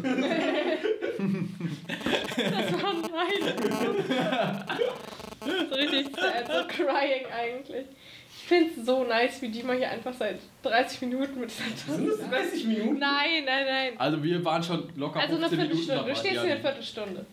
Das 2.36 2.82
war 2.82 2.94
nice. 2.94 3.54
so 5.68 5.74
richtig 5.74 6.06
sad, 6.16 6.46
so 6.46 6.66
crying 6.68 7.26
eigentlich. 7.36 7.86
Ich 8.34 8.48
finde 8.48 8.70
es 8.80 8.86
so 8.86 9.04
nice, 9.04 9.40
wie 9.42 9.48
Dima 9.48 9.72
hier 9.74 9.90
einfach 9.90 10.12
seit 10.14 10.38
30 10.62 11.02
Minuten 11.02 11.40
mit 11.40 11.50
seiner 11.50 11.76
Sind 11.96 12.08
das 12.08 12.18
Tasse. 12.18 12.30
30 12.30 12.64
Minuten? 12.66 12.98
Nein, 12.98 13.44
nein, 13.44 13.66
nein. 13.66 13.92
Also 13.98 14.22
wir 14.22 14.44
waren 14.44 14.62
schon 14.62 14.88
locker 14.96 15.20
Also 15.20 15.36
eine 15.36 15.48
15 15.48 15.58
Minuten 15.58 15.76
Viertelstunde. 15.78 16.12
Du 16.12 16.18
stehst 16.18 16.40
hier 16.42 16.52
eine 16.52 16.60
Viertelstunde. 16.60 17.26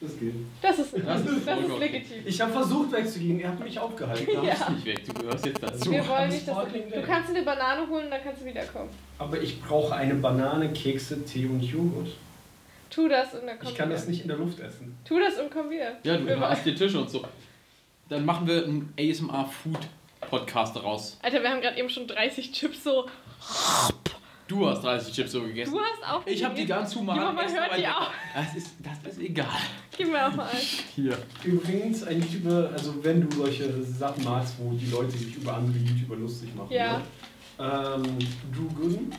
Das 0.00 0.18
geht. 0.18 0.34
Das 0.62 0.78
ist, 0.78 0.94
Das 0.94 1.02
das 1.04 1.20
ist 1.20 1.36
ist, 1.38 1.44
voll 1.44 1.64
okay. 1.72 1.78
legitim. 1.78 2.16
Ich 2.24 2.40
habe 2.40 2.52
versucht 2.52 2.92
wegzugehen, 2.92 3.40
ihr 3.40 3.48
habt 3.48 3.60
mich 3.62 3.78
aufgehalten. 3.78 4.26
Du 4.34 4.46
Ja. 4.46 4.70
nicht 4.70 4.84
weg, 4.86 5.04
du 5.06 5.12
gehörst 5.12 5.44
jetzt 5.46 5.62
dazu. 5.62 5.90
Wir 5.90 6.08
wollen 6.08 6.28
nicht, 6.30 6.48
dass 6.48 6.56
du, 6.56 6.78
du 6.96 7.02
kannst 7.06 7.28
eine 7.30 7.42
Banane 7.42 7.86
holen, 7.88 8.06
dann 8.10 8.20
kannst 8.22 8.40
du 8.40 8.46
wiederkommen. 8.46 8.88
Aber 9.18 9.40
ich 9.40 9.60
brauche 9.60 9.94
eine 9.94 10.14
Banane, 10.14 10.72
Kekse, 10.72 11.22
Tee 11.24 11.44
und 11.46 11.60
Joghurt. 11.62 12.08
Tu 12.88 13.08
das 13.08 13.34
und 13.34 13.46
dann 13.46 13.58
komm 13.58 13.68
Ich 13.68 13.74
kann 13.76 13.88
wieder. 13.88 13.98
das 13.98 14.08
nicht 14.08 14.22
in 14.22 14.28
der 14.28 14.38
Luft 14.38 14.58
essen. 14.60 14.96
Tu 15.04 15.18
das 15.18 15.38
und 15.38 15.50
komm 15.50 15.68
wieder. 15.70 15.92
Ja, 16.02 16.16
du 16.16 16.26
Wir 16.26 16.40
hast 16.40 16.64
die 16.64 16.74
Tische 16.74 16.98
und 16.98 17.10
so. 17.10 17.22
Dann 18.08 18.24
machen 18.24 18.46
wir 18.48 18.64
einen 18.64 18.92
ASMR 18.98 19.46
Food 19.46 19.78
Podcast 20.22 20.74
daraus. 20.76 21.18
Alter, 21.22 21.42
wir 21.42 21.50
haben 21.50 21.60
gerade 21.60 21.78
eben 21.78 21.88
schon 21.90 22.06
30 22.08 22.50
Chips 22.52 22.82
so. 22.84 23.06
Du 24.50 24.66
hast 24.66 24.82
30 24.82 25.14
Chips 25.14 25.30
so 25.30 25.42
gegessen. 25.42 25.72
Du 25.72 25.78
hast 25.78 26.12
auch. 26.12 26.26
Ich 26.26 26.42
habe 26.42 26.56
die 26.56 26.66
ganz 26.66 26.96
human 26.96 27.16
Ja, 27.16 27.30
man 27.30 27.52
hört 27.52 27.78
die 27.78 27.86
auch. 27.86 28.10
Das 28.34 28.56
ist, 28.56 28.74
das 28.80 29.12
ist 29.12 29.20
egal. 29.20 29.46
Gib 29.96 30.10
mir 30.10 30.26
auch 30.26 30.34
mal 30.34 30.48
ein. 30.48 30.56
Hier. 30.96 31.16
Übrigens, 31.44 32.02
ein 32.02 32.20
YouTuber, 32.20 32.70
also 32.72 32.94
wenn 33.04 33.20
du 33.20 33.36
solche 33.36 33.80
Sachen 33.84 34.24
magst, 34.24 34.54
wo 34.58 34.72
die 34.72 34.86
Leute 34.86 35.12
sich 35.12 35.36
über 35.36 35.54
andere 35.54 35.78
YouTuber 35.78 36.16
lustig 36.16 36.52
machen. 36.56 36.72
Ja. 36.72 36.98
Ne? 36.98 37.04
Ähm, 37.60 38.18
Drew 38.52 38.66
Gooden, 38.74 39.14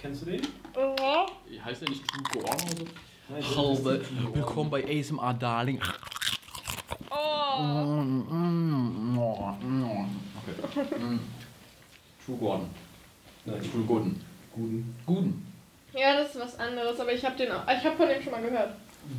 kennst 0.00 0.22
du 0.22 0.30
den? 0.30 0.40
Mhm. 0.40 1.62
Heißt 1.62 1.82
der 1.82 1.90
nicht 1.90 2.02
True 2.08 2.22
Gorn 2.32 2.56
oder 2.56 3.42
so? 3.42 3.82
Drew 3.82 3.82
Gooden. 3.82 4.34
willkommen 4.34 4.70
bei 4.70 4.82
ASMR 4.82 5.34
Darling. 5.34 5.78
Oh. 7.10 7.14
Okay. 10.40 11.18
True 12.24 12.36
Gordon. 12.38 12.70
Nein, 13.44 13.60
True 13.70 13.84
Gordon. 13.86 14.33
Gooden. 14.54 14.94
Guden. 15.06 15.46
Ja, 15.92 16.16
das 16.16 16.34
ist 16.34 16.40
was 16.40 16.58
anderes, 16.58 16.98
aber 16.98 17.12
ich 17.12 17.24
habe 17.24 17.36
den 17.36 17.52
auch. 17.52 17.62
Ich 17.66 17.84
habe 17.84 17.96
von 17.96 18.08
dem 18.08 18.22
schon 18.22 18.32
mal 18.32 18.42
gehört. 18.42 18.70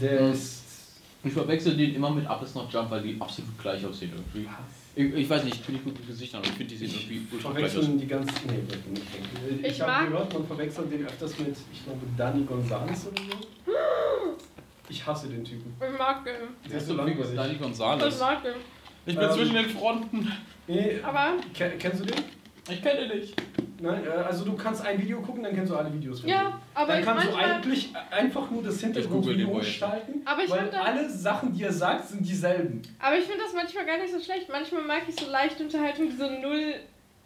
Der 0.01 0.21
Mhm. 0.23 0.31
ist. 0.33 0.61
Ich 1.23 1.33
verwechsel 1.33 1.75
den 1.75 1.95
immer 1.95 2.11
mit 2.11 2.27
Up 2.27 2.43
is 2.43 2.53
Not 2.53 2.71
Jump, 2.71 2.91
weil 2.91 3.01
die 3.01 3.19
absolut 3.19 3.57
gleich 3.59 3.83
aussehen 3.85 4.11
irgendwie. 4.13 4.47
Ich, 4.95 5.13
ich 5.23 5.29
weiß 5.29 5.43
nicht, 5.43 5.55
ich 5.55 5.61
bin 5.63 5.75
nicht 5.75 5.83
gut 5.85 5.97
mit 5.97 6.07
Gesichtern, 6.07 6.39
aber 6.39 6.47
ich 6.49 6.55
finde, 6.55 6.73
die 6.75 6.85
sehen 6.87 6.91
irgendwie 7.09 7.27
ultra 7.35 7.51
gleich 7.51 7.65
aus. 7.65 7.71
Verwechseln 7.71 7.99
die 7.99 8.07
ganzen. 8.07 8.35
Nee, 8.47 8.91
nicht. 8.91 9.03
Ich, 9.61 9.71
Ich 9.71 9.81
habe 9.81 10.07
gehört, 10.07 10.33
man 10.33 10.45
verwechselt 10.47 10.91
den 10.91 11.05
öfters 11.05 11.39
mit, 11.39 11.55
ich 11.73 11.83
glaube, 11.83 11.99
Danny 12.17 12.43
Gonzalez 12.45 13.07
oder 13.07 13.21
so. 13.21 13.71
Ich 14.87 15.03
hasse 15.03 15.27
den 15.29 15.43
Typen. 15.43 15.73
Ich 15.81 15.97
mag 15.97 16.23
den. 16.23 16.35
Der 16.69 16.77
ist 16.77 16.85
so 16.87 16.93
langweilig. 16.93 17.35
Dani 17.35 17.53
Ich 17.53 17.59
Gonzalez. 17.59 18.19
mag 18.19 18.43
den. 18.43 18.53
Ich 19.07 19.15
bin 19.15 19.23
Ähm, 19.25 19.31
zwischen 19.33 19.55
den 19.55 19.69
Fronten. 19.69 20.31
Nee, 20.67 20.99
Aber 21.01 21.33
ke- 21.55 21.73
kennst 21.79 22.01
du 22.01 22.05
den? 22.05 22.23
Ich 22.69 22.81
kenne 22.81 23.07
den 23.07 23.19
nicht. 23.19 23.35
Nein, 23.79 24.03
äh, 24.05 24.09
also 24.09 24.45
du 24.45 24.55
kannst 24.55 24.85
ein 24.85 24.99
Video 25.01 25.21
gucken, 25.21 25.43
dann 25.43 25.53
kennst 25.53 25.71
du 25.71 25.75
alle 25.75 25.93
Videos 25.93 26.21
von 26.21 26.29
ja, 26.29 26.59
aber 26.73 26.87
Dann 26.93 26.99
ich 26.99 27.05
kannst 27.05 27.27
du 27.27 27.35
eigentlich 27.35 27.93
einfach 28.09 28.49
nur 28.49 28.63
das 28.63 28.79
Hintergrundvideo 28.79 29.49
umschalten, 29.49 30.21
Aber 30.25 30.43
ich 30.43 30.49
weil 30.49 30.69
alle 30.73 31.09
Sachen, 31.09 31.53
die 31.53 31.63
er 31.63 31.73
sagt, 31.73 32.07
sind 32.07 32.25
dieselben. 32.27 32.81
Aber 32.99 33.17
ich 33.17 33.25
finde 33.25 33.43
das 33.43 33.53
manchmal 33.53 33.85
gar 33.85 33.97
nicht 33.97 34.13
so 34.13 34.19
schlecht. 34.19 34.47
Manchmal 34.49 34.83
mag 34.83 35.01
ich 35.07 35.15
so 35.15 35.29
leichte 35.29 35.63
Unterhaltung, 35.63 36.09
die 36.09 36.15
so 36.15 36.29
null. 36.29 36.75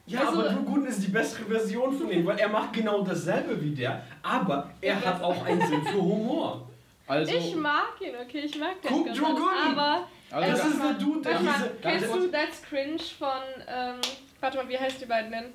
Ja, 0.07 0.21
Also- 0.21 0.39
aber 0.39 0.49
Drew 0.49 0.63
Gooden 0.63 0.87
ist 0.87 1.03
die 1.03 1.11
bessere 1.11 1.43
Version 1.45 1.93
von 1.97 2.11
ihm, 2.11 2.25
weil 2.25 2.39
er 2.39 2.49
macht 2.49 2.73
genau 2.73 3.03
dasselbe 3.03 3.61
wie 3.61 3.75
der, 3.75 4.01
aber 4.23 4.71
er 4.81 5.05
hat 5.05 5.21
auch 5.21 5.45
einen 5.45 5.61
Sinn 5.61 5.83
für 5.83 6.01
Humor. 6.01 6.67
Also, 7.05 7.31
Ich 7.35 7.55
mag 7.55 7.93
ihn, 8.01 8.13
okay, 8.21 8.39
ich 8.39 8.59
mag 8.59 8.81
den. 8.81 8.91
Guck, 8.91 9.13
Drew 9.13 9.25
Gooden! 9.35 9.77
Aber. 9.77 10.07
also 10.31 10.51
Das 10.51 10.65
ist 10.67 10.83
der 10.83 10.93
Dude, 10.93 11.21
der 11.21 11.37
diese- 11.39 11.71
Kennst 11.81 12.15
du 12.15 12.27
That's 12.27 12.61
Cringe 12.63 12.99
von. 13.17 13.29
Ähm, 13.67 13.95
warte 14.41 14.57
mal, 14.57 14.69
wie 14.69 14.77
heißt 14.77 15.01
die 15.01 15.05
beiden 15.05 15.31
denn? 15.31 15.45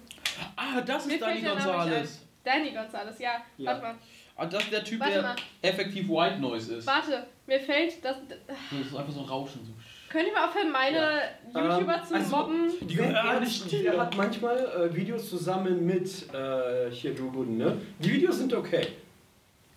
ah, 0.56 0.80
das 0.80 1.06
Mir 1.06 1.14
ist 1.14 1.26
nicht 1.26 1.44
Gonzalez. 1.46 2.20
Danny 2.44 2.70
Gonzalez, 2.72 3.18
ja. 3.18 3.42
Ja. 3.58 3.70
Warte 3.70 3.82
mal, 3.82 3.94
Ah, 4.36 4.46
das 4.46 4.64
ist 4.64 4.72
der 4.72 4.82
Typ, 4.82 4.98
Warte 4.98 5.12
der 5.12 5.22
mal. 5.22 5.36
effektiv 5.62 6.08
White 6.08 6.40
Noise 6.40 6.74
ist. 6.76 6.86
warte. 6.88 7.24
Mir 7.46 7.60
fällt 7.60 8.04
das. 8.04 8.16
Das 8.28 8.80
ist 8.86 8.96
einfach 8.96 9.12
so 9.12 9.20
ein 9.20 9.26
Rauschen. 9.26 9.64
So. 9.64 9.72
Könnt 10.10 10.26
ihr 10.26 10.32
mal 10.32 10.48
aufhören, 10.48 10.72
meine 10.72 11.20
YouTuber 11.54 11.96
Ähm, 12.00 12.04
zu 12.04 12.14
also, 12.14 12.36
mobben? 12.36 12.72
Die 12.80 12.94
gehören 12.96 13.40
nicht. 13.44 13.72
Der 13.84 13.96
hat 14.00 14.16
manchmal 14.16 14.58
äh, 14.58 14.94
Videos 14.94 15.30
zusammen 15.30 15.86
mit 15.86 16.08
äh, 16.34 16.90
hier 16.90 17.14
Gooden, 17.14 17.58
ne? 17.58 17.80
Die 18.00 18.12
Videos 18.12 18.38
sind 18.38 18.52
okay. 18.52 18.88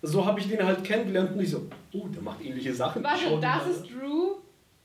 So 0.02 0.26
habe 0.26 0.40
ich 0.40 0.48
den 0.48 0.64
halt 0.64 0.82
kennengelernt 0.82 1.32
und 1.34 1.40
ich 1.40 1.50
so, 1.50 1.68
oh, 1.92 2.08
der 2.08 2.22
macht 2.22 2.40
ähnliche 2.44 2.74
Sachen. 2.74 3.02
Schau 3.04 3.10
Warte, 3.10 3.24
den 3.30 3.40
das 3.40 3.64
mal 3.64 3.70
ist 3.70 3.82
Drew? 3.84 4.34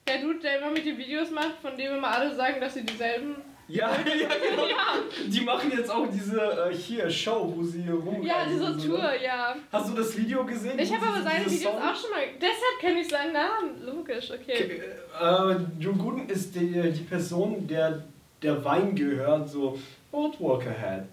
Der 0.08 0.18
Dude, 0.22 0.40
der 0.40 0.60
immer 0.60 0.72
mit 0.72 0.86
den 0.86 0.98
Videos 1.00 1.32
macht, 1.32 1.56
von 1.62 1.76
dem 1.78 1.96
immer 1.96 2.10
alle 2.10 2.36
sagen, 2.36 2.60
dass 2.62 2.74
sie 2.76 2.86
dieselben. 2.86 3.36
Ja, 3.68 3.90
ja, 4.06 4.28
genau. 4.50 4.66
Ja, 4.68 4.98
Die 5.26 5.42
machen 5.42 5.72
jetzt 5.76 5.90
auch 5.90 6.06
diese 6.12 6.40
äh, 6.70 6.74
hier 6.76 7.10
Show, 7.10 7.54
wo 7.56 7.64
sie 7.64 7.88
rumreisen. 7.90 8.26
ja 8.26 8.46
diese 8.46 8.60
so, 8.60 8.70
ne? 8.70 8.78
Tour, 9.00 9.14
ja. 9.24 9.56
Hast 9.72 9.90
du 9.90 9.94
das 9.96 10.18
Video 10.18 10.46
gesehen? 10.46 10.78
Ich 10.78 10.94
habe 10.94 11.06
aber 11.08 11.22
seine 11.24 11.46
Videos 11.46 11.62
Song- 11.64 11.78
auch 11.82 11.96
schon 11.96 12.12
mal. 12.12 12.24
Deshalb 12.42 12.80
kenne 12.82 13.00
ich 13.00 13.08
seinen 13.08 13.34
Namen. 13.34 13.82
Logisch, 13.86 14.32
okay. 14.32 14.82
Äh, 15.20 15.56
Joe 15.80 15.94
Gooden 15.94 16.28
ist 16.30 16.54
die, 16.56 16.92
die 16.92 17.04
Person, 17.04 17.66
der 17.68 18.04
der 18.42 18.64
Wein 18.66 18.94
gehört, 18.94 19.50
so 19.50 19.80
Old 20.12 20.40
Walker 20.42 20.72
Head. 20.72 21.04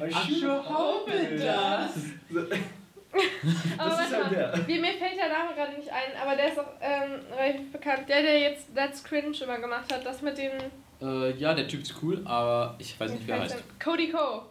I 0.00 0.12
sure 0.40 0.62
hope 0.62 1.10
it 1.10 1.40
does. 1.40 2.46
Aber 3.78 3.90
Das 3.90 4.06
ist 4.08 4.14
halt 4.16 4.30
der. 4.30 4.52
wie, 4.68 4.78
mir 4.78 4.92
fällt 4.92 5.16
der 5.16 5.28
Name 5.28 5.54
gerade 5.56 5.72
nicht 5.76 5.88
ein, 5.90 6.20
aber 6.22 6.36
der 6.36 6.48
ist 6.52 6.58
auch 6.58 6.68
ähm, 6.80 7.12
relativ 7.36 7.72
bekannt. 7.72 8.08
Der, 8.08 8.22
der 8.22 8.38
jetzt 8.40 8.74
That's 8.74 9.02
Cringe 9.02 9.34
immer 9.42 9.58
gemacht 9.58 9.92
hat, 9.92 10.04
das 10.06 10.22
mit 10.22 10.38
den. 10.38 10.52
Äh, 11.00 11.32
ja, 11.36 11.54
der 11.54 11.68
Typ 11.68 11.82
ist 11.82 11.94
cool, 12.02 12.22
aber 12.24 12.74
ich 12.78 12.98
weiß 12.98 13.12
nicht, 13.12 13.26
wer 13.26 13.36
er 13.36 13.42
heißt. 13.42 13.64
Cody 13.78 14.10
Co. 14.10 14.42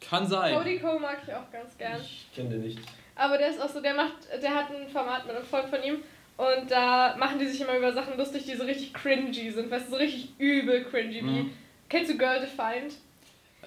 Kann 0.00 0.26
sein. 0.26 0.54
Cody 0.54 0.78
Co 0.78 0.98
mag 0.98 1.18
ich 1.26 1.32
auch 1.32 1.50
ganz 1.50 1.76
gern. 1.78 2.00
Ich 2.00 2.28
kenne 2.34 2.50
den 2.50 2.62
nicht. 2.62 2.78
Aber 3.14 3.38
der 3.38 3.50
ist 3.50 3.60
auch 3.60 3.68
so, 3.68 3.80
der 3.80 3.94
macht, 3.94 4.14
der 4.42 4.54
hat 4.54 4.66
ein 4.70 4.88
Format 4.88 5.26
mit 5.26 5.36
einem 5.36 5.44
Freund 5.44 5.68
von 5.68 5.82
ihm 5.82 5.96
und 6.36 6.70
da 6.70 7.14
machen 7.16 7.38
die 7.38 7.46
sich 7.46 7.60
immer 7.60 7.76
über 7.76 7.92
Sachen 7.92 8.16
lustig, 8.16 8.44
die 8.44 8.56
so 8.56 8.64
richtig 8.64 8.92
cringy 8.94 9.50
sind, 9.50 9.70
weißt 9.70 9.86
du, 9.86 9.90
so 9.92 9.96
richtig 9.96 10.30
übel 10.38 10.84
cringy 10.84 11.16
wie. 11.16 11.22
Mhm. 11.22 11.50
Kennst 11.88 12.10
du 12.10 12.18
Girl 12.18 12.40
Defined? 12.40 12.94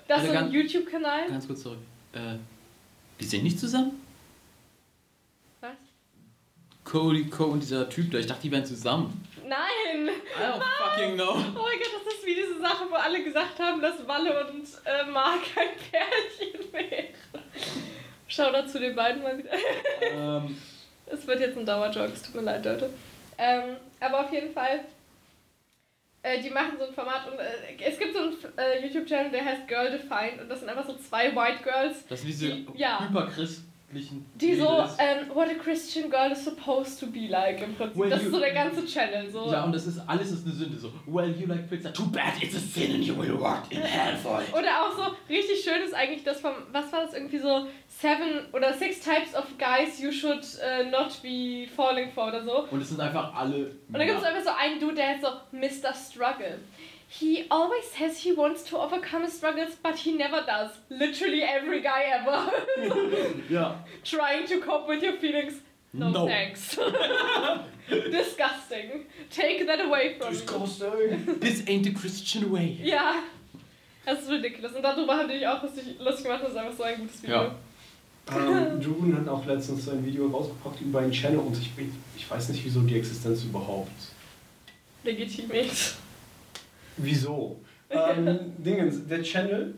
Das 0.07 0.23
ist 0.23 0.29
Also 0.29 0.39
so 0.39 0.45
ein 0.45 0.51
YouTube-Kanal. 0.51 1.29
Ganz 1.29 1.47
kurz 1.47 1.61
zurück. 1.61 1.77
Äh, 2.13 2.37
die 3.19 3.25
sind 3.25 3.43
nicht 3.43 3.59
zusammen? 3.59 4.01
Was? 5.61 5.71
Cody, 6.83 7.25
Co 7.29 7.45
und 7.45 7.61
dieser 7.61 7.87
Typ 7.87 8.11
da, 8.11 8.17
ich 8.17 8.27
dachte, 8.27 8.41
die 8.41 8.51
wären 8.51 8.65
zusammen. 8.65 9.25
Nein! 9.47 10.09
I 10.09 10.41
don't 10.41 10.63
fucking 10.79 11.15
know. 11.15 11.31
Oh 11.33 11.63
mein 11.63 11.79
Gott, 11.79 12.01
das 12.05 12.13
ist 12.15 12.25
wie 12.25 12.35
diese 12.35 12.59
Sache, 12.59 12.85
wo 12.89 12.95
alle 12.95 13.23
gesagt 13.23 13.59
haben, 13.59 13.81
dass 13.81 14.05
Walle 14.07 14.47
und 14.47 14.65
äh, 14.85 15.03
Mark 15.09 15.41
ein 15.55 15.69
Pärchen 15.91 16.73
wären. 16.73 17.05
Schau 18.27 18.51
da 18.51 18.65
zu 18.65 18.79
den 18.79 18.95
beiden 18.95 19.21
mal 19.21 19.37
wieder. 19.37 19.51
ähm, 20.01 20.57
Es 21.05 21.27
wird 21.27 21.39
jetzt 21.41 21.57
ein 21.57 21.65
Dauerjoke, 21.65 22.11
es 22.13 22.23
tut 22.23 22.35
mir 22.35 22.41
leid, 22.41 22.65
Leute. 22.65 22.89
Ähm, 23.37 23.77
aber 23.99 24.21
auf 24.21 24.31
jeden 24.33 24.51
Fall, 24.53 24.85
äh, 26.23 26.41
die 26.41 26.49
machen 26.49 26.73
so 26.79 26.85
ein 26.87 26.93
Format 26.93 27.27
und 27.31 27.37
äh, 27.37 27.77
es 27.83 27.99
gibt 27.99 28.15
so 28.15 28.21
einen 28.23 28.37
äh, 28.57 28.85
YouTube-Channel, 28.87 29.31
der 29.31 29.45
heißt 29.45 29.67
Girl 29.67 29.91
Defined 29.91 30.41
und 30.41 30.49
das 30.49 30.59
sind 30.61 30.69
einfach 30.69 30.87
so 30.87 30.95
zwei 30.97 31.35
White 31.35 31.61
Girls, 31.63 32.05
das 32.07 32.21
sind 32.21 32.27
diese 32.29 32.47
Die- 32.49 32.67
ja. 32.75 33.07
Hyperchristlichen 33.95 34.25
die 34.35 34.55
so, 34.55 34.69
Mädels. 34.69 34.95
ähm, 34.99 35.35
what 35.35 35.47
a 35.49 35.55
Christian 35.55 36.09
girl 36.09 36.31
is 36.31 36.43
supposed 36.43 36.99
to 36.99 37.07
be 37.07 37.27
like 37.27 37.61
im 37.61 37.75
Prinzip. 37.75 37.97
Well, 37.97 38.09
das 38.09 38.23
ist 38.23 38.31
so 38.31 38.39
der 38.39 38.53
ganze 38.53 38.85
Channel. 38.85 39.29
So. 39.29 39.51
Ja, 39.51 39.63
und 39.63 39.71
das 39.71 39.87
ist 39.87 39.99
alles 40.07 40.31
ist 40.31 40.45
eine 40.45 40.55
Sünde. 40.55 40.77
So, 40.77 40.91
well, 41.05 41.29
you 41.31 41.47
like 41.47 41.69
pizza. 41.69 41.91
Too 41.93 42.07
bad, 42.07 42.41
it's 42.41 42.55
a 42.55 42.59
sin 42.59 42.95
and 42.95 43.03
you 43.03 43.15
will 43.17 43.31
rot 43.31 43.63
in 43.69 43.81
hell 43.81 44.15
for 44.17 44.41
it. 44.41 44.53
Oder 44.53 44.81
auch 44.81 44.95
so, 44.95 45.15
richtig 45.29 45.63
schön 45.63 45.81
ist 45.83 45.93
eigentlich 45.93 46.23
das 46.23 46.41
vom, 46.41 46.53
was 46.71 46.91
war 46.91 47.01
das 47.03 47.13
irgendwie 47.13 47.39
so, 47.39 47.67
seven 47.87 48.45
oder 48.53 48.73
six 48.73 48.99
types 48.99 49.33
of 49.35 49.45
guys 49.57 49.99
you 49.99 50.11
should 50.11 50.43
äh, 50.61 50.89
not 50.89 51.21
be 51.21 51.67
falling 51.75 52.11
for 52.11 52.27
oder 52.27 52.43
so. 52.43 52.67
Und 52.69 52.81
es 52.81 52.89
sind 52.89 52.99
einfach 52.99 53.33
alle. 53.33 53.71
Und 53.87 53.97
dann 53.97 54.05
gibt 54.05 54.19
es 54.19 54.23
einfach 54.23 54.43
so 54.43 54.57
einen 54.57 54.79
Dude, 54.79 54.95
der 54.95 55.09
heißt 55.09 55.21
so 55.21 55.29
Mr. 55.51 55.93
Struggle. 55.93 56.59
He 57.19 57.45
always 57.49 57.85
says 57.97 58.17
he 58.19 58.33
wants 58.33 58.63
to 58.69 58.77
overcome 58.77 59.23
his 59.23 59.33
struggles, 59.33 59.75
but 59.81 59.95
he 59.95 60.11
never 60.17 60.41
does. 60.45 60.71
Literally 60.89 61.43
every 61.43 61.81
guy 61.81 62.03
ever. 62.11 62.51
Ja. 63.49 63.75
Trying 64.03 64.45
to 64.47 64.59
cope 64.59 64.87
with 64.89 65.01
your 65.03 65.13
feelings. 65.17 65.53
No, 65.93 66.09
No. 66.09 66.27
thanks. 66.27 66.75
Disgusting. 67.89 69.05
Take 69.31 69.65
that 69.67 69.79
away 69.79 70.17
from 70.17 70.33
me. 70.33 70.39
Disgusting. 70.39 71.39
This 71.39 71.63
ain't 71.67 71.83
the 71.83 71.93
Christian 71.93 72.51
way. 72.51 72.79
Ja. 72.83 73.23
Das 74.05 74.21
ist 74.23 74.29
ridiculous. 74.29 74.73
Und 74.75 74.83
darüber 74.83 75.15
hatte 75.17 75.33
ich 75.33 75.47
auch 75.47 75.63
lustig, 75.63 75.95
lustig 75.99 76.25
gemacht. 76.25 76.43
Das 76.43 76.51
ist 76.51 76.57
einfach 76.57 76.77
so 76.77 76.83
ein 76.83 76.97
gutes 76.99 77.23
Video. 77.23 77.35
Ja. 77.35 77.55
Ähm, 78.35 78.81
Gooden 78.83 79.17
hat 79.17 79.27
auch 79.29 79.45
letztens 79.45 79.85
so 79.85 79.91
ein 79.91 80.05
Video 80.05 80.27
rausgebracht 80.27 80.81
über 80.81 80.99
einen 80.99 81.11
Channel 81.11 81.39
und 81.39 81.57
ich, 81.57 81.69
ich 82.17 82.29
weiß 82.29 82.49
nicht, 82.49 82.63
wieso 82.65 82.81
die 82.81 82.97
Existenz 82.97 83.43
überhaupt. 83.43 83.89
Legitimiert. 85.03 85.71
Wieso? 86.97 87.59
ähm, 87.89 88.53
Dingens, 88.57 89.07
der 89.07 89.21
Channel 89.21 89.75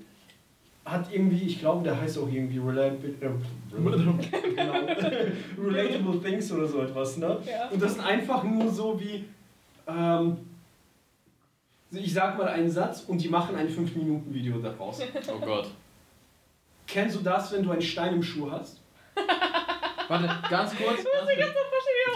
hat 0.86 1.12
irgendwie, 1.12 1.46
ich 1.46 1.60
glaube, 1.60 1.84
der 1.84 2.00
heißt 2.00 2.18
auch 2.18 2.30
irgendwie 2.32 2.60
Relatable, 2.60 3.10
äh, 3.20 3.30
genau, 4.56 4.74
Relatable 5.62 6.22
Things 6.22 6.52
oder 6.52 6.66
so 6.68 6.82
etwas, 6.82 7.18
ne? 7.18 7.38
Ja. 7.46 7.68
Und 7.70 7.82
das 7.82 7.96
sind 7.96 8.06
einfach 8.06 8.44
nur 8.44 8.70
so 8.72 8.98
wie, 9.00 9.26
ähm, 9.88 10.38
ich 11.92 12.14
sag 12.14 12.38
mal 12.38 12.48
einen 12.48 12.70
Satz 12.72 13.04
und 13.08 13.22
die 13.22 13.28
machen 13.30 13.56
ein 13.56 13.68
5-Minuten-Video 13.68 14.60
daraus. 14.60 15.00
Oh 15.34 15.40
Gott. 15.40 15.68
Kennst 16.88 17.18
du 17.18 17.20
das, 17.22 17.52
wenn 17.52 17.64
du 17.64 17.72
einen 17.72 17.82
Stein 17.82 18.14
im 18.14 18.24
Schuh 18.24 18.50
hast? 18.50 18.80
Warte, 20.08 20.30
ganz 20.50 20.74
kurz. 20.76 21.04
Ganz 21.04 21.04
kurz. 21.04 21.38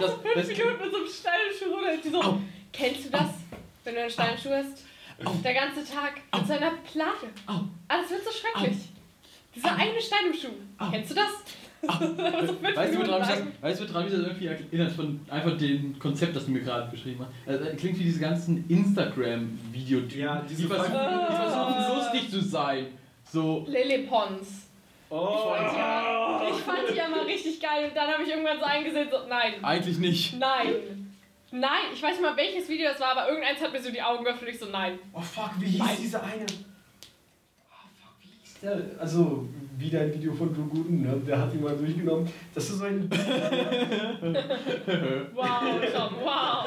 Das, 0.00 0.12
fünf 0.14 0.34
das- 0.34 0.48
Minuten 0.48 0.82
mit 0.82 0.90
so 0.90 0.96
einem 0.96 1.06
Stein 1.06 1.40
im 1.50 1.58
Schuh 1.58 1.78
oder 1.78 1.96
die 2.02 2.08
so, 2.08 2.22
Au. 2.22 2.38
Kennst 2.72 3.04
du 3.04 3.10
das? 3.10 3.28
Wenn 3.84 3.94
du 3.94 4.00
einen 4.00 4.10
Stein 4.10 4.32
im 4.34 4.38
Schuh 4.38 4.50
hast? 4.50 4.84
Der 5.42 5.54
ganze 5.54 5.84
Tag 5.84 6.20
mit 6.34 6.46
so 6.46 6.52
einer 6.52 6.72
Plage. 6.90 7.32
Alles 7.88 8.10
wird 8.10 8.24
so 8.24 8.30
schrecklich. 8.30 8.78
Dieser 9.54 9.74
eine 9.74 10.00
Stein 10.00 10.26
im 10.28 10.34
Schuh. 10.34 10.90
Kennst 10.90 11.10
du 11.10 11.14
das? 11.14 11.28
so 11.82 11.88
Weißt 11.88 12.94
du, 12.94 12.98
woran 13.06 13.20
mich 13.20 13.28
das, 13.28 13.42
weißt 13.60 13.80
du, 13.80 13.88
woran 13.88 14.04
mich 14.04 14.12
das 14.14 14.22
irgendwie 14.22 14.46
erinnert 14.46 14.92
von 14.92 15.20
einfach 15.28 15.58
dem 15.58 15.98
Konzept, 15.98 16.36
das 16.36 16.46
du 16.46 16.52
mir 16.52 16.60
gerade 16.60 16.88
beschrieben 16.90 17.26
hast? 17.26 17.48
Also, 17.48 17.64
das 17.64 17.76
klingt 17.76 17.98
wie 17.98 18.04
diese 18.04 18.20
ganzen 18.20 18.64
Instagram-Videotypen. 18.68 20.20
Ja, 20.20 20.42
diese 20.48 20.62
die 20.62 20.68
versuchen, 20.68 20.92
die 20.92 21.34
versuchen 21.34 21.96
lustig 21.96 22.30
zu 22.30 22.40
sein. 22.40 22.86
So, 23.24 23.66
Lele 23.68 24.04
Pons. 24.06 24.68
Oh, 25.10 25.52
Ich 26.50 26.60
fand 26.62 26.88
die 26.90 26.96
ja 26.96 27.08
mal 27.08 27.20
richtig 27.24 27.60
geil 27.60 27.88
und 27.88 27.96
dann 27.96 28.08
habe 28.12 28.22
ich 28.22 28.30
irgendwann 28.30 28.58
so 28.58 28.64
eingesehen, 28.64 29.08
so, 29.10 29.28
nein, 29.28 29.54
Eigentlich 29.62 29.98
nicht. 29.98 30.38
nein. 30.38 31.01
Nein, 31.52 31.92
ich 31.92 32.02
weiß 32.02 32.12
nicht 32.12 32.22
mal 32.22 32.36
welches 32.36 32.66
Video 32.66 32.88
das 32.88 32.98
war, 32.98 33.08
aber 33.08 33.28
irgendeins 33.28 33.60
hat 33.60 33.70
mir 33.72 33.82
so 33.82 33.90
die 33.90 34.00
Augen 34.00 34.24
geöffnet 34.24 34.48
und 34.48 34.54
ich 34.54 34.58
so, 34.58 34.66
nein. 34.70 34.98
oh 35.12 35.20
fuck, 35.20 35.50
wie 35.58 35.66
hieß 35.66 35.78
Nein. 35.78 35.96
dieser 36.00 36.22
eine? 36.22 36.46
Oh 36.46 37.90
fuck, 38.00 38.14
wie 38.20 38.28
hieß 38.28 38.60
der? 38.62 38.80
Also, 38.98 39.46
wieder 39.76 40.00
ein 40.00 40.14
Video 40.14 40.32
von 40.32 40.54
Drew 40.54 40.64
Gooden, 40.64 41.02
ne? 41.02 41.20
der 41.26 41.38
hat 41.38 41.52
ihn 41.52 41.62
mal 41.62 41.76
durchgenommen. 41.76 42.26
Das 42.54 42.70
ist 42.70 42.78
so 42.78 42.84
ein. 42.84 43.10
Wow, 45.34 45.80
Tom, 45.94 46.14
wow. 46.22 46.66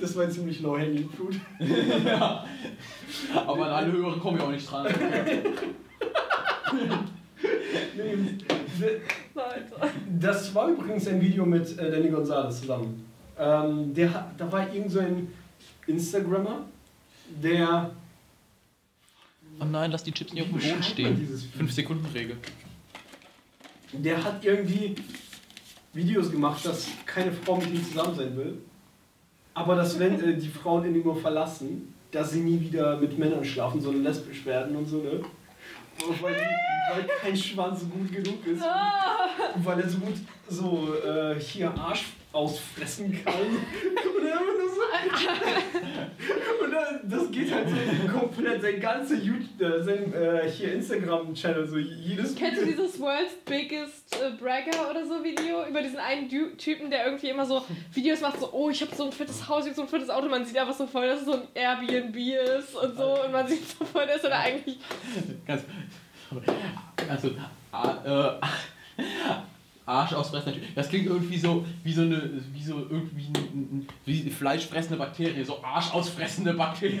Das 0.00 0.16
war 0.16 0.24
ein 0.24 0.30
ziemlich 0.30 0.60
low 0.60 0.78
hanging 0.78 1.10
fruit. 1.10 1.38
ja. 2.06 2.46
Aber 3.46 3.66
an 3.66 3.72
alle 3.72 3.92
Hörer 3.92 4.18
kommen 4.18 4.38
ja 4.38 4.44
auch 4.44 4.50
nicht 4.50 4.70
dran. 4.70 4.86
Nee. 7.96 8.38
Das 10.18 10.54
war 10.54 10.68
übrigens 10.68 11.06
ein 11.08 11.20
Video 11.20 11.44
mit 11.44 11.78
äh, 11.78 11.90
Danny 11.90 12.08
Gonzalez 12.08 12.60
zusammen. 12.60 13.06
Ähm, 13.38 13.94
der, 13.94 14.30
da 14.36 14.50
war 14.50 14.72
irgend 14.72 14.90
so 14.90 15.00
ein 15.00 15.28
Instagrammer, 15.86 16.66
der. 17.42 17.90
Oh 19.60 19.64
nein, 19.64 19.90
lass 19.90 20.02
die 20.02 20.12
Chips 20.12 20.32
nicht 20.32 20.42
auf 20.42 20.48
dem 20.48 20.58
Boden 20.58 20.82
stehen. 20.82 21.18
dieses 21.18 21.44
Video? 21.44 21.58
5 21.58 21.72
Sekunden 21.72 22.06
Regel. 22.06 22.36
Der 23.92 24.22
hat 24.22 24.44
irgendwie 24.44 24.96
Videos 25.92 26.30
gemacht, 26.30 26.64
dass 26.66 26.88
keine 27.06 27.32
Frau 27.32 27.56
mit 27.56 27.70
ihm 27.70 27.84
zusammen 27.84 28.16
sein 28.16 28.36
will. 28.36 28.58
Aber 29.54 29.76
dass, 29.76 29.98
wenn 29.98 30.20
äh, 30.20 30.36
die 30.36 30.48
Frauen 30.48 30.84
ihn 30.84 31.02
nur 31.02 31.16
verlassen, 31.16 31.94
dass 32.10 32.32
sie 32.32 32.40
nie 32.40 32.60
wieder 32.60 32.98
mit 32.98 33.18
Männern 33.18 33.44
schlafen, 33.44 33.80
sondern 33.80 34.02
lesbisch 34.02 34.44
werden 34.44 34.76
und 34.76 34.86
so, 34.86 34.98
ne? 34.98 35.20
Weil, 36.20 36.34
die, 36.34 36.73
weil 36.92 37.06
kein 37.20 37.36
Schwanz 37.36 37.80
so 37.80 37.86
gut 37.86 38.12
genug 38.12 38.46
ist. 38.46 38.62
Weil 39.56 39.80
er 39.80 39.88
so 39.88 39.98
gut 39.98 40.14
so 40.48 40.94
äh, 41.04 41.38
hier 41.40 41.70
Arsch 41.70 42.04
ausfressen 42.34 43.24
kann. 43.24 43.34
Und, 43.34 44.26
er 44.26 44.32
einfach 44.32 44.54
nur 44.58 44.68
so, 44.68 44.80
und 46.64 46.70
dann, 46.72 47.08
das 47.08 47.30
geht 47.30 47.52
halt 47.52 47.68
so 47.68 48.18
komplett, 48.18 48.60
sein 48.60 48.80
ganzer 48.80 49.14
YouTube, 49.14 49.60
äh, 49.60 49.82
sein 49.82 50.12
äh, 50.12 50.50
hier 50.50 50.72
Instagram-Channel, 50.74 51.66
so 51.66 51.78
jedes 51.78 52.34
Kennst 52.34 52.62
du 52.62 52.66
dieses 52.66 52.98
World's 52.98 53.34
Biggest 53.44 54.16
äh, 54.16 54.30
Bragger 54.36 54.90
oder 54.90 55.06
so 55.06 55.22
Video 55.22 55.66
über 55.68 55.80
diesen 55.80 55.98
einen 55.98 56.28
du 56.28 56.56
Typen, 56.56 56.90
der 56.90 57.06
irgendwie 57.06 57.28
immer 57.28 57.46
so 57.46 57.64
Videos 57.92 58.20
macht, 58.20 58.40
so, 58.40 58.52
oh, 58.52 58.70
ich 58.70 58.80
habe 58.82 58.94
so 58.94 59.04
ein 59.04 59.12
fettes 59.12 59.48
Haus, 59.48 59.64
ich 59.64 59.70
hab 59.70 59.76
so 59.76 59.82
ein 59.82 59.88
fettes 59.88 60.10
Auto, 60.10 60.28
man 60.28 60.44
sieht 60.44 60.58
einfach 60.58 60.74
so 60.74 60.86
voll, 60.86 61.06
dass 61.06 61.20
es 61.20 61.26
so 61.26 61.34
ein 61.34 61.48
Airbnb 61.54 62.16
ist 62.16 62.74
und 62.74 62.96
so 62.96 63.24
und 63.24 63.30
man 63.30 63.46
sieht 63.46 63.68
so 63.68 63.84
voll, 63.84 64.06
dass 64.06 64.24
er 64.24 64.30
da 64.30 64.40
eigentlich 64.40 64.78
Ganz. 65.46 65.62
Also, 67.08 67.28
äh, 67.28 68.40
Arsch 69.86 70.14
ausfressen 70.14 70.46
natürlich. 70.52 70.74
Das 70.74 70.88
klingt 70.88 71.06
irgendwie 71.06 71.38
so 71.38 71.64
wie 71.82 71.92
so 71.92 72.02
eine, 72.02 72.30
wie 72.54 72.62
so 72.62 72.78
irgendwie 72.78 73.26
ein, 73.26 73.58
ein, 73.60 73.86
wie 74.06 74.30
fleischfressende 74.30 74.96
Bakterie, 74.96 75.44
so 75.44 75.62
Arsch 75.62 75.92
ausfressende 75.92 76.54
Bakterie. 76.54 77.00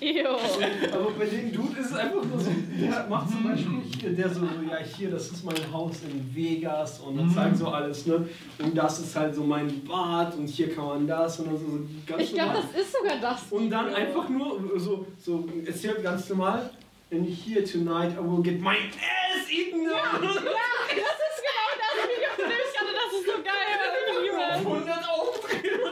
Ew. 0.00 0.28
Aber 0.92 1.10
bei 1.18 1.26
dem 1.26 1.52
Dude 1.52 1.80
ist 1.80 1.90
es 1.90 1.96
einfach 1.96 2.24
nur 2.24 2.38
so, 2.38 2.50
der 2.80 3.06
macht 3.08 3.30
zum 3.30 3.42
Beispiel 3.42 3.80
hier, 3.98 4.10
der 4.10 4.28
so, 4.28 4.40
so, 4.42 4.46
ja 4.70 4.78
hier, 4.96 5.10
das 5.10 5.32
ist 5.32 5.44
mein 5.44 5.72
Haus 5.72 6.02
in 6.04 6.34
Vegas 6.34 7.00
und 7.00 7.16
dann 7.16 7.30
zeigt 7.30 7.56
so 7.56 7.68
alles, 7.68 8.06
ne? 8.06 8.28
Und 8.60 8.76
das 8.76 9.00
ist 9.00 9.16
halt 9.16 9.34
so 9.34 9.42
mein 9.42 9.82
Bad 9.84 10.36
und 10.36 10.46
hier 10.48 10.72
kann 10.72 10.84
man 10.84 11.06
das 11.08 11.40
und 11.40 11.46
dann 11.46 11.58
so, 11.58 11.66
so 11.66 11.80
ganz 12.06 12.22
Ich 12.22 12.32
glaube, 12.32 12.54
das 12.54 12.80
ist 12.80 12.92
sogar 12.92 13.20
das. 13.20 13.42
Und 13.50 13.70
dann 13.70 13.92
einfach 13.92 14.28
nur 14.28 14.78
so, 14.78 15.04
so 15.18 15.48
erzählt 15.66 16.00
ganz 16.04 16.28
normal, 16.28 16.70
and 17.12 17.26
here 17.26 17.62
tonight 17.66 18.16
I 18.16 18.20
will 18.20 18.42
get 18.42 18.60
my 18.60 18.76
ass 18.76 19.50
eaten. 19.50 19.82
Ja, 19.82 20.18
das 20.20 20.36
ist 20.36 20.42
genau 20.42 21.70
das 21.80 21.94
Video, 22.08 22.30
von 22.36 22.48
dem 22.48 22.60
ich 22.68 22.76
hatte, 22.78 22.92
das 22.94 23.12
ist 23.18 23.26
so 23.26 23.36
geil, 23.42 23.72
was 23.80 23.92
ich 24.00 24.22
liebe. 24.22 24.42
100 24.60 25.08
Auftritte. 25.08 25.88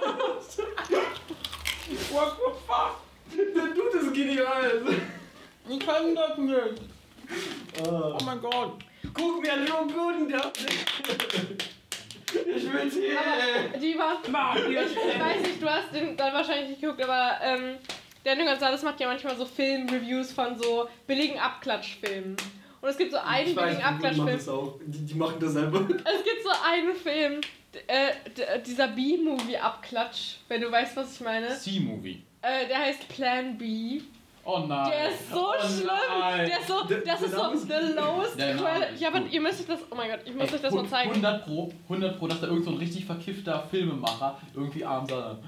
What 2.10 2.30
the 2.36 2.50
fuck? 2.66 2.92
Der 3.36 3.66
Dude 3.74 3.98
ist 3.98 4.12
genial. 4.14 4.82
Ich 5.68 5.80
kann 5.80 6.14
das 6.14 6.38
nicht. 6.38 6.82
Ah. 7.84 8.16
Oh 8.18 8.24
mein 8.24 8.40
Gott. 8.40 8.72
Guck 9.12 9.42
mir 9.42 9.64
Joe 9.66 9.86
Gooden 9.86 10.28
da. 10.28 10.52
Ich 12.32 12.72
will 12.72 12.90
hier. 12.90 13.18
Aber 13.18 13.78
die 13.78 13.98
war. 13.98 14.20
Ich 14.56 14.74
weiß 15.20 15.40
nicht, 15.40 15.62
du 15.62 15.68
hast 15.68 15.92
den 15.92 16.16
dann 16.16 16.32
wahrscheinlich 16.32 16.70
nicht 16.70 16.80
geguckt, 16.80 17.02
aber 17.02 17.38
ähm, 17.42 17.78
Daniel 18.28 18.46
Gonzalez 18.46 18.82
macht 18.82 19.00
ja 19.00 19.08
manchmal 19.08 19.34
so 19.36 19.46
Filmreviews 19.46 20.32
von 20.32 20.58
so 20.58 20.86
billigen 21.06 21.38
Abklatschfilmen. 21.38 22.36
Und 22.82 22.88
es 22.88 22.98
gibt 22.98 23.10
so 23.12 23.16
einen 23.18 23.48
Ich 23.48 23.56
billigen 23.56 23.82
Abklatschfilm. 23.82 24.26
das 24.36 24.48
auch. 24.50 24.78
Die, 24.84 24.98
die 25.06 25.14
machen 25.14 25.36
das 25.40 25.52
selber. 25.54 25.80
Es 25.88 26.24
gibt 26.24 26.42
so 26.42 26.50
einen 26.62 26.94
Film, 26.94 27.40
äh, 27.86 28.60
dieser 28.66 28.88
B-Movie-Abklatsch, 28.88 30.36
wenn 30.48 30.60
du 30.60 30.70
weißt, 30.70 30.94
was 30.96 31.14
ich 31.14 31.20
meine. 31.22 31.48
C-Movie. 31.56 32.22
Äh, 32.42 32.68
der 32.68 32.78
heißt 32.78 33.08
Plan 33.08 33.56
B. 33.56 34.02
Oh 34.44 34.60
nein. 34.60 34.90
Der 34.90 35.08
ist 35.10 35.30
so 35.30 35.48
oh 35.48 35.66
schlimm. 35.66 35.88
Nein. 36.20 36.46
Der 36.48 36.60
ist 36.60 36.68
so, 36.68 36.84
Der- 36.84 36.98
das 36.98 37.20
der 37.20 37.28
ist 37.28 37.34
so 37.34 37.54
the 37.54 37.94
lowest 37.94 38.36
quality. 38.36 38.94
ist 38.94 39.00
Ja, 39.00 39.08
aber 39.08 39.22
ihr 39.30 39.40
müsst 39.40 39.60
euch 39.60 39.66
das. 39.66 39.80
Oh 39.90 39.94
mein 39.94 40.10
Gott, 40.10 40.20
ich 40.26 40.34
muss 40.34 40.52
euch 40.52 40.60
das 40.60 40.72
Ey, 40.72 40.78
mal 40.82 40.88
zeigen. 40.88 41.10
100 41.10 41.44
pro, 41.44 41.72
100 41.84 42.18
pro, 42.18 42.26
dass 42.26 42.40
da 42.40 42.46
irgend 42.46 42.64
so 42.64 42.70
ein 42.72 42.76
richtig 42.76 43.04
verkiffter 43.06 43.66
Filmemacher 43.70 44.38
irgendwie 44.54 44.84
abends 44.84 45.12
dann 45.12 45.38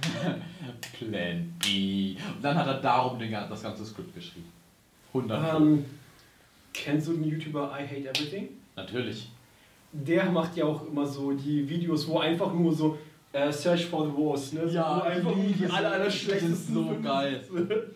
Plan 0.98 1.54
B. 1.62 2.16
Und 2.36 2.42
dann 2.42 2.56
hat 2.56 2.66
er 2.66 2.80
darum 2.80 3.18
den, 3.18 3.30
das 3.32 3.62
ganze 3.62 3.84
Skript 3.84 4.14
geschrieben. 4.14 4.46
100 5.14 5.50
pro. 5.50 5.56
Ähm, 5.56 5.84
kennst 6.72 7.08
du 7.08 7.12
den 7.14 7.24
YouTuber 7.24 7.72
I 7.78 7.82
Hate 7.86 8.08
Everything? 8.10 8.48
Natürlich. 8.74 9.28
Der 9.92 10.26
macht 10.30 10.56
ja 10.56 10.64
auch 10.66 10.86
immer 10.86 11.06
so 11.06 11.32
die 11.32 11.66
Videos, 11.68 12.06
wo 12.08 12.18
einfach 12.18 12.52
nur 12.52 12.74
so 12.74 12.98
äh, 13.32 13.50
Search 13.50 13.86
for 13.86 14.06
the 14.06 14.12
Worst, 14.16 14.52
ne? 14.54 14.68
So, 14.68 14.74
Ja, 14.74 15.00
einfach 15.02 15.32
die 15.34 15.64
es. 15.64 15.70
aller, 15.70 15.92
aller 15.92 16.04
Das 16.04 16.14
ist 16.14 16.20
schlechtesten 16.22 16.74
so 16.74 16.96
geil. 17.02 17.42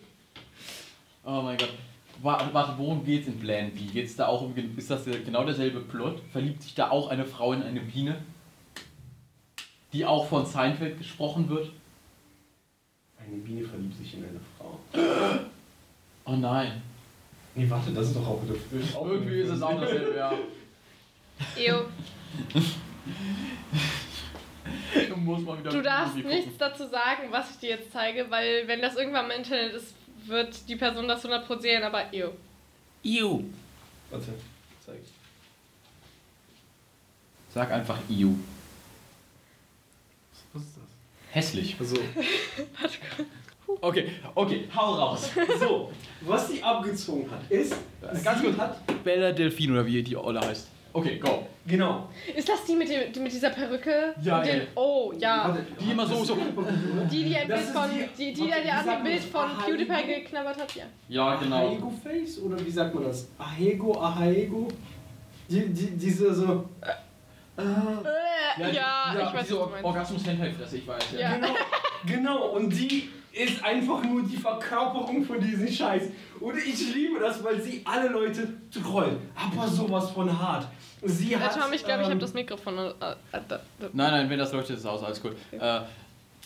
Oh 1.23 1.41
mein 1.43 1.55
Gott. 1.55 1.69
Wa- 2.23 2.49
Warte, 2.51 2.73
worum 2.79 3.05
geht's 3.05 3.27
in 3.27 3.37
Plan 3.39 3.69
B? 3.71 3.81
Geht's 3.81 4.15
da 4.15 4.25
auch 4.25 4.41
um, 4.41 4.55
ist 4.75 4.89
das 4.89 5.05
genau 5.05 5.43
derselbe 5.43 5.79
Plot? 5.81 6.19
Verliebt 6.31 6.63
sich 6.63 6.73
da 6.73 6.89
auch 6.89 7.09
eine 7.09 7.25
Frau 7.25 7.53
in 7.53 7.61
eine 7.61 7.79
Biene? 7.79 8.17
Die 9.93 10.03
auch 10.03 10.25
von 10.27 10.45
Seinfeld 10.47 10.97
gesprochen 10.97 11.47
wird? 11.49 11.71
Eine 13.25 13.37
Biene 13.37 13.67
verliebt 13.67 13.97
sich 13.97 14.15
in 14.15 14.23
eine 14.25 14.39
Frau. 14.57 14.79
Oh 16.25 16.35
nein. 16.35 16.81
Nee, 17.55 17.69
warte, 17.69 17.91
das 17.91 18.07
ist 18.07 18.15
doch 18.15 18.27
auch 18.27 18.41
wieder. 18.43 18.55
Irgendwie 18.71 19.41
ist 19.41 19.49
es 19.49 19.61
auch 19.61 19.79
dasselbe, 19.79 20.15
ja. 20.17 20.33
Ew. 21.57 21.85
Du 25.09 25.15
musst 25.17 25.45
mal 25.45 25.59
wieder 25.59 25.71
Du 25.71 25.81
darfst 25.81 26.15
nichts 26.15 26.57
dazu 26.57 26.87
sagen, 26.87 27.27
was 27.31 27.51
ich 27.51 27.57
dir 27.57 27.69
jetzt 27.71 27.91
zeige, 27.91 28.29
weil 28.29 28.67
wenn 28.67 28.81
das 28.81 28.95
irgendwann 28.95 29.25
im 29.25 29.37
Internet 29.37 29.73
ist, 29.73 29.93
wird 30.25 30.67
die 30.69 30.75
Person 30.75 31.07
das 31.07 31.25
100% 31.25 31.61
sehen, 31.61 31.83
aber 31.83 32.13
ew. 32.13 32.29
Ew. 33.03 33.43
Warte, 34.09 34.33
zeig. 34.85 34.99
Sag 37.53 37.71
einfach 37.71 37.97
Ew. 38.09 38.35
Hässlich. 41.31 41.75
Also, 41.79 41.95
Okay, 43.81 44.11
okay, 44.35 44.67
hau 44.75 44.93
raus. 44.95 45.29
so, 45.59 45.91
was 46.21 46.47
sie 46.49 46.61
abgezogen 46.61 47.29
hat, 47.31 47.39
ist, 47.49 47.73
Ganz 48.23 48.39
sie 48.41 48.45
kurz. 48.47 48.57
hat, 48.57 49.03
Bella 49.03 49.31
Delfin 49.31 49.71
oder 49.71 49.85
wie 49.85 50.03
die 50.03 50.15
Olle 50.15 50.41
heißt. 50.41 50.67
Okay, 50.93 51.17
go. 51.19 51.47
genau, 51.65 52.09
Ist 52.35 52.49
das 52.49 52.65
die 52.65 52.75
mit, 52.75 52.89
dem, 52.89 53.13
die 53.13 53.19
mit 53.21 53.31
dieser 53.31 53.49
Perücke? 53.49 54.13
Ja, 54.21 54.41
den, 54.43 54.57
ja. 54.57 54.63
Oh, 54.75 55.13
ja. 55.17 55.45
Warte, 55.47 55.65
Die 55.79 55.91
immer 55.91 56.05
so- 56.05 56.21
so-? 56.25 56.37
Die, 57.09 57.23
die 57.23 57.35
ein 57.37 57.47
Das 57.47 57.61
Bild 57.61 57.73
von, 57.73 57.89
die- 57.91 58.07
die, 58.17 58.33
die, 58.33 58.41
warte, 58.51 58.63
sagt 58.65 58.77
andere 58.77 58.93
man 58.95 59.03
Bild 59.03 59.23
von 59.23 59.41
Ahaigo? 59.51 59.65
PewDiePie 59.77 60.13
geknabbert 60.21 60.57
hat, 60.61 60.75
ja. 60.75 60.83
Ja, 61.07 61.35
genau. 61.35 61.67
Ahaigo 61.67 61.93
Face 62.03 62.39
oder 62.39 62.65
wie 62.65 62.71
sagt 62.71 62.93
man 62.93 63.05
das? 63.05 63.29
Ahego, 63.39 63.97
Ahaigo? 64.01 64.67
Die, 65.49 65.61
die, 65.69 65.91
diese 65.97 66.33
so. 66.33 66.65
Äh, 66.81 66.89
Äh, 67.57 67.63
ja, 68.57 69.13
ich 69.13 69.33
weiß, 69.33 69.47
diese 69.47 69.59
was 69.59 69.65
du 69.65 69.69
meinst. 69.71 69.83
orgasmus 69.85 70.23
fresse 70.23 70.77
ich 70.77 70.87
weiß. 70.87 71.03
Ja. 71.17 71.35
Genau, 71.35 71.47
genau, 72.05 72.47
und 72.49 72.69
die 72.69 73.09
ist 73.33 73.63
einfach 73.63 74.03
nur 74.03 74.23
die 74.23 74.35
Verkörperung 74.37 75.23
von 75.23 75.39
diesem 75.39 75.67
Scheiß. 75.67 76.03
Und 76.39 76.57
ich 76.57 76.93
liebe 76.93 77.19
das, 77.19 77.41
weil 77.43 77.61
sie 77.61 77.81
alle 77.85 78.09
Leute 78.09 78.47
trollt. 78.71 79.17
Aber 79.35 79.67
sowas 79.67 80.11
von 80.11 80.37
hart. 80.37 80.67
Sie 81.03 81.33
Äh, 81.33 81.37
hat. 81.37 81.53
Tom, 81.53 81.71
ich 81.73 81.83
glaube, 81.83 82.01
ich 82.01 82.07
ähm, 82.07 82.11
habe 82.11 82.19
das 82.21 82.33
Mikrofon. 82.33 82.77
Äh, 82.77 82.89
äh, 82.89 82.93
da, 83.31 83.41
da. 83.47 83.59
Nein, 83.79 84.11
nein, 84.11 84.29
wenn 84.29 84.37
das 84.37 84.51
leuchtet, 84.51 84.75
ist 84.75 84.81
es 84.83 84.85
aus, 84.85 85.01
alles 85.03 85.21
gut. 85.21 85.35
Äh, 85.51 85.79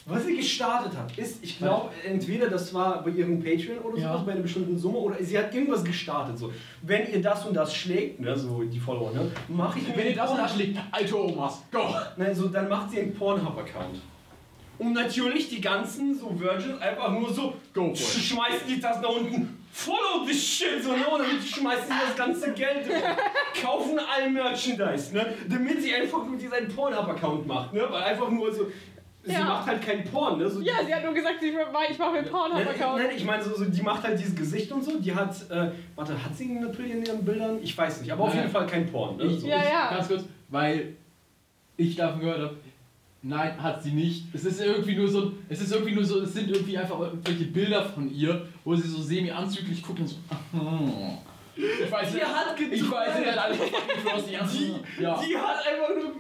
Was 0.08 0.24
sie 0.24 0.36
gestartet 0.38 0.96
hat, 0.96 1.18
ist, 1.18 1.44
ich 1.44 1.58
glaube, 1.58 1.90
entweder 2.08 2.48
das 2.48 2.72
war 2.76 3.04
bei 3.04 3.10
ihrem 3.10 3.44
Patreon 3.44 3.80
oder 3.80 3.98
Ja. 3.98 4.12
sowas, 4.12 4.26
bei 4.28 4.32
einer 4.34 4.42
bestimmten 4.42 4.78
Summe, 4.78 5.00
oder 5.00 5.16
sie 5.24 5.36
hat 5.36 5.52
irgendwas 5.52 5.84
gestartet. 5.84 6.38
So, 6.38 6.54
wenn 6.84 7.12
ihr 7.12 7.22
das 7.24 7.44
und 7.44 7.56
das 7.56 7.74
schlägt, 7.74 8.20
ne, 8.20 8.38
so 8.38 8.62
die 8.62 8.80
Follower, 8.80 9.12
ne, 9.12 9.32
mache 9.48 9.80
ich 9.80 9.98
wenn 9.98 10.06
ihr 10.06 10.16
das 10.16 10.28
Porn- 10.30 10.42
nachschlägt, 10.42 10.78
alte 10.92 11.20
Omas, 11.20 11.64
go! 11.72 11.80
Nein, 12.18 12.36
so, 12.36 12.50
dann 12.50 12.70
macht 12.70 12.92
sie 12.92 13.00
einen 13.00 13.16
Pornhub-Account. 13.16 14.00
Und 14.78 14.94
natürlich 14.94 15.50
die 15.50 15.60
ganzen 15.62 16.14
so 16.20 16.40
Virgins 16.40 16.80
einfach 16.80 17.10
nur 17.12 17.34
so 17.34 17.54
Go 17.74 17.96
sch 17.96 18.20
schmeißen 18.28 18.68
die 18.68 18.80
das 18.80 19.02
nach 19.02 19.10
unten. 19.10 19.58
follow 19.72 20.24
this 20.28 20.46
shit, 20.46 20.84
so, 20.84 20.92
ne? 20.92 21.08
Und 21.12 21.20
dann 21.20 21.42
schmeißen 21.42 21.86
sie 21.88 21.94
das 22.08 22.16
ganze 22.16 22.54
Geld 22.54 22.88
rein, 22.92 23.16
kaufen 23.60 23.98
all 24.00 24.30
Merchandise, 24.30 25.16
ne? 25.16 25.34
Damit 25.50 25.82
sie 25.82 25.96
einfach 25.96 26.24
nur 26.28 26.38
diesen 26.38 26.68
Pornhub-Account 26.76 27.48
macht, 27.48 27.74
ne? 27.74 27.88
Weil 27.90 28.04
einfach 28.04 28.30
nur 28.30 28.54
so, 28.54 28.68
sie 29.26 29.34
Ja. 29.34 29.44
macht 29.44 29.68
halt 29.68 29.82
keinen 29.82 30.04
Porn, 30.06 30.38
ne? 30.38 30.50
So, 30.50 30.62
Ja, 30.62 30.74
sie 30.86 30.94
hat 30.94 31.04
nur 31.04 31.14
gesagt, 31.14 31.36
ich 31.42 31.54
mache 31.54 32.12
mir 32.12 32.22
Nein, 32.22 32.32
Pornhub-Account. 32.32 32.98
nein, 33.02 33.12
ich 33.16 33.26
meine, 33.26 33.44
so, 33.44 33.56
so, 33.56 33.66
die 33.66 33.82
macht 33.82 34.04
halt 34.04 34.20
dieses 34.20 34.36
Gesicht 34.36 34.72
und 34.72 34.84
so. 34.84 35.00
Die 35.00 35.14
hat, 35.14 35.36
äh, 35.50 35.72
warte, 35.96 36.14
hat 36.24 36.36
sie 36.36 36.48
natürlich 36.48 36.92
in 36.94 37.06
ihren 37.06 37.26
Bildern? 37.26 37.60
Ich 37.62 37.78
weiß 37.78 38.02
nicht, 38.02 38.12
aber 38.12 38.24
auf 38.24 38.30
Nein. 38.30 38.40
jeden 38.44 38.52
Fall 38.52 38.68
kein 38.68 38.86
Porn. 38.86 39.18
Ne? 39.18 39.24
Ich, 39.26 39.42
So. 39.42 39.48
Ja, 39.48 39.58
ich, 39.64 39.70
ja. 39.70 39.90
Ganz 39.90 40.08
kurz, 40.08 40.24
weil 40.50 40.96
ich 41.78 41.96
davon 41.96 42.20
gehört 42.22 42.40
habe, 42.42 42.56
nein, 43.22 43.62
hat 43.62 43.82
sie 43.84 43.92
nicht. 43.92 44.26
Es 44.34 44.46
ist 44.46 44.62
irgendwie 44.62 44.96
nur 44.96 45.08
so, 45.08 45.34
es 45.50 45.60
ist 45.62 45.72
irgendwie 45.74 45.94
nur 45.96 46.06
so, 46.06 46.22
es 46.22 46.34
sind 46.34 46.50
irgendwie 46.50 46.78
einfach 46.78 47.00
irgendwelche 47.00 47.46
Bilder 47.46 47.84
von 47.84 48.10
ihr, 48.14 48.46
wo 48.64 48.76
sie 48.76 48.88
so 48.88 49.02
semi-anzüglich 49.02 49.82
gucken 49.82 50.04
und 50.04 50.10
so. 50.10 50.18
Ich 51.58 51.90
weiß 51.90 52.10
Die 52.10 52.16
nicht, 52.16 52.26
hat 52.28 52.60
ich 52.60 52.92
weiß 52.92 53.20
nicht, 53.20 53.38
alles 53.38 53.58
fucking 53.60 54.02
Frosty 54.04 54.32
Die, 55.00 55.02
ja. 55.04 55.22
die 55.26 55.38
hat 55.38 55.56
einfach 55.66 55.96
nur. 55.96 56.12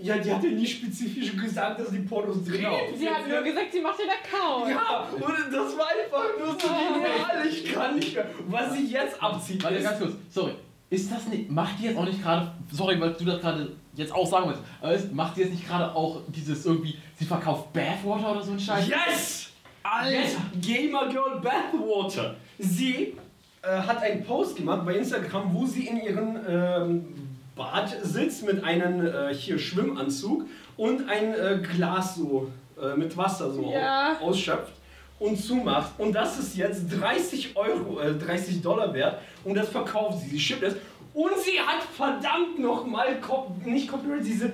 Ja, 0.00 0.18
die 0.18 0.32
hat 0.32 0.42
ja 0.42 0.50
nie 0.50 0.66
spezifisch 0.66 1.36
gesagt, 1.36 1.80
dass 1.80 1.90
die 1.90 1.98
Pornos 2.00 2.44
dreht. 2.44 2.60
Genau. 2.60 2.76
Sie 2.96 3.08
hat 3.08 3.28
nur 3.28 3.42
gesagt, 3.42 3.72
sie 3.72 3.80
macht 3.80 3.98
den 3.98 4.08
Account. 4.08 4.70
Ja, 4.70 5.08
und 5.14 5.52
das 5.52 5.78
war 5.78 5.86
einfach 5.86 6.24
nur 6.38 6.52
so 6.58 6.68
genial. 6.68 7.46
Ich 7.48 7.72
kann 7.72 7.94
nicht 7.94 8.14
mehr. 8.14 8.26
Was 8.48 8.74
sie 8.74 8.86
jetzt 8.86 9.22
abzieht, 9.22 9.62
Warte, 9.62 9.80
ganz 9.80 9.98
kurz, 9.98 10.12
sorry. 10.30 10.54
Ist 10.90 11.10
das 11.10 11.26
nicht, 11.28 11.50
macht 11.50 11.78
die 11.78 11.84
jetzt 11.84 11.96
auch 11.96 12.04
nicht 12.04 12.22
gerade, 12.22 12.52
sorry, 12.70 13.00
weil 13.00 13.14
du 13.14 13.24
das 13.24 13.40
gerade 13.40 13.72
jetzt 13.94 14.12
auch 14.14 14.26
sagen 14.26 14.48
willst, 14.48 14.62
aber 14.80 14.92
ist, 14.92 15.12
macht 15.12 15.36
die 15.36 15.40
jetzt 15.40 15.52
nicht 15.52 15.66
gerade 15.66 15.94
auch 15.94 16.20
dieses 16.28 16.66
irgendwie, 16.66 16.98
sie 17.14 17.24
verkauft 17.24 17.72
Bathwater 17.72 18.32
oder 18.32 18.42
so 18.42 18.52
ein 18.52 18.60
Scheiß? 18.60 18.88
Yes! 18.88 19.50
Yes! 20.10 20.36
Gamer 20.60 21.08
Girl 21.08 21.40
Bathwater. 21.40 22.36
Sie 22.58 23.14
äh, 23.62 23.68
hat 23.68 24.02
einen 24.02 24.24
Post 24.24 24.56
gemacht 24.56 24.84
bei 24.84 24.96
Instagram, 24.96 25.54
wo 25.54 25.64
sie 25.64 25.86
in 25.86 26.02
ihrem 26.02 26.38
ähm, 26.46 27.31
Bad 27.56 27.94
sitzt 28.02 28.44
mit 28.46 28.64
einem 28.64 29.06
äh, 29.06 29.34
hier 29.34 29.58
Schwimmanzug 29.58 30.46
und 30.76 31.08
ein 31.08 31.34
äh, 31.34 31.58
Glas 31.76 32.16
so 32.16 32.50
äh, 32.80 32.96
mit 32.96 33.16
Wasser 33.16 33.50
so 33.52 33.70
Ja. 33.72 34.16
au- 34.20 34.28
ausschöpft 34.28 34.72
und 35.18 35.36
zumacht. 35.38 35.92
Und 35.98 36.12
das 36.14 36.38
ist 36.38 36.56
jetzt 36.56 36.86
30 37.00 37.54
Euro, 37.56 38.00
äh, 38.00 38.14
30 38.14 38.62
Dollar 38.62 38.92
wert 38.94 39.20
und 39.44 39.54
das 39.54 39.68
verkauft 39.68 40.20
sie. 40.20 40.30
Sie 40.30 40.40
schippt 40.40 40.62
es. 40.62 40.74
Und 41.14 41.32
sie 41.44 41.60
hat 41.60 41.82
verdammt 41.94 42.58
nochmal, 42.58 43.18
nicht 43.66 43.88
Copyright, 43.88 44.24
diese 44.24 44.50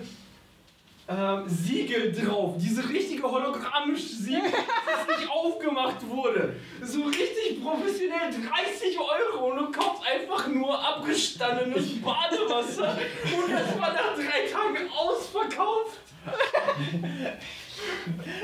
ähm, 1.09 1.45
Siegel 1.49 2.13
drauf. 2.13 2.57
Diese 2.59 2.87
richtige 2.89 3.23
hologrammische 3.23 4.07
Siegel, 4.09 4.43
das 5.07 5.19
nicht 5.19 5.31
aufgemacht 5.31 6.07
wurde. 6.09 6.57
So 6.83 7.05
richtig 7.05 7.63
professionell 7.63 8.31
30 8.31 8.99
Euro 8.99 9.51
und 9.51 9.57
du 9.59 9.71
kaufst 9.73 10.03
einfach 10.07 10.47
nur 10.49 10.79
abgestandenes 10.79 12.01
Badewasser 12.03 12.99
und 13.25 13.53
das 13.53 13.79
war 13.81 13.93
nach 13.93 14.15
drei 14.15 14.47
Tagen 14.51 14.89
ausverkauft. 14.91 15.99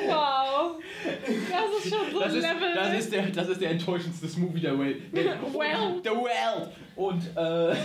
Wow. 0.06 0.76
Das 1.04 1.84
ist 1.84 1.94
schon 1.94 2.12
so 2.12 2.20
Das 2.20 2.32
ein 2.32 2.38
ist, 2.38 2.42
Level. 2.42 2.74
das, 2.74 2.98
ist 2.98 3.12
der, 3.12 3.26
das 3.26 3.48
ist 3.48 3.60
der 3.60 3.70
enttäuschendste 3.72 4.28
Smoothie 4.28 4.60
der 4.60 4.78
Welt. 4.78 5.02
Well. 5.12 6.00
The 6.02 6.10
World. 6.10 6.70
Und 6.96 7.22
äh, 7.36 7.76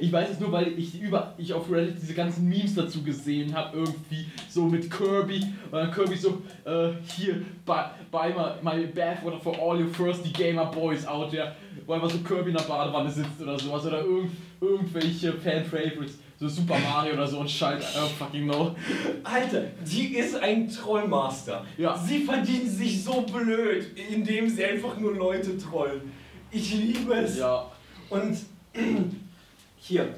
ich 0.00 0.12
weiß 0.12 0.30
es 0.30 0.40
nur, 0.40 0.52
weil 0.52 0.78
ich 0.78 1.00
über 1.00 1.34
ich 1.38 1.52
auf 1.52 1.70
Reddit 1.70 1.96
diese 2.00 2.14
ganzen 2.14 2.48
Memes 2.48 2.74
dazu 2.74 3.02
gesehen 3.02 3.54
habe, 3.54 3.78
irgendwie 3.78 4.26
so 4.48 4.64
mit 4.64 4.90
Kirby. 4.90 5.42
Und 5.70 5.72
dann 5.72 5.90
Kirby 5.90 6.16
so, 6.16 6.42
äh, 6.64 6.90
hier, 7.16 7.42
buy, 7.64 7.84
buy 8.10 8.30
my, 8.30 8.62
my 8.62 8.86
bathwater 8.86 9.40
for 9.40 9.58
all 9.58 9.78
you 9.78 9.86
thirsty 9.86 10.30
gamer 10.30 10.66
boys 10.66 11.06
out 11.06 11.30
there. 11.30 11.54
Wo 11.86 11.94
einfach 11.94 12.10
so 12.10 12.18
Kirby 12.18 12.50
in 12.50 12.56
der 12.56 12.64
Badewanne 12.64 13.10
sitzt 13.10 13.40
oder 13.40 13.58
sowas. 13.58 13.86
Oder 13.86 14.02
irgend, 14.02 14.32
irgendwelche 14.60 15.32
Fan-Favorites. 15.32 16.18
So 16.40 16.46
Super 16.46 16.78
Mario 16.78 17.14
oder 17.14 17.26
so 17.26 17.40
und 17.40 17.50
Scheiß, 17.50 17.82
I 17.82 17.98
don't 17.98 18.06
fucking 18.16 18.44
know. 18.44 18.76
Alter, 19.24 19.64
die 19.84 20.14
ist 20.14 20.36
ein 20.36 20.70
Trollmaster. 20.70 21.66
Ja. 21.76 21.96
Sie 21.98 22.20
verdient 22.20 22.68
sich 22.68 23.02
so 23.02 23.22
blöd, 23.22 23.86
indem 24.08 24.48
sie 24.48 24.64
einfach 24.64 24.96
nur 24.98 25.16
Leute 25.16 25.58
trollen. 25.58 26.12
Ich 26.52 26.72
liebe 26.72 27.12
es. 27.14 27.38
Ja. 27.38 27.68
Und 28.08 28.38
hier, 29.80 30.14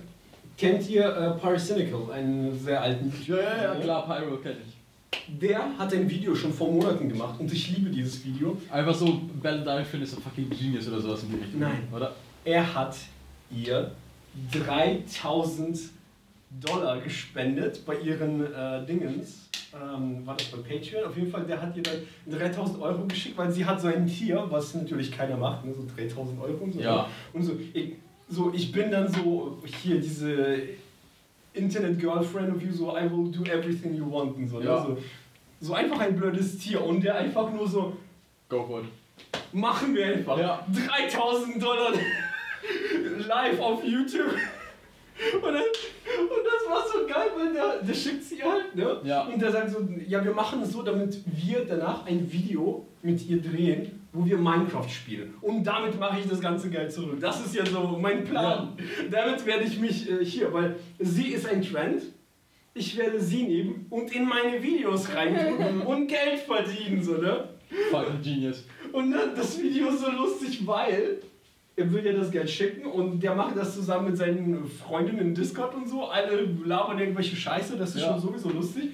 kennt 0.56 0.88
ihr 0.88 1.04
äh, 1.04 1.30
Paracynical, 1.38 2.12
einen 2.12 2.58
sehr 2.58 2.80
alten 2.80 3.12
Ja, 3.26 3.36
ja, 3.36 3.62
ja, 3.62 3.74
klar, 3.76 4.06
Pyro 4.06 4.36
kenn 4.36 4.56
ich. 4.66 5.40
Der 5.40 5.78
hat 5.78 5.92
ein 5.92 6.08
Video 6.08 6.34
schon 6.34 6.52
vor 6.52 6.72
Monaten 6.72 7.08
gemacht 7.08 7.38
und 7.38 7.52
ich 7.52 7.76
liebe 7.76 7.90
dieses 7.90 8.24
Video. 8.24 8.56
Einfach 8.70 8.94
so, 8.94 9.06
Finn 9.42 10.02
ist 10.02 10.16
ein 10.16 10.22
fucking 10.22 10.50
Genius 10.50 10.88
oder 10.88 11.00
sowas 11.00 11.22
in 11.22 11.30
die 11.30 11.36
Richtung. 11.36 11.61
Nein. 11.61 11.88
Oder? 11.92 12.14
Er 12.44 12.74
hat 12.74 12.96
ihr 13.50 13.92
3000 14.52 15.78
Dollar 16.50 17.00
gespendet 17.00 17.84
bei 17.86 17.96
ihren 18.00 18.52
äh, 18.52 18.84
Dingens. 18.84 19.48
Ähm, 19.72 20.26
war 20.26 20.36
das 20.36 20.46
bei 20.46 20.58
Patreon? 20.58 21.04
Auf 21.04 21.16
jeden 21.16 21.30
Fall, 21.30 21.44
der 21.44 21.62
hat 21.62 21.76
ihr 21.76 21.82
dann 21.82 22.38
3000 22.38 22.82
Euro 22.82 23.04
geschickt, 23.06 23.38
weil 23.38 23.52
sie 23.52 23.64
hat 23.64 23.80
so 23.80 23.86
ein 23.86 24.06
Tier, 24.06 24.44
was 24.48 24.74
natürlich 24.74 25.12
keiner 25.12 25.36
macht, 25.36 25.64
ne? 25.64 25.72
so 25.72 25.86
3000 25.96 26.40
Euro 26.40 26.64
und 26.64 26.72
so. 26.72 26.80
Ja. 26.80 27.08
Und 27.32 27.42
so 27.42 27.52
ich, 27.72 27.92
so, 28.31 28.53
ich 28.55 28.72
bin 28.72 28.91
dann 28.91 29.12
so, 29.12 29.59
hier 29.83 30.01
diese 30.01 30.59
Internet 31.53 31.99
Girlfriend 31.99 32.55
of 32.55 32.62
you, 32.62 32.72
so 32.72 32.97
I 32.97 33.03
will 33.11 33.31
do 33.31 33.43
everything 33.51 33.95
you 33.95 34.11
want 34.11 34.37
und 34.37 34.49
so. 34.49 34.59
ne? 34.61 34.64
Ja. 34.66 34.83
So, 34.87 34.97
so 35.61 35.74
einfach 35.74 35.99
ein 36.01 36.16
blödes 36.16 36.59
Tier 36.59 36.83
und 36.85 37.03
der 37.03 37.16
einfach 37.16 37.53
nur 37.53 37.68
so, 37.68 37.97
Go 38.49 38.64
for 38.66 38.81
it. 38.81 38.87
machen 39.53 39.95
wir 39.95 40.07
einfach. 40.07 40.39
Ja. 40.39 40.64
3000 40.72 41.62
Dollar 41.62 41.93
live 43.28 43.61
auf 43.61 43.85
YouTube. 43.85 44.33
Und, 45.35 45.43
dann, 45.43 45.55
und 45.55 46.45
das 46.47 46.70
war 46.70 46.83
so 46.87 47.07
geil, 47.07 47.28
weil 47.37 47.53
der, 47.53 47.83
der 47.83 47.95
schickt 47.95 48.24
sie 48.24 48.43
halt, 48.43 48.74
ne? 48.74 49.01
Ja. 49.05 49.24
Und 49.24 49.41
der 49.43 49.53
sagt 49.53 49.70
so, 49.70 49.87
ja, 50.07 50.24
wir 50.24 50.33
machen 50.33 50.62
es 50.62 50.72
so, 50.72 50.83
damit 50.83 51.18
wir 51.26 51.64
danach 51.66 52.07
ein 52.07 52.31
Video 52.33 52.87
mit 53.03 53.24
ihr 53.28 53.43
drehen, 53.43 53.99
wo 54.12 54.24
wir 54.24 54.36
Minecraft 54.38 54.88
spielen. 54.88 55.34
Und 55.40 55.64
damit 55.64 55.98
mache 55.98 56.20
ich 56.20 56.26
das 56.28 56.40
ganze 56.40 56.68
Geld 56.70 56.92
zurück. 56.92 57.18
Das 57.20 57.44
ist 57.44 57.54
ja 57.54 57.64
so 57.64 57.98
mein 58.00 58.24
Plan. 58.24 58.76
Damit 59.11 59.44
werde 59.46 59.64
ich 59.64 59.78
mich 59.78 60.11
äh, 60.11 60.24
hier, 60.24 60.52
weil 60.52 60.76
sie 60.98 61.28
ist 61.28 61.48
ein 61.48 61.62
Trend. 61.62 62.02
Ich 62.74 62.96
werde 62.96 63.20
sie 63.20 63.42
nehmen 63.44 63.86
und 63.90 64.14
in 64.14 64.28
meine 64.28 64.62
Videos 64.62 65.08
reintun 65.14 65.82
und 65.86 66.06
Geld 66.06 66.40
verdienen, 66.46 67.02
so, 67.02 67.14
ne? 67.14 67.48
Fucking 67.90 68.20
Genius. 68.22 68.64
Und 68.92 69.12
dann 69.12 69.34
das 69.34 69.61
Video 69.61 69.88
ist 69.88 70.00
so 70.00 70.11
lustig, 70.11 70.66
weil 70.66 71.18
er 71.76 71.92
will 71.92 72.04
ja 72.04 72.12
das 72.12 72.30
Geld 72.30 72.50
schicken 72.50 72.84
und 72.86 73.20
der 73.22 73.34
macht 73.34 73.56
das 73.56 73.74
zusammen 73.74 74.06
mit 74.08 74.16
seinen 74.16 74.64
Freundinnen 74.66 75.20
in 75.20 75.34
Discord 75.34 75.74
und 75.74 75.88
so. 75.88 76.06
Alle 76.06 76.42
labern 76.64 76.98
irgendwelche 76.98 77.36
Scheiße, 77.36 77.76
das 77.76 77.94
ist 77.94 78.02
Ja. 78.02 78.08
schon 78.12 78.20
sowieso 78.20 78.50
lustig. 78.50 78.90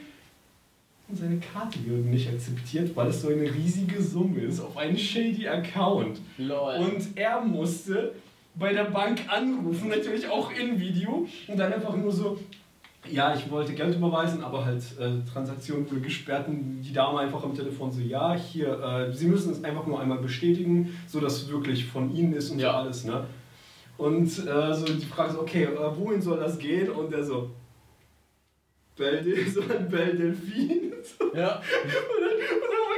Und 1.09 1.17
seine 1.17 1.39
Karte 1.39 1.79
wird 1.87 2.05
nicht 2.07 2.29
akzeptiert, 2.29 2.97
weil 2.97 3.09
es 3.09 3.23
so 3.23 3.29
eine 3.29 3.43
riesige 3.53 4.03
Summe 4.03 4.41
ist 4.41 4.61
auf 4.61 4.77
einen 4.77 4.99
shady 4.99 5.47
Account. 5.47 6.21
Lol. 6.39 6.75
Und 6.79 7.17
er 7.17 7.41
musste 7.41 8.13
bei 8.57 8.73
der 8.73 8.85
Bank 8.85 9.21
anrufen, 9.29 9.89
natürlich 9.89 10.27
auch 10.29 10.51
in 10.51 10.81
Video, 10.81 11.29
und 11.47 11.57
dann 11.59 11.73
einfach 11.73 11.95
nur 11.97 12.11
so, 12.11 12.39
ja, 13.09 13.35
ich 13.37 13.49
wollte 13.51 13.73
Geld 13.75 13.95
überweisen, 13.95 14.43
aber 14.43 14.65
halt 14.65 14.83
äh, 14.99 15.25
Transaktion 15.31 15.89
wurde 15.89 16.01
gesperrt 16.01 16.49
und 16.49 16.81
die 16.83 16.93
Dame 16.93 17.21
einfach 17.21 17.45
am 17.45 17.55
Telefon 17.55 17.93
so, 17.93 18.01
ja, 18.01 18.35
hier, 18.35 18.81
äh, 18.83 19.13
Sie 19.13 19.27
müssen 19.27 19.53
es 19.53 19.63
einfach 19.63 19.87
nur 19.87 20.01
einmal 20.01 20.19
bestätigen, 20.19 20.97
so 21.07 21.21
dass 21.21 21.43
es 21.43 21.49
wirklich 21.51 21.85
von 21.85 22.13
Ihnen 22.17 22.33
ist 22.33 22.51
und 22.51 22.59
Ja. 22.59 22.73
so 22.73 22.77
alles, 22.79 23.05
ne? 23.05 23.25
Und 23.99 24.27
äh, 24.27 24.75
so 24.75 24.85
die 24.87 25.07
Frage 25.07 25.35
ist, 25.35 25.39
okay, 25.39 25.65
äh, 25.65 25.97
wohin 25.97 26.21
soll 26.21 26.39
das 26.41 26.59
gehen? 26.59 26.91
Und 26.91 27.13
er 27.15 27.23
so, 27.23 27.51
Bell, 28.97 29.25
so 29.55 29.61
ein 29.61 29.89
Bell 29.89 30.17
Delfin. 30.17 30.93
So. 31.07 31.25
Und 31.31 31.39
ja. 31.39 31.49
dann, 31.49 31.63
und 31.63 32.21
dann 32.73 32.83
war 32.83 32.97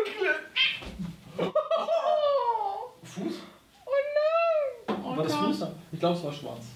Fuß? 3.02 3.34
Oh 3.84 3.90
nein! 4.88 5.16
War 5.16 5.24
das 5.24 5.34
Fuß? 5.34 5.66
Ich 5.92 5.98
glaube, 6.00 6.16
es 6.16 6.24
war 6.24 6.32
schwarz. 6.32 6.66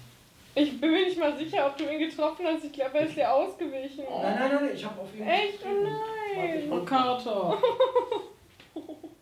Ich 0.55 0.79
bin 0.79 0.91
mir 0.91 1.05
nicht 1.05 1.17
mal 1.17 1.35
sicher, 1.35 1.65
ob 1.65 1.77
du 1.77 1.91
ihn 1.91 1.99
getroffen 1.99 2.45
hast. 2.45 2.63
Ich 2.63 2.73
glaube, 2.73 2.99
er 2.99 3.07
ist 3.07 3.15
dir 3.15 3.31
ausgewichen. 3.31 4.03
Nein, 4.07 4.35
nein, 4.37 4.51
nein, 4.55 4.71
ich 4.75 4.85
habe 4.85 5.01
auf 5.01 5.11
jeden 5.13 5.25
Fall. 5.25 5.39
Echt? 5.39 5.59
Oh 5.65 5.83
nein! 5.83 6.71
Oh, 6.71 6.85
Carter. 6.85 7.57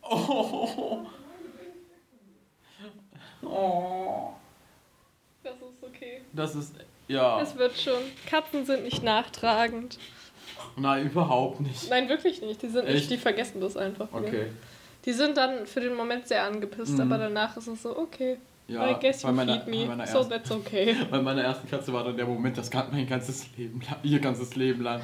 oh. 0.04 1.06
oh. 3.48 4.34
Das 5.44 5.56
ist 5.56 5.84
okay. 5.84 6.22
Das 6.34 6.56
ist, 6.56 6.76
ja. 7.08 7.42
Es 7.42 7.56
wird 7.58 7.78
schon. 7.80 8.02
Katzen 8.26 8.66
sind 8.66 8.84
nicht 8.84 9.02
nachtragend. 9.04 9.98
Nein, 10.78 11.06
überhaupt 11.08 11.60
nicht. 11.62 11.90
Nein, 11.90 12.08
wirklich 12.10 12.42
nicht. 12.42 12.62
Die 12.62 12.68
sind 12.70 12.86
Echt? 12.86 12.96
nicht, 12.96 13.12
die 13.12 13.18
vergessen 13.18 13.60
das 13.62 13.76
einfach. 13.78 14.08
wieder. 14.10 14.28
Okay. 14.28 14.46
Die 15.06 15.12
sind 15.14 15.36
dann 15.38 15.66
für 15.66 15.82
den 15.82 15.96
Moment 15.96 16.28
sehr 16.28 16.44
angepisst, 16.44 16.94
Mhm. 16.94 17.02
aber 17.02 17.18
danach 17.18 17.58
ist 17.58 17.68
es 17.68 17.82
so, 17.82 17.98
okay. 17.98 18.38
Ja, 18.68 18.90
I 18.90 18.96
guess 19.02 19.24
you 19.24 19.32
meiner, 19.32 19.62
feed 19.62 19.68
me, 19.68 19.86
meiner 19.86 20.08
so 20.08 20.20
ersten, 20.20 20.32
that's 20.32 20.52
okay. 20.52 20.96
bei 21.12 21.22
meiner 21.22 21.42
ersten 21.44 21.68
Katze 21.70 21.92
war 21.92 22.04
dann 22.04 22.16
der 22.16 22.26
Moment, 22.26 22.58
das 22.58 22.70
gab 22.72 22.92
mein 22.92 23.08
ganzes 23.08 23.48
Leben 23.58 23.82
lang, 23.82 23.98
ihr 24.04 24.20
ganzes 24.20 24.56
Leben 24.56 24.82
lang. 24.84 25.02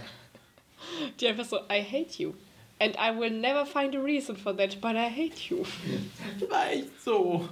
Die 1.19 1.27
einfach 1.27 1.43
so, 1.45 1.57
I 1.69 1.81
hate 1.83 2.21
you. 2.21 2.33
And 2.79 2.95
I 2.95 3.19
will 3.19 3.31
never 3.31 3.65
find 3.65 3.95
a 3.95 3.99
reason 3.99 4.37
for 4.37 4.55
that, 4.55 4.79
but 4.79 4.91
I 4.91 5.09
hate 5.09 5.49
you. 5.49 5.63
War 6.49 6.69
echt 6.71 7.01
so. 7.03 7.49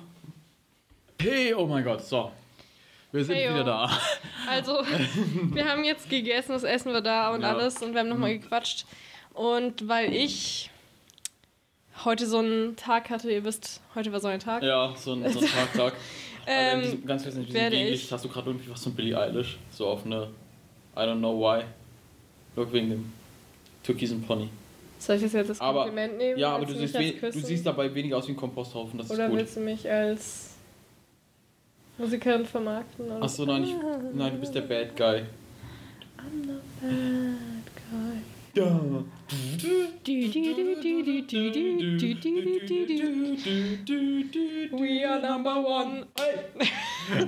Hey, 1.20 1.54
oh 1.54 1.66
mein 1.66 1.84
Gott, 1.84 2.06
so. 2.06 2.32
Wir 3.16 3.24
sind 3.26 3.36
Heyo. 3.36 3.54
wieder 3.54 3.64
da. 3.64 3.90
Also, 4.48 4.74
wir 5.54 5.66
haben 5.66 5.84
jetzt 5.84 6.08
gegessen, 6.10 6.52
das 6.52 6.64
Essen 6.64 6.94
war 6.94 7.02
da 7.02 7.34
und 7.34 7.42
Ja. 7.42 7.54
Mhm. 7.54 7.60
alles 7.60 7.82
und 7.82 7.94
wir 7.94 8.02
haben 8.02 8.10
nochmal 8.10 8.38
gequatscht. 8.38 8.86
Und 9.34 9.88
weil 9.88 10.14
ich 10.14 10.70
heute 12.04 12.28
so 12.28 12.38
einen 12.40 12.76
Tag 12.76 13.10
hatte, 13.10 13.32
ihr 13.32 13.44
wisst, 13.44 13.82
heute 13.96 14.12
war 14.12 14.20
so 14.20 14.28
ein 14.28 14.40
Tag. 14.40 14.62
Ja, 14.62 14.94
so 14.96 15.14
ein, 15.14 15.28
so 15.32 15.40
ein 15.40 15.46
Tag, 15.52 15.74
Tag. 15.74 15.94
Ähm, 16.46 16.78
Also 16.80 16.82
diesem, 16.92 17.06
ganz 17.08 17.24
kurz 17.24 17.36
in 17.36 17.46
diesem 17.48 17.70
Gegenlicht 17.72 18.04
ich- 18.06 18.12
hast 18.12 18.24
du 18.24 18.30
gerade 18.30 18.50
irgendwie 18.52 18.70
was 18.70 18.84
von 18.84 18.94
Billie 18.94 19.18
Eilish. 19.20 19.58
So 19.72 19.88
auf 19.88 20.06
eine. 20.06 20.28
I 20.96 21.00
don't 21.00 21.18
know 21.18 21.40
why. 21.40 21.64
Look 22.56 22.72
wegen 22.72 22.90
dem 22.92 23.14
türkisen 23.84 24.22
Pony. 24.22 24.50
Soll 25.00 25.16
ich 25.18 25.24
das 25.24 25.34
jetzt 25.34 25.50
als 25.50 25.60
Aber- 25.62 25.86
Kompliment 25.86 26.18
nehmen? 26.18 26.38
Ja, 26.40 26.56
aber 26.56 26.66
du 26.66 26.76
siehst, 26.76 26.96
du 26.96 27.32
siehst 27.32 27.66
dabei 27.66 27.94
weniger 27.96 28.18
aus 28.18 28.28
wie 28.28 28.34
ein 28.34 28.38
Komposthaufen, 28.38 28.98
das 29.00 29.10
Oder 29.10 29.26
ist 29.26 29.30
gut. 29.32 29.40
willst 29.40 29.56
du 29.58 29.60
mich 29.62 29.90
als 29.90 30.55
Musikerin 31.98 32.46
vermarkten? 32.46 33.06
Oder? 33.06 33.22
Achso, 33.24 33.46
nein, 33.46 33.64
ich, 33.64 33.74
nein, 34.14 34.34
du 34.34 34.40
bist 34.40 34.54
der 34.54 34.62
Bad 34.62 34.96
Guy. 34.96 35.24
I'm 36.18 36.44
the 36.44 36.60
bad 36.82 37.66
guy. 37.92 38.22
Ja. 38.56 38.80
We 44.72 45.04
are 45.06 45.20
number 45.22 45.56
one. 45.66 46.06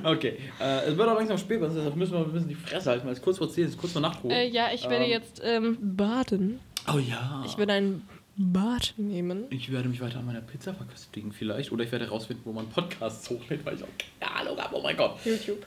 Okay, 0.03 0.39
äh, 0.59 0.86
es 0.88 0.97
wird 0.97 1.07
auch 1.07 1.15
langsam 1.15 1.38
spät, 1.38 1.61
deshalb 1.61 1.95
müssen 1.95 2.13
wir 2.13 2.20
ein 2.22 2.32
bisschen 2.32 2.49
die 2.49 2.55
Fresse 2.55 2.89
halten, 2.89 3.05
weil 3.05 3.13
es 3.13 3.22
kurz 3.22 3.38
vor 3.38 3.49
10 3.49 3.68
ist, 3.68 3.78
kurz 3.78 3.93
vor 3.93 4.01
Nacht 4.01 4.24
hoch. 4.24 4.30
Äh, 4.32 4.47
ja, 4.47 4.70
ich 4.74 4.89
werde 4.89 5.05
Ähm. 5.05 5.11
jetzt 5.11 5.41
ähm, 5.43 5.78
baden. 5.82 6.59
Oh 6.93 6.97
ja. 6.97 7.43
Ich 7.45 7.57
werde 7.57 7.74
ein 7.74 8.01
Bad 8.38 8.93
nehmen. 8.97 9.45
Ich 9.49 9.71
werde 9.71 9.89
mich 9.89 9.99
weiter 9.99 10.19
an 10.19 10.25
meiner 10.25 10.41
Pizza 10.41 10.73
verköstigen 10.73 11.31
vielleicht. 11.31 11.71
Oder 11.71 11.83
ich 11.83 11.91
werde 11.91 12.05
herausfinden, 12.05 12.43
wo 12.45 12.53
man 12.53 12.67
Podcasts 12.69 13.29
hochlädt, 13.29 13.65
weil 13.65 13.75
ich 13.75 13.83
auch 13.83 13.88
keine 14.19 14.35
Ahnung 14.35 14.57
habe. 14.59 14.75
Oh 14.75 14.81
mein 14.81 14.95
Gott. 14.95 15.17
YouTube. 15.25 15.65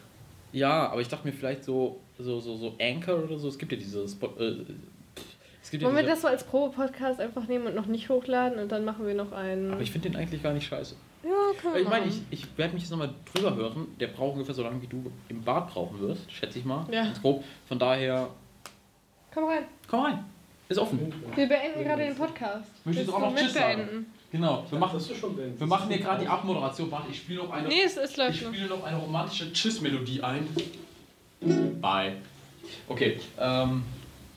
Ja, 0.52 0.88
aber 0.88 1.00
ich 1.00 1.08
dachte 1.08 1.26
mir 1.26 1.32
vielleicht 1.32 1.64
so, 1.64 2.00
so, 2.18 2.40
so, 2.40 2.56
so 2.56 2.74
Anchor 2.80 3.24
oder 3.24 3.38
so. 3.38 3.48
Es 3.48 3.58
gibt 3.58 3.72
ja 3.72 3.78
diese 3.78 4.08
Spot, 4.08 4.28
äh, 4.38 4.64
es 5.62 5.70
gibt 5.70 5.82
ja 5.82 5.86
Wollen 5.88 5.96
wir 5.96 6.02
diese, 6.02 6.12
das 6.14 6.22
so 6.22 6.28
als 6.28 6.44
Probe-Podcast 6.44 7.20
einfach 7.20 7.46
nehmen 7.46 7.66
und 7.66 7.74
noch 7.74 7.86
nicht 7.86 8.08
hochladen 8.08 8.58
und 8.58 8.70
dann 8.72 8.84
machen 8.84 9.06
wir 9.06 9.14
noch 9.14 9.32
einen. 9.32 9.72
Aber 9.72 9.82
ich 9.82 9.90
finde 9.90 10.10
den 10.10 10.16
eigentlich 10.18 10.42
gar 10.42 10.52
nicht 10.52 10.66
scheiße. 10.66 10.94
ja, 11.24 11.30
kann 11.60 11.72
man 11.72 11.82
Ich 11.82 11.88
meine, 11.88 12.06
ich, 12.06 12.20
ich 12.30 12.46
werde 12.58 12.74
mich 12.74 12.82
jetzt 12.84 12.90
nochmal 12.90 13.10
drüber 13.34 13.54
hören. 13.54 13.88
Der 14.00 14.08
braucht 14.08 14.34
ungefähr 14.34 14.54
so 14.54 14.62
lange, 14.62 14.80
wie 14.82 14.86
du 14.86 15.10
im 15.28 15.42
Bad 15.42 15.70
brauchen 15.70 16.00
wirst, 16.00 16.30
schätze 16.32 16.58
ich 16.58 16.64
mal. 16.64 16.86
Ja. 16.90 17.04
Ganz 17.04 17.20
grob. 17.20 17.44
Von 17.66 17.78
daher, 17.78 18.30
Komm 19.34 19.44
rein. 19.44 19.64
komm 19.88 20.00
rein. 20.04 20.24
Ist 20.70 20.78
offen. 20.78 21.12
Wir 21.34 21.48
beenden 21.48 21.82
gerade 21.82 22.04
den 22.04 22.14
Podcast. 22.14 22.70
Möchtest 22.84 23.08
du 23.08 23.14
auch 23.14 23.18
noch 23.18 23.34
Tschüss 23.34 23.52
sagen? 23.52 24.06
Genau. 24.30 24.64
Wir 24.70 24.78
machen, 24.78 25.00
wir 25.58 25.66
machen 25.66 25.88
hier 25.88 25.98
gerade 25.98 26.22
die 26.22 26.28
Abmoderation. 26.28 26.88
Warte, 26.92 27.10
ich 27.10 27.16
spiele 27.18 27.40
noch 27.40 27.50
eine. 27.50 27.66
Nee, 27.66 27.82
es, 27.84 27.96
es 27.96 28.12
Ich 28.12 28.16
läuft 28.16 28.42
noch. 28.42 28.54
spiele 28.54 28.68
noch 28.68 28.84
eine 28.84 28.96
romantische 28.96 29.52
Tschüss-Melodie 29.52 30.22
ein. 30.22 30.46
Bye. 31.80 32.12
Okay, 32.88 33.18
ähm, 33.40 33.82